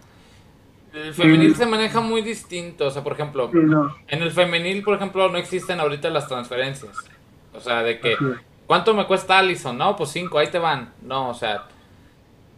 El 0.93 1.13
femenil 1.13 1.51
Mm. 1.51 1.55
se 1.55 1.65
maneja 1.65 2.01
muy 2.01 2.21
distinto, 2.21 2.87
o 2.87 2.91
sea, 2.91 3.03
por 3.03 3.13
ejemplo, 3.13 3.49
no, 3.53 3.95
en 4.07 4.21
el 4.21 4.31
femenil, 4.31 4.83
por 4.83 4.95
ejemplo, 4.95 5.29
no 5.29 5.37
existen 5.37 5.79
ahorita 5.79 6.09
las 6.09 6.27
transferencias. 6.27 6.97
O 7.53 7.59
sea, 7.59 7.83
de 7.83 7.99
que. 7.99 8.17
¿cuánto 8.67 8.93
me 8.93 9.05
cuesta 9.05 9.37
Allison? 9.39 9.77
No, 9.77 9.95
pues 9.95 10.11
cinco, 10.11 10.37
ahí 10.37 10.47
te 10.47 10.59
van. 10.59 10.93
No, 11.01 11.29
o 11.29 11.33
sea, 11.33 11.65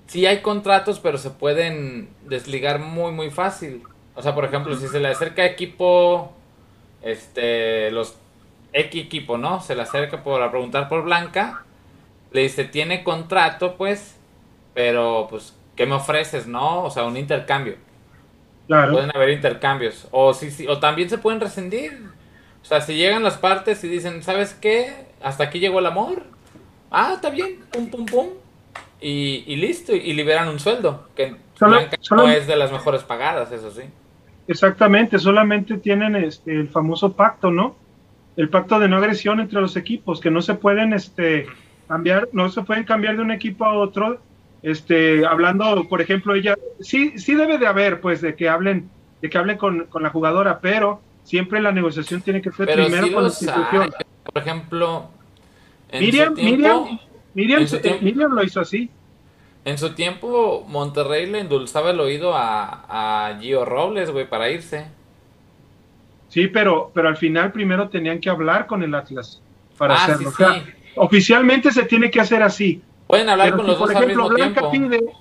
sí 0.07 0.25
hay 0.25 0.41
contratos, 0.41 0.99
pero 0.99 1.17
se 1.17 1.29
pueden 1.31 2.09
desligar 2.25 2.79
muy, 2.79 3.11
muy 3.11 3.29
fácil. 3.29 3.84
O 4.15 4.21
sea, 4.21 4.36
por 4.36 4.45
ejemplo, 4.45 4.75
si 4.75 4.88
se 4.88 4.99
le 4.99 5.07
acerca 5.09 5.45
equipo, 5.45 6.34
este, 7.01 7.91
los 7.91 8.15
X 8.73 9.05
equipo, 9.05 9.38
¿no? 9.38 9.61
Se 9.61 9.75
le 9.75 9.84
acerca 9.84 10.23
por 10.23 10.41
a 10.41 10.51
preguntar 10.51 10.89
por 10.89 11.03
Blanca, 11.03 11.63
le 12.31 12.41
dice, 12.41 12.65
tiene 12.65 13.03
contrato, 13.03 13.75
pues, 13.75 14.15
pero, 14.73 15.27
pues, 15.29 15.55
¿qué 15.75 15.86
me 15.86 15.95
ofreces, 15.95 16.47
no? 16.47 16.84
O 16.84 16.89
sea, 16.89 17.03
un 17.05 17.17
intercambio. 17.17 17.75
Claro. 18.68 18.93
Pueden 18.93 19.11
haber 19.16 19.30
intercambios. 19.32 20.07
O, 20.11 20.34
sí, 20.34 20.49
sí, 20.51 20.68
o 20.68 20.80
también 20.80 21.09
se 21.09 21.18
pueden 21.18 21.39
rescindir. 21.41 22.01
O 22.61 22.66
sea, 22.66 22.80
si 22.82 22.95
llegan 22.95 23.24
las 23.24 23.38
partes 23.38 23.84
y 23.84 23.88
dicen, 23.89 24.24
¿sabes 24.24 24.53
qué? 24.53 25.11
hasta 25.22 25.45
aquí 25.45 25.59
llegó 25.59 25.80
el 25.80 25.86
amor. 25.86 26.24
Ah, 26.91 27.14
está 27.16 27.30
bien, 27.30 27.59
pum, 27.72 27.89
pum, 27.89 28.05
pum. 28.05 28.28
Y, 28.99 29.43
y 29.47 29.55
listo, 29.55 29.93
y 29.95 30.14
liberan 30.14 30.47
un 30.49 30.59
sueldo, 30.59 31.07
que 31.16 31.36
Solo- 31.57 31.78
Blanca 31.78 31.97
solo- 32.01 32.24
no 32.24 32.30
es 32.30 32.45
de 32.47 32.55
las 32.57 32.72
mejores 32.72 33.03
pagadas, 33.03 33.51
eso 33.51 33.72
sí. 33.72 33.84
Exactamente, 34.47 35.18
solamente 35.20 35.78
tienen 35.78 36.16
este, 36.18 36.51
el 36.53 36.68
famoso 36.70 37.14
pacto, 37.14 37.51
¿no? 37.51 37.76
El 38.36 38.49
pacto 38.49 38.80
de 38.80 38.88
no 38.89 38.97
agresión 38.97 39.39
entre 39.39 39.61
los 39.61 39.76
equipos, 39.78 40.20
que 40.20 40.30
no 40.32 40.41
se 40.41 40.53
pueden 40.55 40.91
este, 40.93 41.47
cambiar, 41.88 42.28
no 42.34 42.49
se 42.49 42.61
pueden 42.64 42.84
cambiar 42.84 43.16
de 43.16 43.22
un 43.22 43.32
equipo 43.32 43.64
a 43.66 43.74
otro, 43.74 44.20
este, 44.64 45.26
hablando, 45.26 45.88
por 45.88 46.01
ejemplo, 46.01 46.34
ella, 46.34 46.55
sí, 46.80 47.18
sí 47.20 47.36
debe 47.36 47.57
de 47.59 47.68
haber, 47.68 48.01
pues, 48.01 48.22
de 48.22 48.36
que 48.36 48.49
hablen, 48.49 48.89
de 49.22 49.30
que 49.30 49.38
hablen 49.38 49.57
con, 49.57 49.86
con 49.86 50.01
la 50.03 50.09
jugadora, 50.09 50.59
pero 50.59 51.01
siempre 51.24 51.61
la 51.61 51.72
negociación 51.72 52.22
tiene 52.22 52.41
que 52.41 52.51
ser 52.51 52.66
Pero 52.66 52.84
primero 52.86 53.05
sí 53.07 53.14
con 53.14 53.24
la 53.24 53.30
institución. 53.30 53.82
hay. 53.84 53.89
Por 54.32 54.41
ejemplo, 54.41 55.09
Miriam, 55.93 56.34
tiempo, 56.34 56.89
Miriam, 57.34 57.61
eh, 57.64 57.66
tiempo- 57.80 58.01
Miriam 58.03 58.32
lo 58.34 58.43
hizo 58.43 58.61
así. 58.61 58.89
en 59.66 59.78
su 59.78 59.93
tiempo 59.93 60.66
Monterrey 60.68 61.26
le 61.30 61.39
endulzaba 61.39 61.91
el 61.91 61.99
oído 61.99 62.34
a, 62.36 63.28
a 63.30 63.39
Gio 63.39 63.64
Robles, 63.66 64.09
güey, 64.11 64.28
para 64.28 64.49
irse. 64.49 64.88
Sí, 66.30 66.47
pero, 66.47 66.91
pero 66.93 67.09
al 67.09 67.18
final 67.18 67.51
primero 67.51 67.89
tenían 67.89 68.20
que 68.20 68.30
hablar 68.30 68.66
con 68.66 68.82
el 68.82 68.95
Atlas 68.95 69.41
para 69.78 69.93
Ah, 69.95 70.03
hacerlo. 70.05 70.32
sí, 70.32 70.43
sí. 70.43 70.72
oficialmente 70.95 71.72
se 71.72 71.84
tiene 71.84 72.09
que 72.09 72.20
hacer 72.22 72.41
así. 72.41 72.82
Pueden 73.14 73.30
hablar 73.30 73.47
Pero 73.47 73.57
con 73.57 73.66
si, 73.66 73.72
los 73.72 73.80
por 73.80 73.88
dos 73.88 73.95
al 73.97 74.03
ejemplo, 74.03 74.24
mismo 74.24 74.36
Blanca 74.38 74.72
tiempo. 74.72 74.89
pide, 74.97 75.14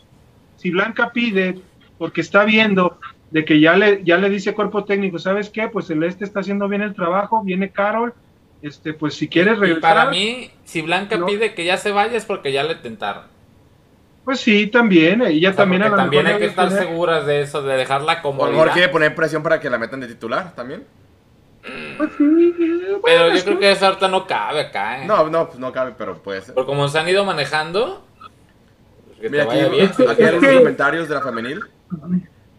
si 0.57 0.71
Blanca 0.71 1.11
pide, 1.13 1.59
porque 1.99 2.21
está 2.21 2.45
viendo 2.45 2.99
de 3.31 3.45
que 3.45 3.61
ya 3.61 3.77
le, 3.77 4.03
ya 4.05 4.19
le 4.19 4.29
dice 4.29 4.53
cuerpo 4.55 4.85
técnico, 4.85 5.19
¿sabes 5.19 5.49
qué? 5.51 5.69
Pues 5.69 5.89
el 5.91 6.03
este 6.03 6.25
está 6.25 6.41
haciendo 6.41 6.69
bien 6.69 6.83
el 6.83 6.95
trabajo, 6.95 7.43
viene 7.43 7.71
Carol, 7.71 8.13
este, 8.61 8.93
pues 8.93 9.15
si 9.15 9.29
quieres 9.29 9.57
Y 9.57 9.61
regresar, 9.61 9.81
para 9.97 10.11
mí, 10.11 10.51
si 10.65 10.83
Blanca 10.83 11.17
No. 11.17 11.27
pide 11.27 11.55
que 11.55 11.65
ya 11.65 11.77
se 11.79 11.91
vaya 11.93 12.17
es 12.17 12.25
porque 12.25 12.53
ya 12.53 12.63
le 12.63 12.75
tentaron. 12.77 13.25
pues 14.25 14.39
sí, 14.41 14.69
también, 14.69 15.21
ella 15.23 15.51
O 15.51 15.53
sea, 15.53 15.63
también 15.65 15.83
a 15.83 15.87
porque 15.87 15.97
lo 15.97 16.03
también 16.05 16.25
mejor 16.25 16.35
hay 16.37 16.47
que 16.47 16.51
estar 16.51 16.69
tener- 16.69 16.85
seguras 16.85 17.27
de 17.27 17.41
eso, 17.41 17.63
de 17.63 17.77
dejarla 17.77 18.23
como 18.23 18.45
a 18.45 18.47
lo 18.47 18.53
mejor 18.53 18.71
quiere 18.71 18.89
poner 18.89 19.15
presión 19.17 19.43
para 19.43 19.59
que 19.59 19.69
la 19.69 19.79
metan 19.79 19.99
de 20.01 20.07
titular 20.07 20.55
también. 20.55 20.85
Pues 21.97 22.11
sí, 22.19 22.55
Pero 23.05 23.35
yo 23.35 23.45
creo 23.45 23.59
que 23.59 23.71
eso 23.71 23.87
ahorita 23.87 24.09
no 24.09 24.27
cabe 24.27 24.61
acá, 24.63 25.03
¿eh? 25.03 25.07
No, 25.07 25.29
no, 25.31 25.47
pues 25.47 25.59
no 25.59 25.71
cabe, 25.73 25.95
pero 25.97 26.19
puede 26.19 26.41
ser. 26.43 26.55
Por 26.55 26.67
como 26.67 26.89
se 26.89 26.99
han 26.99 27.09
ido 27.09 27.25
manejando, 27.25 28.05
pues 29.07 29.21
que 29.21 29.31
Mira, 29.31 29.47
te 29.49 29.61
aquí, 29.63 29.71
bien. 29.71 29.87
aquí 30.11 30.23
hay 30.25 30.39
que- 30.41 30.59
comentarios 30.59 31.09
de 31.09 31.15
la 31.15 31.21
femenil. 31.23 31.61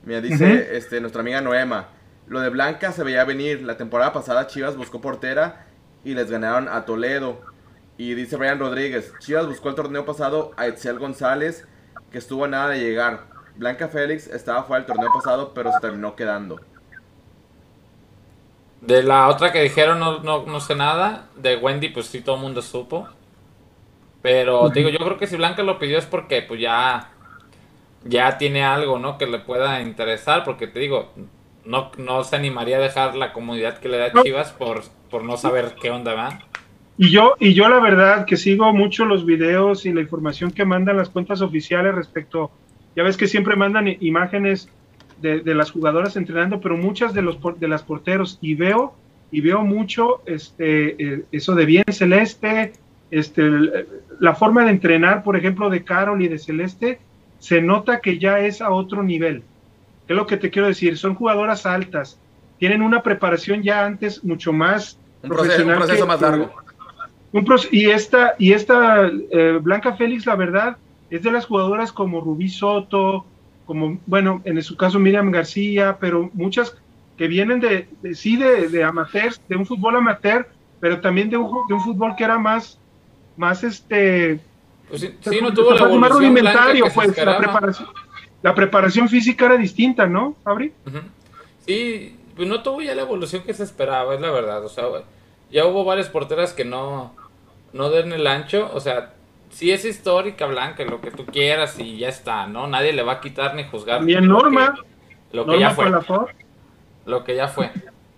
Mira, 0.05 0.21
dice 0.21 0.77
este, 0.77 1.01
nuestra 1.01 1.21
amiga 1.21 1.41
Noema. 1.41 1.87
Lo 2.27 2.39
de 2.39 2.49
Blanca 2.49 2.91
se 2.93 3.03
veía 3.03 3.25
venir. 3.25 3.61
La 3.63 3.75
temporada 3.75 4.13
pasada 4.13 4.47
Chivas 4.47 4.77
buscó 4.77 5.01
portera 5.01 5.65
y 6.05 6.13
les 6.13 6.31
ganaron 6.31 6.69
a 6.69 6.85
Toledo. 6.85 7.41
Y 7.97 8.13
dice 8.15 8.37
Brian 8.37 8.57
Rodríguez, 8.59 9.13
Chivas 9.19 9.45
buscó 9.47 9.69
el 9.69 9.75
torneo 9.75 10.05
pasado 10.05 10.51
a 10.57 10.65
Etzel 10.67 10.97
González, 10.97 11.67
que 12.11 12.17
estuvo 12.17 12.45
a 12.45 12.47
nada 12.47 12.69
de 12.69 12.79
llegar. 12.79 13.25
Blanca 13.55 13.87
Félix 13.89 14.27
estaba 14.27 14.63
fuera 14.63 14.83
del 14.83 14.93
torneo 14.93 15.11
pasado, 15.13 15.53
pero 15.53 15.71
se 15.71 15.79
terminó 15.79 16.15
quedando. 16.15 16.59
De 18.85 19.01
la 19.01 19.29
otra 19.29 19.53
que 19.53 19.61
dijeron 19.61 19.99
no, 19.99 20.19
no, 20.19 20.45
no 20.45 20.59
sé 20.59 20.75
nada. 20.75 21.29
De 21.37 21.55
Wendy, 21.55 21.89
pues 21.89 22.07
sí, 22.07 22.21
todo 22.21 22.35
el 22.35 22.41
mundo 22.41 22.61
supo. 22.61 23.07
Pero 24.21 24.69
digo, 24.69 24.89
yo 24.89 24.99
creo 24.99 25.17
que 25.17 25.27
si 25.27 25.37
Blanca 25.37 25.63
lo 25.63 25.79
pidió 25.79 25.97
es 25.97 26.05
porque 26.05 26.41
pues 26.41 26.59
ya, 26.59 27.11
ya 28.03 28.37
tiene 28.37 28.63
algo, 28.63 28.99
¿no? 28.99 29.17
Que 29.17 29.25
le 29.25 29.39
pueda 29.39 29.81
interesar. 29.81 30.43
Porque 30.43 30.67
te 30.67 30.79
digo, 30.79 31.13
no, 31.63 31.91
no 31.97 32.23
se 32.25 32.35
animaría 32.35 32.77
a 32.77 32.81
dejar 32.81 33.15
la 33.15 33.31
comodidad 33.31 33.77
que 33.77 33.87
le 33.87 33.97
da. 33.97 34.11
Chivas 34.21 34.51
por, 34.51 34.83
por 35.09 35.23
no 35.23 35.37
saber 35.37 35.75
qué 35.81 35.89
onda 35.89 36.13
va. 36.13 36.39
Y 36.97 37.09
yo, 37.09 37.35
y 37.39 37.53
yo 37.53 37.69
la 37.69 37.79
verdad 37.79 38.25
que 38.25 38.37
sigo 38.37 38.71
mucho 38.73 39.05
los 39.05 39.25
videos 39.25 39.85
y 39.85 39.93
la 39.93 40.01
información 40.01 40.51
que 40.51 40.65
mandan 40.65 40.97
las 40.97 41.09
cuentas 41.09 41.41
oficiales 41.41 41.95
respecto, 41.95 42.51
ya 42.95 43.03
ves 43.03 43.17
que 43.17 43.27
siempre 43.27 43.55
mandan 43.55 43.87
imágenes 43.99 44.69
de, 45.21 45.39
de 45.41 45.55
las 45.55 45.71
jugadoras 45.71 46.15
entrenando, 46.15 46.59
pero 46.61 46.77
muchas 46.77 47.13
de 47.13 47.21
los 47.21 47.37
de 47.59 47.67
las 47.67 47.83
porteros 47.83 48.37
y 48.41 48.55
veo 48.55 48.93
y 49.31 49.41
veo 49.41 49.63
mucho 49.63 50.21
este 50.25 50.95
eh, 51.03 51.23
eso 51.31 51.55
de 51.55 51.65
bien 51.65 51.83
celeste, 51.91 52.73
este 53.11 53.41
el- 53.41 53.87
la 54.19 54.35
forma 54.35 54.63
de 54.65 54.71
entrenar, 54.71 55.23
por 55.23 55.35
ejemplo, 55.35 55.69
de 55.69 55.83
Carol 55.83 56.21
y 56.21 56.27
de 56.27 56.37
Celeste 56.39 56.99
se 57.39 57.61
nota 57.61 57.99
que 57.99 58.19
ya 58.19 58.39
es 58.39 58.61
a 58.61 58.69
otro 58.69 59.03
nivel. 59.03 59.43
¿Qué 60.07 60.13
es 60.13 60.17
lo 60.17 60.27
que 60.27 60.37
te 60.37 60.49
quiero 60.49 60.67
decir? 60.67 60.97
Son 60.97 61.15
jugadoras 61.15 61.65
altas, 61.65 62.19
tienen 62.59 62.81
una 62.81 63.01
preparación 63.03 63.63
ya 63.63 63.85
antes 63.85 64.23
mucho 64.23 64.53
más 64.53 64.97
Un 65.23 65.29
proceso, 65.29 65.63
un 65.65 65.73
proceso 65.75 66.03
que- 66.03 66.07
más 66.07 66.21
largo. 66.21 66.51
un 67.31 67.43
proce- 67.45 67.69
y 67.71 67.89
esta, 67.89 68.35
y 68.37 68.51
esta 68.53 69.07
eh, 69.31 69.59
Blanca 69.61 69.93
Félix, 69.95 70.25
la 70.25 70.35
verdad, 70.35 70.77
es 71.09 71.23
de 71.23 71.31
las 71.31 71.45
jugadoras 71.45 71.91
como 71.91 72.21
Rubí 72.21 72.49
Soto, 72.49 73.25
como, 73.65 73.99
bueno, 74.05 74.41
en 74.45 74.61
su 74.63 74.75
caso 74.77 74.99
Miriam 74.99 75.31
García, 75.31 75.97
pero 75.99 76.29
muchas 76.33 76.75
que 77.17 77.27
vienen 77.27 77.59
de, 77.59 77.87
de- 78.01 78.15
sí, 78.15 78.37
de, 78.37 78.67
de 78.69 78.83
amateurs, 78.83 79.39
de 79.47 79.55
un 79.55 79.65
fútbol 79.65 79.95
amateur, 79.95 80.47
pero 80.79 80.99
también 81.01 81.29
de 81.29 81.37
un, 81.37 81.67
de 81.67 81.73
un 81.73 81.81
fútbol 81.81 82.15
que 82.17 82.23
era 82.23 82.37
más, 82.37 82.77
más 83.37 83.63
este, 83.63 84.39
Pues 84.89 85.01
sí, 85.01 85.15
sí, 85.21 85.39
no 85.41 85.53
tuvo 85.53 85.73
la 85.73 85.87
más 85.87 86.11
rudimentario, 86.11 86.85
pues, 86.93 87.17
la 87.17 87.37
preparación, 87.37 87.89
la 88.41 88.55
preparación 88.55 89.07
física 89.09 89.45
era 89.45 89.57
distinta, 89.57 90.05
¿no, 90.07 90.35
Fabri? 90.43 90.73
Sí, 91.65 92.17
pues 92.35 92.47
no 92.47 92.61
tuvo 92.61 92.81
ya 92.81 92.95
la 92.95 93.03
evolución 93.03 93.43
que 93.43 93.53
se 93.53 93.63
esperaba, 93.63 94.15
es 94.15 94.21
la 94.21 94.31
verdad. 94.31 94.65
O 94.65 94.69
sea, 94.69 94.85
ya 95.51 95.65
hubo 95.65 95.85
varias 95.85 96.09
porteras 96.09 96.51
que 96.51 96.65
no, 96.65 97.13
no 97.71 97.89
den 97.89 98.11
el 98.11 98.27
ancho. 98.27 98.69
O 98.73 98.79
sea, 98.79 99.13
sí 99.53 99.71
es 99.71 99.85
histórica, 99.85 100.45
Blanca, 100.45 100.83
lo 100.83 100.99
que 101.01 101.11
tú 101.11 101.25
quieras 101.25 101.79
y 101.79 101.97
ya 101.97 102.09
está, 102.09 102.47
¿no? 102.47 102.67
Nadie 102.67 102.93
le 102.93 103.03
va 103.03 103.13
a 103.13 103.21
quitar 103.21 103.55
ni 103.55 103.63
juzgar. 103.63 103.99
También 103.99 104.27
lo 104.27 104.39
Norma, 104.39 104.75
que- 104.75 105.37
Lo 105.37 105.45
que, 105.45 105.59
ya 105.59 105.69
fue. 105.75 105.85
Lo 107.05 107.23
que 107.23 107.35
ya 107.35 107.47
fue. 107.47 107.71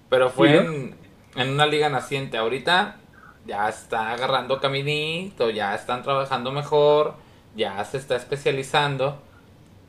Pero 0.09 0.29
fue 0.29 0.49
en, 0.65 0.95
en 1.35 1.49
una 1.49 1.65
liga 1.65 1.89
naciente. 1.89 2.37
Ahorita 2.37 2.97
ya 3.45 3.69
está 3.69 4.11
agarrando 4.11 4.59
caminito, 4.59 5.49
ya 5.49 5.75
están 5.75 6.03
trabajando 6.03 6.51
mejor, 6.51 7.15
ya 7.55 7.83
se 7.85 7.97
está 7.97 8.15
especializando 8.15 9.21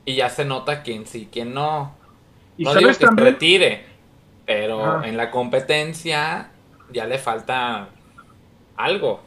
y 0.05 0.15
ya 0.17 0.29
se 0.31 0.45
nota 0.45 0.83
quién 0.83 1.07
sí, 1.07 1.29
quién 1.33 1.53
no. 1.55 1.95
Y 2.57 2.65
no 2.65 2.71
digo 2.79 2.91
que 2.91 2.95
se 2.95 3.23
retire, 3.25 3.85
pero 4.47 4.81
en 5.05 5.17
la 5.17 5.31
competencia 5.31 6.51
ya 6.93 7.07
le 7.07 7.19
falta 7.19 7.89
algo. 8.77 9.21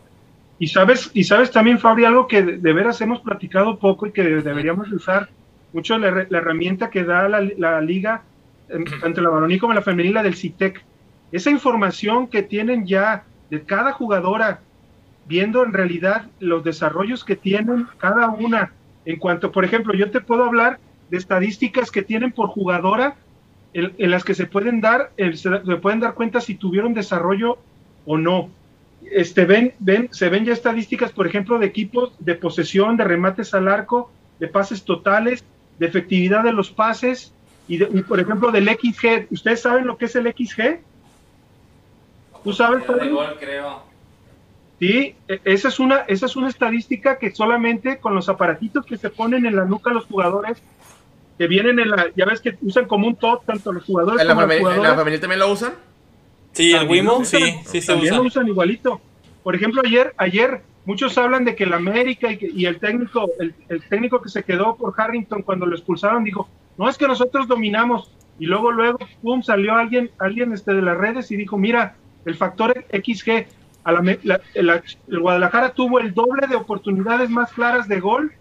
Y 0.62 0.68
sabes, 0.68 1.10
y 1.14 1.24
sabes 1.24 1.52
también, 1.52 1.80
Fabri, 1.80 2.04
algo 2.04 2.28
que 2.28 2.44
de, 2.44 2.58
de 2.58 2.74
veras 2.74 3.00
hemos 3.00 3.22
platicado 3.22 3.80
poco 3.80 4.08
y 4.08 4.12
que 4.12 4.24
deberíamos 4.24 4.92
usar 4.92 5.30
mucho 5.72 5.98
la, 5.98 6.28
la 6.30 6.38
herramienta 6.38 6.90
que 6.90 7.06
da 7.06 7.30
la, 7.30 7.48
la 7.58 7.80
liga, 7.80 8.24
eh, 8.68 8.84
tanto 9.02 9.22
la 9.22 9.30
varonil 9.30 9.60
como 9.60 9.74
la 9.74 9.82
femenina 9.82 10.22
del 10.22 10.36
CITEC. 10.36 10.84
Esa 11.32 11.50
información 11.50 12.28
que 12.28 12.44
tienen 12.44 12.86
ya 12.86 13.24
de 13.50 13.64
cada 13.64 13.94
jugadora, 13.94 14.60
viendo 15.28 15.64
en 15.64 15.72
realidad 15.72 16.26
los 16.40 16.64
desarrollos 16.64 17.24
que 17.24 17.38
tienen 17.38 17.88
cada 17.98 18.30
una. 18.30 18.74
En 19.06 19.16
cuanto, 19.18 19.54
por 19.54 19.64
ejemplo, 19.64 19.94
yo 19.94 20.12
te 20.12 20.20
puedo 20.20 20.44
hablar 20.44 20.80
de 21.10 21.18
estadísticas 21.18 21.90
que 21.90 22.02
tienen 22.02 22.34
por 22.34 22.50
jugadora, 22.50 23.16
en, 23.74 23.94
en 23.98 24.12
las 24.12 24.26
que 24.26 24.34
se 24.34 24.46
pueden 24.46 24.82
dar, 24.82 25.12
se, 25.18 25.36
se 25.36 25.76
pueden 25.78 26.02
dar 26.02 26.16
cuenta 26.16 26.42
si 26.42 26.56
tuvieron 26.56 26.94
desarrollo 26.94 27.60
o 28.06 28.18
no 28.18 28.50
este, 29.12 29.46
ven, 29.46 29.74
ven, 29.80 30.10
se 30.12 30.30
ven 30.30 30.46
ya 30.46 30.54
estadísticas, 30.54 31.12
por 31.12 31.28
ejemplo, 31.28 31.58
de 31.60 31.66
equipos 31.68 32.14
de 32.20 32.36
posesión, 32.36 32.98
de 32.98 33.04
remates 33.06 33.54
al 33.54 33.68
arco, 33.68 34.12
de 34.40 34.48
pases 34.48 34.84
totales, 34.84 35.44
de 35.78 35.86
efectividad 35.88 36.44
de 36.44 36.54
los 36.54 36.70
pases 36.72 37.34
y, 37.68 37.78
de- 37.78 37.90
y, 37.94 38.02
por 38.04 38.20
ejemplo, 38.20 38.52
del 38.52 38.68
XG. 38.70 39.28
¿Ustedes 39.32 39.62
saben 39.62 39.86
lo 39.88 39.98
que 39.98 40.06
es 40.06 40.16
el 40.16 40.26
XG? 40.28 40.80
¿Tú 42.44 42.54
sabes? 42.54 42.84
Pablo? 42.84 43.20
creo. 43.40 43.84
Sí, 44.80 45.16
e- 45.28 45.42
esa 45.44 45.68
es, 45.68 45.80
una, 45.80 45.98
esa 46.08 46.26
es 46.26 46.36
una 46.36 46.48
estadística 46.48 47.18
que 47.20 47.32
solamente 47.32 47.98
con 48.00 48.16
los 48.16 48.30
aparatitos 48.30 48.86
que 48.86 48.98
se 48.98 49.10
ponen 49.10 49.46
en 49.46 49.56
la 49.56 49.66
nuca 49.66 49.92
los 49.92 50.06
jugadores, 50.06 50.62
que 51.38 51.48
vienen 51.48 51.80
en 51.80 51.90
la, 51.92 52.08
ya 52.16 52.26
ves 52.26 52.40
que 52.42 52.58
usan 52.62 52.86
como 52.86 53.08
un 53.08 53.16
top, 53.16 53.44
tanto 53.46 53.72
los 53.74 53.84
jugadores 53.86 54.22
¿En 54.22 54.28
la, 54.28 54.34
como 54.36 54.48
las 54.48 54.50
femenil, 54.56 54.68
¿En 54.68 54.70
la 54.70 54.76
jugadoras. 54.78 55.00
femenil 55.04 55.20
también 55.20 55.40
lo 55.40 55.52
usan? 55.52 55.74
Sí, 56.64 56.74
el 56.74 56.88
Wimo, 56.90 57.24
sí, 57.26 57.38
sí 57.66 57.82
se 57.82 57.94
usa. 57.96 58.18
lo 58.18 58.24
usan 58.24 58.48
igualito. 58.48 59.02
Por 59.44 59.56
ejemplo, 59.56 59.82
ayer, 59.86 60.14
ayer 60.18 60.62
muchos 60.86 61.18
hablan 61.18 61.46
de 61.46 61.56
que 61.56 61.64
el 61.64 61.74
América 61.74 62.32
y, 62.32 62.38
que- 62.38 62.50
y 62.54 62.66
el 62.66 62.80
técnico, 62.80 63.30
el, 63.40 63.54
el 63.70 63.82
técnico 63.84 64.22
que 64.22 64.30
se 64.30 64.44
quedó 64.44 64.76
por 64.76 64.94
Harrington 65.00 65.42
cuando 65.44 65.66
lo 65.66 65.76
expulsaron 65.76 66.24
dijo, 66.24 66.50
no 66.78 66.90
es 66.90 66.98
que 66.98 67.08
nosotros 67.08 67.48
dominamos. 67.48 68.12
Y 68.40 68.46
luego, 68.46 68.72
luego, 68.72 69.00
pum, 69.22 69.42
salió 69.42 69.76
alguien, 69.76 70.12
alguien 70.18 70.54
este, 70.54 70.74
de 70.74 70.82
las 70.82 70.98
redes 70.98 71.32
y 71.32 71.36
dijo, 71.38 71.58
mira, 71.58 71.96
el 72.26 72.36
factor 72.36 72.86
XG, 72.92 73.46
a 73.86 73.92
la, 73.94 74.02
me- 74.02 74.20
la- 74.24 74.42
la- 74.56 74.84
el 75.08 75.20
Guadalajara 75.20 75.74
tuvo 75.74 76.00
el 76.00 76.14
doble 76.14 76.48
de 76.48 76.56
oportunidades 76.56 77.30
más 77.30 77.52
claras 77.54 77.88
de 77.88 78.00
gol 78.02 78.34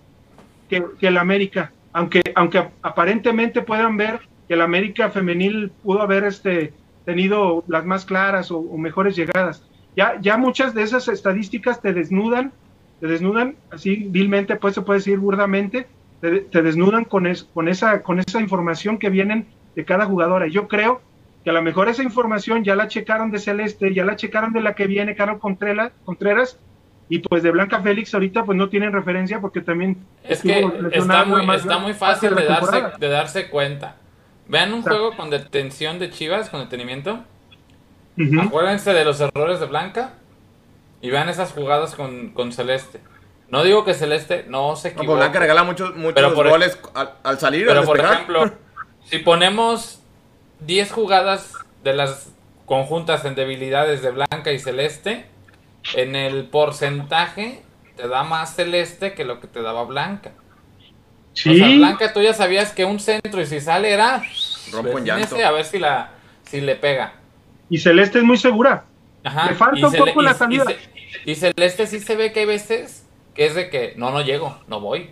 que, 0.69 0.85
que 1.01 1.07
el 1.09 1.17
América. 1.19 1.73
Aunque, 1.93 2.21
aunque 2.35 2.69
aparentemente 2.83 3.63
puedan 3.63 3.97
ver 3.97 4.21
que 4.47 4.55
el 4.55 4.61
América 4.61 5.11
femenil 5.11 5.71
pudo 5.83 6.03
haber 6.03 6.25
este, 6.25 6.73
tenido 7.09 7.65
las 7.69 7.87
más 7.87 8.05
claras 8.05 8.51
o, 8.51 8.59
o 8.59 8.77
mejores 8.77 9.17
llegadas. 9.17 9.63
ya, 9.97 10.21
ya 10.21 10.37
muchas 10.37 10.75
de 10.75 10.83
esas 10.83 11.09
estadísticas 11.09 11.81
te 11.81 11.95
desnudan, 11.95 12.53
te 13.01 13.07
desnudan 13.07 13.57
así 13.71 13.97
vilmente, 14.11 14.57
pues 14.57 14.75
se 14.75 14.83
puede 14.83 14.99
decir 14.99 15.17
burdamente, 15.17 15.87
te, 16.21 16.41
te 16.41 16.61
desnudan 16.61 17.07
con, 17.07 17.27
es, 17.27 17.45
con, 17.45 17.67
esa, 17.67 18.03
con 18.03 18.21
esa 18.21 18.43
información 18.43 18.99
que 18.99 19.09
vienen 19.09 19.47
de 19.75 19.87
cada 19.87 20.05
jugadora. 20.05 20.49
Yo 20.49 20.69
creo 20.69 21.01
que 21.45 21.49
a 21.49 21.55
lo 21.55 21.63
mejor 21.63 21.89
esa 21.89 22.03
información 22.03 22.63
ya 22.63 22.77
la 22.77 22.89
checaron 22.89 23.31
de 23.31 23.39
Celeste, 23.39 23.95
ya 23.95 24.05
la 24.05 24.17
checaron 24.17 24.53
de 24.53 24.61
la 24.61 24.75
que 24.75 24.87
viene 24.87 25.15
Carlos 25.15 25.41
Contreras, 25.41 25.93
Contreras 26.05 26.59
y 27.09 27.21
pues 27.21 27.43
de 27.43 27.51
Blanca 27.53 27.81
Félix 27.81 28.13
ahorita 28.13 28.45
pues 28.45 28.59
no 28.59 28.69
tienen 28.69 28.93
referencia 28.93 29.41
porque 29.41 29.63
también 29.63 29.97
es 30.25 30.43
que 30.43 30.61
está 30.93 31.25
muy, 31.25 31.57
está 31.57 31.79
muy 31.79 31.95
fácil 31.95 32.35
de, 32.35 32.45
darse, 32.45 32.83
de 32.99 33.09
darse 33.09 33.49
cuenta. 33.49 33.97
Vean 34.49 34.73
un 34.73 34.83
juego 34.83 35.15
con 35.17 35.31
detención 35.31 35.99
de 35.99 36.11
Chivas, 36.11 36.49
con 36.49 36.61
detenimiento. 36.61 37.25
Acuérdense 38.41 38.93
de 38.93 39.05
los 39.05 39.21
errores 39.21 39.61
de 39.61 39.67
Blanca 39.67 40.15
y 41.01 41.11
vean 41.11 41.29
esas 41.29 41.53
jugadas 41.53 41.95
con, 41.95 42.31
con 42.31 42.53
Celeste. 42.53 43.01
No 43.49 43.63
digo 43.63 43.85
que 43.85 43.95
Celeste 43.95 44.45
no 44.49 44.75
se 44.77 44.89
equivoque. 44.89 45.07
No, 45.07 45.13
pues 45.13 45.21
Blanca 45.21 45.39
regala 45.39 45.63
muchos, 45.63 45.95
muchos 45.97 46.35
goles 46.35 46.79
al, 46.95 47.15
al, 47.23 47.39
salir. 47.39 47.67
Pero 47.67 47.85
por 47.85 47.99
ejemplo, 47.99 48.51
si 49.05 49.19
ponemos 49.19 50.03
10 50.61 50.91
jugadas 50.93 51.55
de 51.85 51.95
las 51.95 52.33
conjuntas 52.67 53.25
en 53.25 53.35
debilidades 53.35 54.03
de 54.03 54.11
Blanca 54.11 54.53
y 54.53 54.59
Celeste, 54.59 55.27
en 55.95 56.17
el 56.17 56.47
porcentaje 56.47 57.63
te 57.97 58.09
da 58.09 58.23
más 58.25 58.55
Celeste 58.55 59.15
que 59.15 59.25
lo 59.25 59.41
que 59.41 59.47
te 59.47 59.63
daba 59.63 59.85
Blanca. 59.85 60.33
Sí. 61.39 61.51
O 61.51 61.55
sea, 61.55 61.69
Blanca 61.69 62.13
tú 62.13 62.21
ya 62.21 62.35
sabías 62.35 62.73
que 62.73 62.85
un 62.85 62.99
centro 62.99 63.41
y 63.41 63.47
si 63.47 63.61
sale 63.61 63.93
era 63.93 64.25
rompo 64.73 64.99
en 64.99 65.05
llanto. 65.05 65.37
A 65.37 65.53
ver 65.53 65.65
si 65.65 65.79
la 65.79 66.11
si 66.43 66.61
le 66.61 66.75
pega. 66.75 67.13
Y 67.71 67.79
Celeste 67.79 68.19
es 68.19 68.25
muy 68.25 68.39
segura. 68.39 68.87
Ajá. 69.23 69.49
Le 69.49 69.55
falta 69.55 69.87
un 69.87 69.95
poco 69.95 70.21
la 70.21 70.35
salida. 70.35 70.65
Y, 71.25 71.37
Celeste 71.37 71.87
sí 71.87 72.01
se 72.01 72.17
ve 72.17 72.33
que 72.33 72.41
hay 72.41 72.47
veces 72.47 73.07
que 73.35 73.47
es 73.47 73.55
de 73.55 73.71
que 73.71 73.95
no, 73.97 74.11
no 74.11 74.21
llego, 74.21 74.59
no 74.67 74.81
voy. 74.81 75.11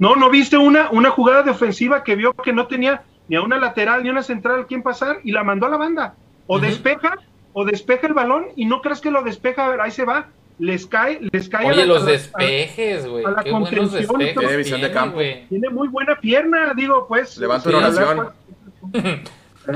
No, 0.00 0.16
¿no 0.16 0.30
viste 0.30 0.56
una, 0.56 0.90
una 0.90 1.10
jugada 1.10 1.44
de 1.44 1.52
ofensiva 1.52 2.02
que 2.02 2.16
vio 2.16 2.32
que 2.34 2.52
no 2.52 2.66
tenía 2.66 3.04
ni 3.28 3.36
a 3.36 3.42
una 3.42 3.56
lateral 3.56 4.02
ni 4.02 4.08
a 4.08 4.12
una 4.12 4.24
central 4.24 4.66
quien 4.66 4.82
pasar 4.82 5.20
y 5.22 5.30
la 5.30 5.44
mandó 5.44 5.66
a 5.66 5.70
la 5.70 5.76
banda? 5.76 6.16
O 6.48 6.58
despeja, 6.58 7.18
o 7.52 7.64
despeja 7.64 8.08
el 8.08 8.14
balón 8.14 8.46
y 8.56 8.64
no 8.66 8.80
crees 8.80 9.00
que 9.00 9.12
lo 9.12 9.22
despeja, 9.22 9.66
a 9.66 9.68
ver, 9.68 9.80
ahí 9.80 9.92
se 9.92 10.04
va, 10.04 10.26
les 10.58 10.86
cae, 10.86 11.20
les 11.32 11.48
cae 11.48 11.66
Oye, 11.66 11.82
a 11.82 11.86
los 11.86 12.06
despejes, 12.06 13.06
güey. 13.06 13.24
Qué 13.44 13.50
buenos 13.50 13.92
despejes. 13.92 14.34
Tiene 14.34 14.56
visión 14.56 14.80
de 14.80 14.90
campo. 14.90 15.18
Tiene 15.48 15.70
muy 15.70 15.88
buena 15.88 16.18
pierna, 16.18 16.72
digo, 16.74 17.06
pues. 17.06 17.36
Levanto 17.38 17.70
sí, 17.70 17.76
oración. 17.76 18.32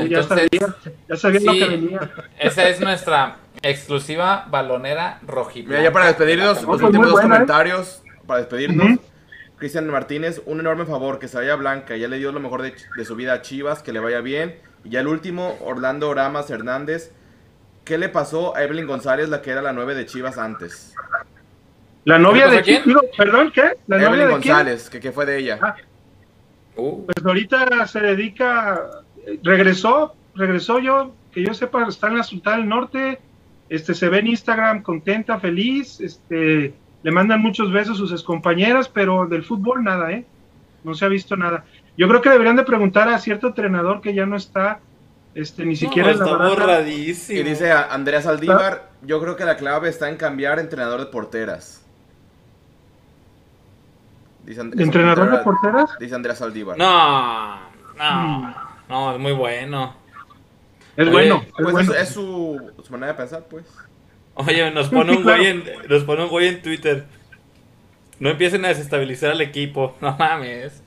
ya 0.08 0.22
sabía, 0.22 0.48
ya 1.08 1.16
sabía 1.16 1.40
lo 1.40 1.52
que 1.52 1.66
venía. 1.66 2.10
Esa 2.38 2.68
es 2.68 2.80
nuestra 2.80 3.36
exclusiva 3.62 4.46
balonera 4.48 5.20
rojita. 5.26 5.68
Mira, 5.68 5.82
ya 5.82 5.92
para 5.92 6.06
despedirnos, 6.06 6.62
los 6.62 6.82
últimos 6.82 7.10
dos 7.10 7.20
¿eh? 7.20 7.22
comentarios. 7.22 8.02
Para 8.26 8.40
despedirnos. 8.40 9.00
Cristian 9.56 9.86
Martínez, 9.88 10.40
un 10.46 10.60
enorme 10.60 10.86
favor, 10.86 11.18
que 11.18 11.28
se 11.28 11.36
vaya 11.36 11.54
Blanca, 11.54 11.94
ya 11.94 12.08
le 12.08 12.16
dio 12.16 12.32
lo 12.32 12.40
mejor 12.40 12.62
de, 12.62 12.72
de, 12.96 13.04
su 13.04 13.14
vida 13.14 13.34
a 13.34 13.42
Chivas, 13.42 13.82
que 13.82 13.92
le 13.92 14.00
vaya 14.00 14.22
bien. 14.22 14.58
Y 14.84 14.90
ya 14.90 15.00
el 15.00 15.06
último, 15.08 15.58
Orlando 15.60 16.08
Oramas 16.08 16.48
Hernández, 16.48 17.12
¿qué 17.84 17.98
le 17.98 18.08
pasó 18.08 18.56
a 18.56 18.62
Evelyn 18.62 18.86
González, 18.86 19.28
la 19.28 19.42
que 19.42 19.50
era 19.50 19.62
la 19.62 19.72
nueve 19.72 19.94
de 19.94 20.06
Chivas 20.06 20.38
antes? 20.38 20.94
¿La 22.04 22.18
novia 22.18 22.48
de 22.48 22.62
quién? 22.62 22.82
Perdón, 23.16 23.52
¿qué? 23.54 23.72
¿La 23.86 23.96
Evelyn 23.96 24.10
novia 24.10 24.26
de 24.26 24.32
González, 24.32 24.90
¿qué, 24.90 25.00
¿qué, 25.00 25.12
fue 25.12 25.26
de 25.26 25.38
ella? 25.38 25.58
Ah. 25.60 25.76
Uh. 26.76 27.04
Pues 27.06 27.24
ahorita 27.24 27.86
se 27.86 28.00
dedica, 28.00 28.80
regresó, 29.42 30.14
regresó 30.34 30.78
yo, 30.78 31.12
que 31.32 31.44
yo 31.44 31.54
sepa, 31.54 31.86
está 31.86 32.08
en 32.08 32.18
la 32.18 32.22
Sultana 32.22 32.58
del 32.58 32.68
Norte, 32.68 33.20
este, 33.68 33.94
se 33.94 34.08
ve 34.08 34.18
en 34.18 34.28
Instagram 34.28 34.82
contenta, 34.82 35.38
feliz, 35.38 36.00
este, 36.00 36.74
le 37.02 37.10
mandan 37.12 37.40
muchos 37.40 37.72
besos 37.72 38.00
a 38.00 38.06
sus 38.06 38.24
compañeras, 38.24 38.88
pero 38.88 39.26
del 39.26 39.44
fútbol 39.44 39.84
nada, 39.84 40.10
¿eh? 40.10 40.24
No 40.82 40.94
se 40.94 41.04
ha 41.04 41.08
visto 41.08 41.36
nada. 41.36 41.64
Yo 41.96 42.08
creo 42.08 42.20
que 42.20 42.30
deberían 42.30 42.56
de 42.56 42.64
preguntar 42.64 43.08
a 43.08 43.18
cierto 43.18 43.48
entrenador 43.48 44.00
que 44.00 44.14
ya 44.14 44.26
no 44.26 44.36
está, 44.36 44.80
este, 45.34 45.64
ni 45.64 45.76
siquiera 45.76 46.12
no, 46.12 46.24
está 46.24 46.36
borradísimo. 46.36 47.40
Y 47.40 47.42
dice 47.42 47.70
Andrea 47.72 48.20
Saldívar, 48.22 48.90
yo 49.02 49.20
creo 49.20 49.36
que 49.36 49.44
la 49.44 49.56
clave 49.56 49.88
está 49.88 50.08
en 50.08 50.16
cambiar 50.16 50.58
entrenador 50.58 51.00
de 51.00 51.06
porteras. 51.06 51.84
Dice 54.44 54.60
¿Entrenador 54.62 55.30
de 55.30 55.38
porteras? 55.38 55.90
Dice 56.00 56.14
Andrea 56.14 56.34
Saldívar. 56.34 56.76
No, 56.76 57.60
no, 57.96 58.54
no, 58.88 59.12
es 59.12 59.18
muy 59.20 59.32
bueno. 59.32 59.94
Es 60.96 61.10
bueno, 61.10 61.44
es, 61.46 61.52
pues 61.52 61.72
bueno. 61.72 61.94
es, 61.94 62.08
su, 62.08 62.72
su, 62.82 62.92
manera 62.92 63.12
de 63.12 63.18
pensar, 63.18 63.44
pues. 63.48 63.64
Oye, 64.34 64.70
nos 64.70 64.88
pone 64.88 65.16
un 65.16 65.22
güey 65.22 65.46
en, 65.46 65.64
nos 65.88 66.02
pone 66.04 66.24
un 66.24 66.28
güey 66.28 66.48
en 66.48 66.62
Twitter. 66.62 67.06
No 68.18 68.28
empiecen 68.30 68.64
a 68.64 68.68
desestabilizar 68.68 69.30
al 69.30 69.40
equipo, 69.40 69.96
no 70.00 70.16
mames. 70.18 70.82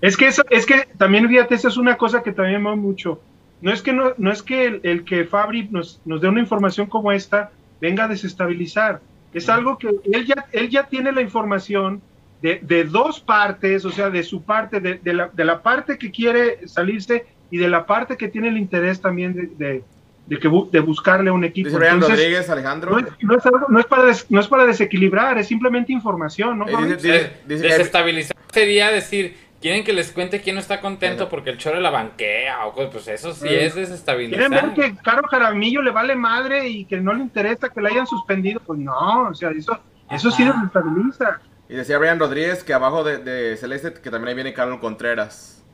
Es 0.00 0.16
que 0.16 0.26
eso, 0.26 0.42
es 0.50 0.66
que 0.66 0.86
también 0.98 1.28
fíjate, 1.28 1.54
esa 1.54 1.68
es 1.68 1.76
una 1.76 1.96
cosa 1.96 2.22
que 2.22 2.32
también 2.32 2.62
me 2.62 2.74
mucho. 2.76 3.20
No 3.62 3.72
es 3.72 3.80
que 3.80 3.92
no, 3.92 4.12
no 4.18 4.30
es 4.32 4.42
que 4.42 4.66
el, 4.66 4.80
el 4.82 5.04
que 5.04 5.24
Fabri 5.24 5.68
nos, 5.70 6.00
nos, 6.04 6.20
dé 6.20 6.28
una 6.28 6.40
información 6.40 6.88
como 6.88 7.12
esta 7.12 7.52
venga 7.80 8.04
a 8.04 8.08
desestabilizar. 8.08 9.00
Es 9.32 9.48
algo 9.48 9.78
que 9.78 9.88
él 10.12 10.26
ya, 10.26 10.46
él 10.52 10.68
ya 10.68 10.88
tiene 10.88 11.12
la 11.12 11.22
información 11.22 12.02
de, 12.42 12.58
de 12.60 12.84
dos 12.84 13.20
partes, 13.20 13.84
o 13.84 13.90
sea, 13.90 14.10
de 14.10 14.24
su 14.24 14.42
parte, 14.42 14.80
de, 14.80 14.98
de, 14.98 15.14
la, 15.14 15.30
de 15.32 15.44
la 15.44 15.62
parte 15.62 15.96
que 15.96 16.10
quiere 16.10 16.66
salirse 16.66 17.24
y 17.50 17.56
de 17.56 17.68
la 17.68 17.86
parte 17.86 18.16
que 18.16 18.28
tiene 18.28 18.48
el 18.48 18.58
interés 18.58 19.00
también 19.00 19.32
de, 19.32 19.46
de, 19.46 19.84
de, 20.26 20.38
que, 20.38 20.50
de 20.70 20.80
buscarle 20.80 21.30
un 21.30 21.44
equipo. 21.44 21.68
Dice 21.68 21.84
Entonces, 21.84 22.18
Rodríguez, 22.18 22.50
Alejandro. 22.50 22.90
No 22.90 22.98
es, 22.98 23.06
no, 23.20 23.36
es 23.36 23.46
algo, 23.46 23.66
no, 23.68 23.78
es 23.78 23.86
para 23.86 24.04
des, 24.04 24.28
no 24.28 24.40
es 24.40 24.48
para 24.48 24.66
desequilibrar, 24.66 25.38
es 25.38 25.46
simplemente 25.46 25.92
información. 25.92 26.58
¿no? 26.58 26.68
Eh, 26.68 26.96
dice, 26.96 27.32
dice, 27.46 27.62
Desestabilizar 27.62 28.36
sería 28.52 28.90
decir, 28.90 29.36
quieren 29.62 29.84
que 29.84 29.92
les 29.92 30.12
cuente 30.12 30.42
quién 30.42 30.56
no 30.56 30.60
está 30.60 30.80
contento 30.80 31.28
porque 31.28 31.50
el 31.50 31.56
choro 31.56 31.80
la 31.80 31.90
banquea 31.90 32.66
o 32.66 32.74
pues 32.90 33.08
eso 33.08 33.32
sí 33.32 33.48
es 33.48 33.74
desestabilizar. 33.74 34.48
Quieren 34.48 34.74
ver 34.74 34.74
que 34.74 34.96
Caro 35.02 35.22
Jaramillo 35.28 35.80
le 35.80 35.92
vale 35.92 36.14
madre 36.16 36.68
y 36.68 36.84
que 36.84 37.00
no 37.00 37.14
le 37.14 37.22
interesa 37.22 37.70
que 37.70 37.80
le 37.80 37.90
hayan 37.90 38.06
suspendido, 38.06 38.60
pues 38.60 38.78
no, 38.78 39.28
o 39.28 39.34
sea, 39.34 39.50
eso, 39.50 39.78
eso 40.10 40.30
sí 40.30 40.44
desestabiliza. 40.44 41.40
Y 41.68 41.74
decía 41.74 41.96
Brian 41.96 42.18
Rodríguez 42.18 42.64
que 42.64 42.74
abajo 42.74 43.04
de, 43.04 43.18
de 43.18 43.56
Celeste 43.56 43.94
que 43.94 44.10
también 44.10 44.28
ahí 44.28 44.34
viene 44.34 44.52
Carlos 44.52 44.80
Contreras. 44.80 45.64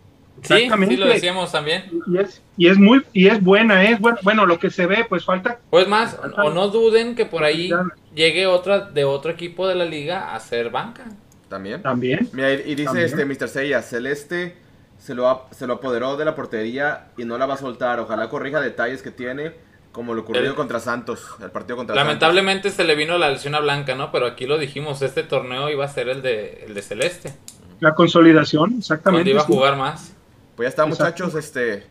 Sí, 0.43 0.71
sí 0.89 0.97
lo 0.97 1.07
decíamos 1.07 1.51
también. 1.51 1.91
Y 2.07 2.19
es, 2.19 2.43
y 2.57 2.69
es 2.69 2.79
muy 2.79 3.05
y 3.13 3.27
es 3.27 3.43
buena, 3.43 3.83
es 3.83 3.93
¿eh? 3.93 3.97
bueno, 3.99 4.19
bueno, 4.23 4.47
lo 4.47 4.59
que 4.61 4.71
se 4.71 4.87
ve, 4.87 5.05
pues 5.09 5.25
falta. 5.25 5.59
Pues 5.71 5.89
más, 5.89 6.15
falta, 6.15 6.45
o 6.45 6.51
no 6.51 6.69
duden 6.69 7.17
que 7.17 7.27
por 7.27 7.43
ahí 7.43 7.73
llegue 8.15 8.47
otra 8.47 8.81
de 8.81 9.05
otro 9.05 9.33
equipo 9.33 9.67
de 9.67 9.75
la 9.75 9.85
liga 9.85 10.35
a 10.35 10.41
ser 10.41 10.71
banca. 10.71 11.07
También. 11.49 11.83
También. 11.83 12.29
Mira, 12.33 12.53
y 12.53 12.75
dice 12.75 12.85
¿También? 12.85 13.07
este 13.07 13.25
Mr. 13.25 13.49
Seiya, 13.49 13.83
Celeste 13.83 14.57
se 14.99 15.15
lo, 15.15 15.47
se 15.51 15.67
lo 15.67 15.75
apoderó 15.75 16.17
de 16.17 16.25
la 16.25 16.35
portería 16.35 17.09
y 17.17 17.25
no 17.25 17.39
la 17.39 17.47
va 17.47 17.55
a 17.55 17.59
soltar. 17.59 18.01
Ojalá 18.01 18.29
corrija 18.29 18.61
detalles 18.61 19.03
que 19.03 19.11
tiene, 19.11 19.53
como 19.93 20.15
lo 20.15 20.23
ocurrido 20.23 20.47
el, 20.51 20.55
contra 20.55 20.81
Santos, 20.81 21.27
el 21.41 21.51
partido 21.51 21.77
contra 21.77 21.95
Lamentablemente 21.95 22.69
Santos. 22.69 22.77
se 22.77 22.85
le 22.85 22.95
vino 22.95 23.17
la 23.17 23.31
lesión 23.31 23.55
a 23.55 23.61
Blanca, 23.61 23.95
¿no? 23.95 24.11
Pero 24.13 24.27
aquí 24.27 24.47
lo 24.47 24.59
dijimos, 24.59 25.01
este 25.03 25.23
torneo 25.23 25.71
iba 25.71 25.85
a 25.85 25.89
ser 25.89 26.09
el 26.09 26.21
de, 26.23 26.65
el 26.67 26.75
de 26.75 26.83
Celeste. 26.83 27.33
La 27.81 27.95
consolidación, 27.95 28.77
exactamente. 28.79 29.31
Donde 29.31 29.31
iba 29.31 29.43
a 29.43 29.45
jugar 29.45 29.77
más. 29.77 30.15
Pues 30.57 30.67
ya 30.67 30.71
está, 30.71 30.83
Exacto. 30.83 31.05
muchachos. 31.05 31.35
Este, 31.37 31.87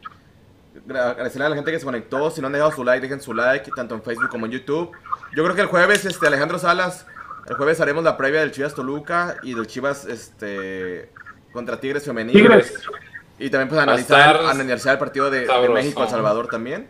agradecerle 0.89 1.45
a 1.45 1.49
la 1.49 1.55
gente 1.55 1.71
que 1.71 1.79
se 1.79 1.85
conectó. 1.85 2.29
Si 2.29 2.41
no 2.41 2.47
han 2.47 2.53
dejado 2.53 2.71
su 2.71 2.83
like, 2.83 3.01
dejen 3.01 3.21
su 3.21 3.33
like, 3.33 3.71
tanto 3.73 3.95
en 3.95 4.03
Facebook 4.03 4.29
como 4.29 4.45
en 4.45 4.51
YouTube. 4.51 4.91
Yo 5.33 5.43
creo 5.43 5.55
que 5.55 5.61
el 5.61 5.67
jueves, 5.67 6.03
este, 6.03 6.27
Alejandro 6.27 6.59
Salas, 6.59 7.05
el 7.47 7.55
jueves 7.55 7.79
haremos 7.79 8.03
la 8.03 8.17
previa 8.17 8.41
del 8.41 8.51
Chivas 8.51 8.73
Toluca 8.73 9.37
y 9.43 9.53
del 9.53 9.67
Chivas 9.67 10.05
este, 10.05 11.09
contra 11.53 11.79
Tigres 11.79 12.03
Femenil. 12.03 12.33
Tigres. 12.33 12.73
Y 13.39 13.49
también 13.49 13.69
pues 13.69 13.79
analizar, 13.79 14.37
analizar 14.45 14.93
el 14.93 14.99
partido 14.99 15.29
de, 15.29 15.47
de 15.47 15.69
México 15.69 16.03
El 16.03 16.09
Salvador 16.09 16.47
también. 16.47 16.87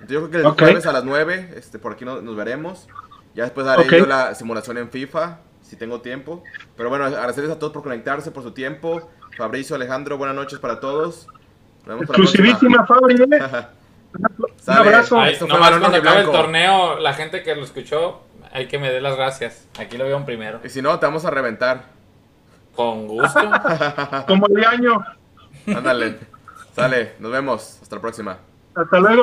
Entonces 0.00 0.14
yo 0.14 0.20
creo 0.20 0.30
que 0.30 0.38
el 0.38 0.46
okay. 0.46 0.66
jueves 0.66 0.86
a 0.86 0.92
las 0.92 1.04
9, 1.04 1.54
este, 1.56 1.78
por 1.78 1.92
aquí 1.92 2.04
nos, 2.04 2.22
nos 2.22 2.34
veremos. 2.34 2.88
Ya 3.34 3.44
después 3.44 3.66
haré 3.66 3.84
okay. 3.84 4.00
yo 4.00 4.06
la 4.06 4.34
simulación 4.34 4.78
en 4.78 4.90
FIFA, 4.90 5.38
si 5.62 5.76
tengo 5.76 6.00
tiempo. 6.00 6.42
Pero 6.76 6.88
bueno, 6.88 7.04
agradecerles 7.04 7.52
a 7.52 7.58
todos 7.58 7.72
por 7.72 7.82
conectarse, 7.82 8.30
por 8.30 8.42
su 8.42 8.52
tiempo. 8.52 9.08
Fabricio, 9.36 9.76
Alejandro, 9.76 10.18
buenas 10.18 10.34
noches 10.34 10.58
para 10.58 10.80
todos. 10.80 11.26
Nos 11.86 12.00
vemos 12.00 12.02
Exclusivísima, 12.04 12.86
Fabri. 12.86 13.14
¿eh? 13.14 13.26
Un 14.66 14.74
abrazo. 14.74 15.20
Ahí, 15.20 15.36
nomás 15.40 15.78
cuando 15.78 15.96
acabe 15.96 16.20
el 16.20 16.26
torneo, 16.26 16.98
la 16.98 17.14
gente 17.14 17.42
que 17.42 17.54
lo 17.54 17.64
escuchó, 17.64 18.22
hay 18.52 18.68
que 18.68 18.78
me 18.78 18.90
dé 18.90 19.00
las 19.00 19.16
gracias. 19.16 19.66
Aquí 19.78 19.96
lo 19.96 20.04
veo 20.04 20.16
en 20.16 20.24
primero. 20.24 20.60
Y 20.62 20.68
si 20.68 20.82
no, 20.82 20.98
te 20.98 21.06
vamos 21.06 21.24
a 21.24 21.30
reventar. 21.30 21.84
Con 22.74 23.08
gusto. 23.08 23.40
Como 24.26 24.46
el 24.46 24.64
año. 24.64 25.04
Ándale. 25.66 26.18
Sale, 26.74 27.14
nos 27.18 27.32
vemos. 27.32 27.78
Hasta 27.82 27.96
la 27.96 28.02
próxima. 28.02 28.38
Hasta 28.74 28.98
luego. 28.98 29.20